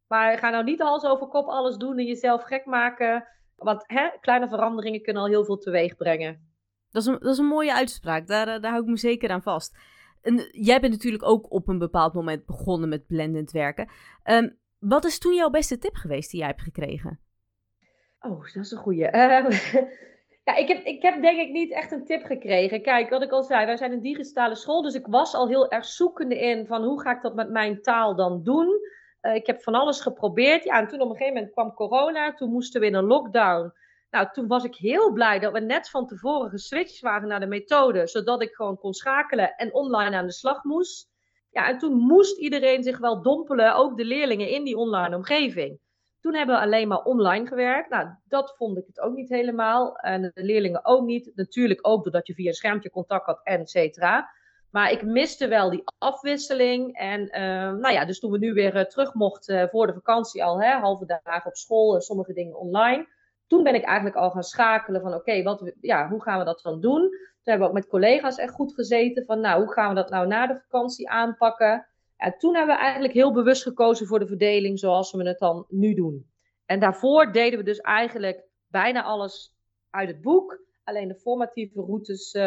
Maar 0.07 0.39
ga 0.39 0.51
nou 0.51 0.65
niet 0.65 0.81
hals 0.81 1.05
over 1.05 1.27
kop 1.27 1.47
alles 1.47 1.77
doen 1.77 1.99
en 1.99 2.07
jezelf 2.07 2.43
gek 2.43 2.65
maken. 2.65 3.27
Want 3.57 3.83
hè, 3.87 4.11
kleine 4.21 4.49
veranderingen 4.49 5.03
kunnen 5.03 5.23
al 5.23 5.29
heel 5.29 5.45
veel 5.45 5.59
teweeg 5.59 5.97
brengen. 5.97 6.53
Dat 6.91 7.03
is 7.03 7.09
een, 7.09 7.19
dat 7.19 7.33
is 7.33 7.39
een 7.39 7.47
mooie 7.47 7.75
uitspraak. 7.75 8.27
Daar, 8.27 8.49
eh, 8.49 8.61
daar 8.61 8.71
hou 8.71 8.83
ik 8.83 8.91
me 8.91 8.97
zeker 8.97 9.31
aan 9.31 9.43
vast. 9.43 9.77
En 10.23 10.49
jij 10.51 10.81
bent 10.81 10.93
natuurlijk 10.93 11.25
ook 11.25 11.53
op 11.53 11.69
een 11.69 11.79
bepaald 11.79 12.15
moment 12.15 12.47
begonnen 12.47 12.89
met 12.89 13.07
blendend 13.07 13.51
werken. 13.51 13.89
Um, 14.25 14.63
wat 14.89 15.05
is 15.05 15.19
toen 15.19 15.35
jouw 15.35 15.51
beste 15.51 15.79
tip 15.79 15.95
geweest 15.95 16.31
die 16.31 16.41
jij 16.41 16.49
hebt 16.49 16.63
gekregen? 16.63 17.21
Oh, 18.21 18.45
dat 18.55 18.65
is 18.65 18.71
een 18.71 18.79
goeie. 18.79 19.05
Uh, 19.05 19.51
ja, 20.45 20.55
ik 20.57 20.69
heb, 20.69 20.85
ik 20.85 21.03
heb 21.03 21.23
denk 21.23 21.41
ik 21.41 21.51
niet 21.51 21.73
echt 21.73 21.93
een 21.93 22.05
tip 22.05 22.25
gekregen. 22.25 22.83
Kijk, 22.83 23.11
wat 23.11 23.23
ik 23.23 23.31
al 23.31 23.43
zei, 23.43 23.67
wij 23.67 23.77
zijn 23.77 23.93
een 23.93 24.01
digitale 24.01 24.55
school, 24.55 24.83
dus 24.83 24.95
ik 24.95 25.07
was 25.07 25.35
al 25.35 25.49
heel 25.49 25.71
erg 25.71 25.85
zoekende 25.85 26.39
in 26.39 26.67
van 26.67 26.85
hoe 26.85 27.01
ga 27.01 27.17
ik 27.17 27.23
dat 27.23 27.35
met 27.35 27.51
mijn 27.51 27.83
taal 27.83 28.17
dan 28.17 28.43
doen. 28.43 28.69
Uh, 29.23 29.35
ik 29.35 29.47
heb 29.47 29.63
van 29.63 29.75
alles 29.75 30.01
geprobeerd. 30.01 30.65
Ja, 30.65 30.79
en 30.79 30.89
toen 30.89 31.01
op 31.01 31.11
een 31.11 31.17
gegeven 31.17 31.35
moment 31.35 31.53
kwam 31.53 31.75
corona, 31.75 32.35
toen 32.35 32.51
moesten 32.51 32.81
we 32.81 32.87
in 32.87 32.95
een 32.95 33.05
lockdown. 33.05 33.73
Nou, 34.11 34.29
toen 34.33 34.47
was 34.47 34.65
ik 34.65 34.75
heel 34.75 35.13
blij 35.13 35.39
dat 35.39 35.53
we 35.53 35.61
net 35.61 35.91
van 35.91 36.07
tevoren 36.07 36.51
geswitcht 36.51 37.01
waren 37.01 37.29
naar 37.29 37.41
de 37.41 37.47
methode, 37.47 38.07
zodat 38.07 38.43
ik 38.43 38.55
gewoon 38.55 38.79
kon 38.79 38.93
schakelen 38.93 39.55
en 39.55 39.75
online 39.75 40.17
aan 40.17 40.27
de 40.27 40.33
slag 40.33 40.65
moest. 40.65 41.13
Ja, 41.55 41.69
en 41.69 41.79
toen 41.79 41.97
moest 41.97 42.39
iedereen 42.39 42.83
zich 42.83 42.99
wel 42.99 43.23
dompelen, 43.23 43.75
ook 43.75 43.97
de 43.97 44.05
leerlingen, 44.05 44.49
in 44.49 44.65
die 44.65 44.77
online 44.77 45.17
omgeving. 45.17 45.79
Toen 46.21 46.35
hebben 46.35 46.55
we 46.55 46.63
alleen 46.63 46.89
maar 46.89 47.03
online 47.03 47.47
gewerkt. 47.47 47.91
Nou, 47.91 48.09
dat 48.29 48.55
vond 48.57 48.79
ik 48.79 48.85
het 48.87 49.01
ook 49.01 49.15
niet 49.15 49.29
helemaal. 49.29 49.97
En 49.97 50.23
de 50.23 50.45
leerlingen 50.45 50.85
ook 50.85 51.05
niet. 51.05 51.33
Natuurlijk 51.35 51.87
ook 51.87 52.03
doordat 52.03 52.27
je 52.27 52.35
via 52.35 52.49
een 52.49 52.55
schermpje 52.55 52.91
contact 52.91 53.27
had, 53.27 53.41
et 53.43 53.71
cetera. 53.71 54.31
Maar 54.71 54.91
ik 54.91 55.03
miste 55.03 55.49
wel 55.49 55.71
die 55.71 55.83
afwisseling. 55.99 56.97
En 56.97 57.21
uh, 57.21 57.81
nou 57.81 57.93
ja, 57.93 58.05
dus 58.05 58.19
toen 58.21 58.31
we 58.31 58.39
nu 58.39 58.53
weer 58.53 58.77
uh, 58.77 58.83
terug 58.83 59.15
mochten 59.15 59.63
uh, 59.63 59.69
voor 59.69 59.87
de 59.87 59.93
vakantie 59.93 60.45
al, 60.45 60.61
hè, 60.63 60.71
halve 60.71 61.21
dagen 61.23 61.51
op 61.51 61.57
school 61.57 61.95
en 61.95 62.01
sommige 62.01 62.33
dingen 62.33 62.59
online. 62.59 63.07
Toen 63.47 63.63
ben 63.63 63.75
ik 63.75 63.85
eigenlijk 63.85 64.17
al 64.17 64.31
gaan 64.31 64.43
schakelen 64.43 65.01
van 65.01 65.15
oké, 65.15 65.43
okay, 65.43 65.75
ja, 65.81 66.09
hoe 66.09 66.23
gaan 66.23 66.39
we 66.39 66.45
dat 66.45 66.61
dan 66.63 66.81
doen? 66.81 67.11
Toen 67.45 67.53
hebben 67.53 67.73
we 67.73 67.75
ook 67.75 67.83
met 67.83 67.91
collega's 67.91 68.37
echt 68.37 68.55
goed 68.55 68.75
gezeten 68.75 69.25
van, 69.25 69.41
nou, 69.41 69.63
hoe 69.63 69.73
gaan 69.73 69.89
we 69.89 69.95
dat 69.95 70.11
nou 70.11 70.27
na 70.27 70.47
de 70.47 70.61
vakantie 70.69 71.09
aanpakken? 71.09 71.87
En 72.17 72.35
toen 72.39 72.55
hebben 72.55 72.75
we 72.75 72.81
eigenlijk 72.81 73.13
heel 73.13 73.33
bewust 73.33 73.63
gekozen 73.63 74.07
voor 74.07 74.19
de 74.19 74.27
verdeling 74.27 74.79
zoals 74.79 75.13
we 75.13 75.27
het 75.27 75.39
dan 75.39 75.67
nu 75.69 75.95
doen. 75.95 76.31
En 76.67 76.81
daarvoor 76.81 77.33
deden 77.33 77.59
we 77.59 77.65
dus 77.65 77.79
eigenlijk 77.79 78.45
bijna 78.67 79.03
alles 79.03 79.55
uit 79.91 80.09
het 80.09 80.21
boek. 80.21 80.63
Alleen 80.85 81.09
de 81.09 81.15
formatieve 81.15 81.81
routes 81.81 82.35
uh, 82.35 82.43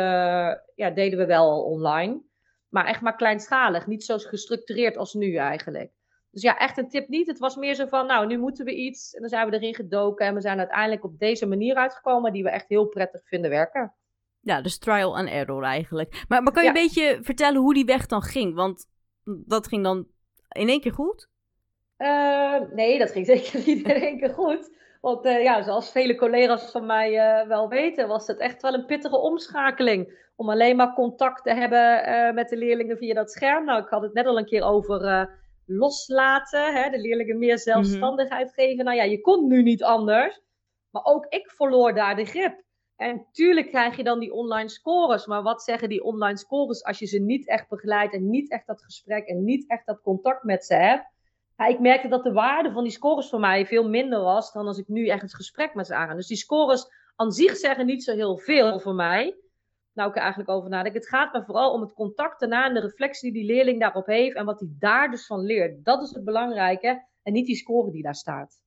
ja, 0.76 0.90
deden 0.94 1.20
we 1.20 1.26
wel 1.26 1.64
online. 1.64 2.22
Maar 2.70 2.86
echt 2.86 3.02
maar 3.02 3.16
kleinschalig, 3.16 3.88
niet 3.88 4.04
zo 4.04 4.18
gestructureerd 4.18 4.98
als 4.98 5.14
nu 5.14 5.36
eigenlijk. 5.36 5.92
Dus 6.32 6.42
ja, 6.42 6.58
echt 6.58 6.78
een 6.78 6.90
tip 6.90 7.08
niet. 7.08 7.28
Het 7.28 7.40
was 7.40 7.56
meer 7.56 7.76
zo 7.76 7.86
van, 7.86 8.06
nou, 8.06 8.28
nu 8.28 8.38
moeten 8.38 8.66
we 8.66 8.76
iets. 8.76 9.14
En 9.14 9.22
dan 9.22 9.30
zijn 9.30 9.50
we 9.50 9.56
erin 9.56 9.76
gedoken. 9.76 10.26
En 10.26 10.34
we 10.34 10.42
zijn 10.42 10.60
uiteindelijk 10.60 11.04
op 11.04 11.20
deze 11.20 11.46
manier 11.46 11.76
uitgekomen, 11.76 12.34
die 12.34 12.44
we 12.44 12.50
echt 12.50 12.68
heel 12.68 12.88
prettig 12.88 13.28
vinden 13.28 13.50
werken. 13.50 13.94
Ja, 14.48 14.62
dus 14.62 14.78
trial 14.78 15.18
and 15.18 15.30
error 15.30 15.64
eigenlijk. 15.64 16.26
Maar, 16.28 16.44
maar 16.44 16.54
kan 16.54 16.64
je 16.64 16.70
een 16.70 16.88
beetje 16.88 17.20
vertellen 17.22 17.62
hoe 17.62 17.74
die 17.74 17.86
weg 17.86 18.06
dan 18.06 18.22
ging? 18.22 18.56
Want 18.56 18.86
dat 19.24 19.68
ging 19.68 19.84
dan 19.84 20.08
in 20.50 20.70
één 20.70 20.82
keer 20.82 20.94
goed? 20.94 21.30
Uh, 21.98 22.60
nee, 22.74 23.00
dat 23.00 23.12
ging 23.12 23.26
zeker 23.36 23.60
niet 23.66 23.88
in 23.88 24.02
één 24.02 24.20
keer 24.20 24.34
goed. 24.34 24.76
Want 25.02 25.26
uh, 25.26 25.44
ja, 25.44 25.64
zoals 25.64 25.92
vele 25.92 26.16
collega's 26.16 26.72
van 26.72 26.86
mij 26.86 27.42
uh, 27.42 27.48
wel 27.48 27.70
weten, 27.70 28.08
was 28.08 28.28
het 28.28 28.40
echt 28.40 28.62
wel 28.62 28.74
een 28.74 28.86
pittige 28.86 29.18
omschakeling. 29.18 30.26
Om 30.36 30.50
alleen 30.50 30.76
maar 30.76 30.94
contact 30.94 31.44
te 31.44 31.54
hebben 31.54 32.36
met 32.36 32.50
de 32.50 32.58
leerlingen 32.58 32.98
via 32.98 33.14
dat 33.14 33.32
scherm. 33.32 33.66
Nou, 33.66 33.82
ik 33.84 33.90
had 33.90 34.02
het 34.02 34.14
net 34.14 34.26
al 34.26 34.38
een 34.38 34.46
keer 34.46 34.64
over 34.64 35.30
loslaten. 35.66 36.74
Hè, 36.74 36.90
de 36.90 37.00
leerlingen 37.00 37.38
meer 37.38 37.60
zelfstandigheid 37.60 38.48
mm 38.48 38.54
-hmm. 38.56 38.64
geven. 38.64 38.86
Nou 38.86 38.98
ja, 38.98 39.04
je 39.04 39.22
kon 39.22 39.48
nu 39.48 39.64
niet 39.64 39.84
anders. 39.84 40.42
Maar 40.90 41.04
ook 41.06 41.26
ik 41.30 41.52
verloor 41.52 41.94
daar 41.94 42.16
de 42.16 42.26
grip. 42.26 42.66
En 42.98 43.26
tuurlijk 43.32 43.68
krijg 43.68 43.96
je 43.96 44.04
dan 44.04 44.20
die 44.20 44.34
online 44.34 44.70
scores. 44.70 45.26
Maar 45.26 45.44
wat 45.44 45.64
zeggen 45.64 45.90
die 45.90 46.04
online 46.04 46.38
scores 46.38 46.84
als 46.84 47.00
je 47.00 47.06
ze 47.06 47.20
niet 47.20 47.48
echt 47.48 47.70
begeleidt 47.70 48.14
en 48.14 48.30
niet 48.30 48.52
echt 48.52 48.68
dat 48.68 48.84
gesprek 48.84 49.28
en 49.28 49.44
niet 49.44 49.70
echt 49.70 49.86
dat 49.86 50.02
contact 50.02 50.44
met 50.44 50.66
ze 50.66 50.74
hebt? 50.74 51.06
Ja, 51.58 51.66
ik 51.66 51.80
merkte 51.80 52.08
dat 52.08 52.24
de 52.24 52.32
waarde 52.32 52.72
van 52.72 52.84
die 52.84 52.92
scores 52.92 53.30
voor 53.30 53.40
mij 53.40 53.66
veel 53.66 53.90
minder 53.90 54.22
was 54.22 54.52
dan 54.52 54.68
als 54.68 54.78
ik 54.78 54.88
nu 54.88 55.08
echt 55.08 55.22
het 55.22 55.36
gesprek 55.36 55.74
met 55.74 55.88
ze 55.88 55.96
aan. 55.96 56.16
Dus 56.16 56.28
die 56.28 56.38
scores 56.38 56.88
aan 57.16 57.32
zich 57.32 57.56
zeggen 57.56 57.86
niet 57.86 58.04
zo 58.04 58.14
heel 58.14 58.38
veel 58.38 58.80
voor 58.80 58.96
mij. 58.96 59.36
Nou, 59.94 60.10
ik 60.10 60.16
er 60.16 60.22
eigenlijk 60.22 60.50
over 60.50 60.70
nadenk. 60.70 60.96
Het 60.96 61.08
gaat 61.08 61.34
me 61.34 61.44
vooral 61.44 61.72
om 61.74 61.82
het 61.82 61.94
contact 61.94 62.40
daarna 62.40 62.66
en 62.66 62.74
de 62.74 62.80
reflectie 62.80 63.32
die 63.32 63.42
die 63.42 63.54
leerling 63.54 63.80
daarop 63.80 64.06
heeft 64.06 64.36
en 64.36 64.46
wat 64.46 64.60
hij 64.60 64.70
daar 64.80 65.12
dus 65.12 65.26
van 65.26 65.42
leert. 65.42 65.86
Dat 65.86 66.02
is 66.02 66.12
het 66.12 66.24
belangrijke 66.24 67.06
en 67.24 67.34
niet 67.34 67.46
die 67.46 67.56
score 67.56 67.92
die 67.92 68.04
daar 68.04 68.16
staat. 68.16 68.62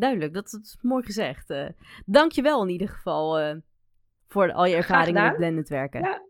Duidelijk. 0.00 0.34
Dat 0.34 0.58
is 0.62 0.78
mooi 0.82 1.04
gezegd. 1.04 1.50
Uh, 1.50 1.68
Dank 2.06 2.32
je 2.32 2.42
wel 2.42 2.62
in 2.62 2.68
ieder 2.68 2.88
geval 2.88 3.40
uh, 3.40 3.54
voor 4.28 4.52
al 4.52 4.64
je 4.64 4.76
ervaringen 4.76 5.22
met 5.22 5.36
blended 5.36 5.68
werken. 5.68 6.00
Ja, 6.00 6.22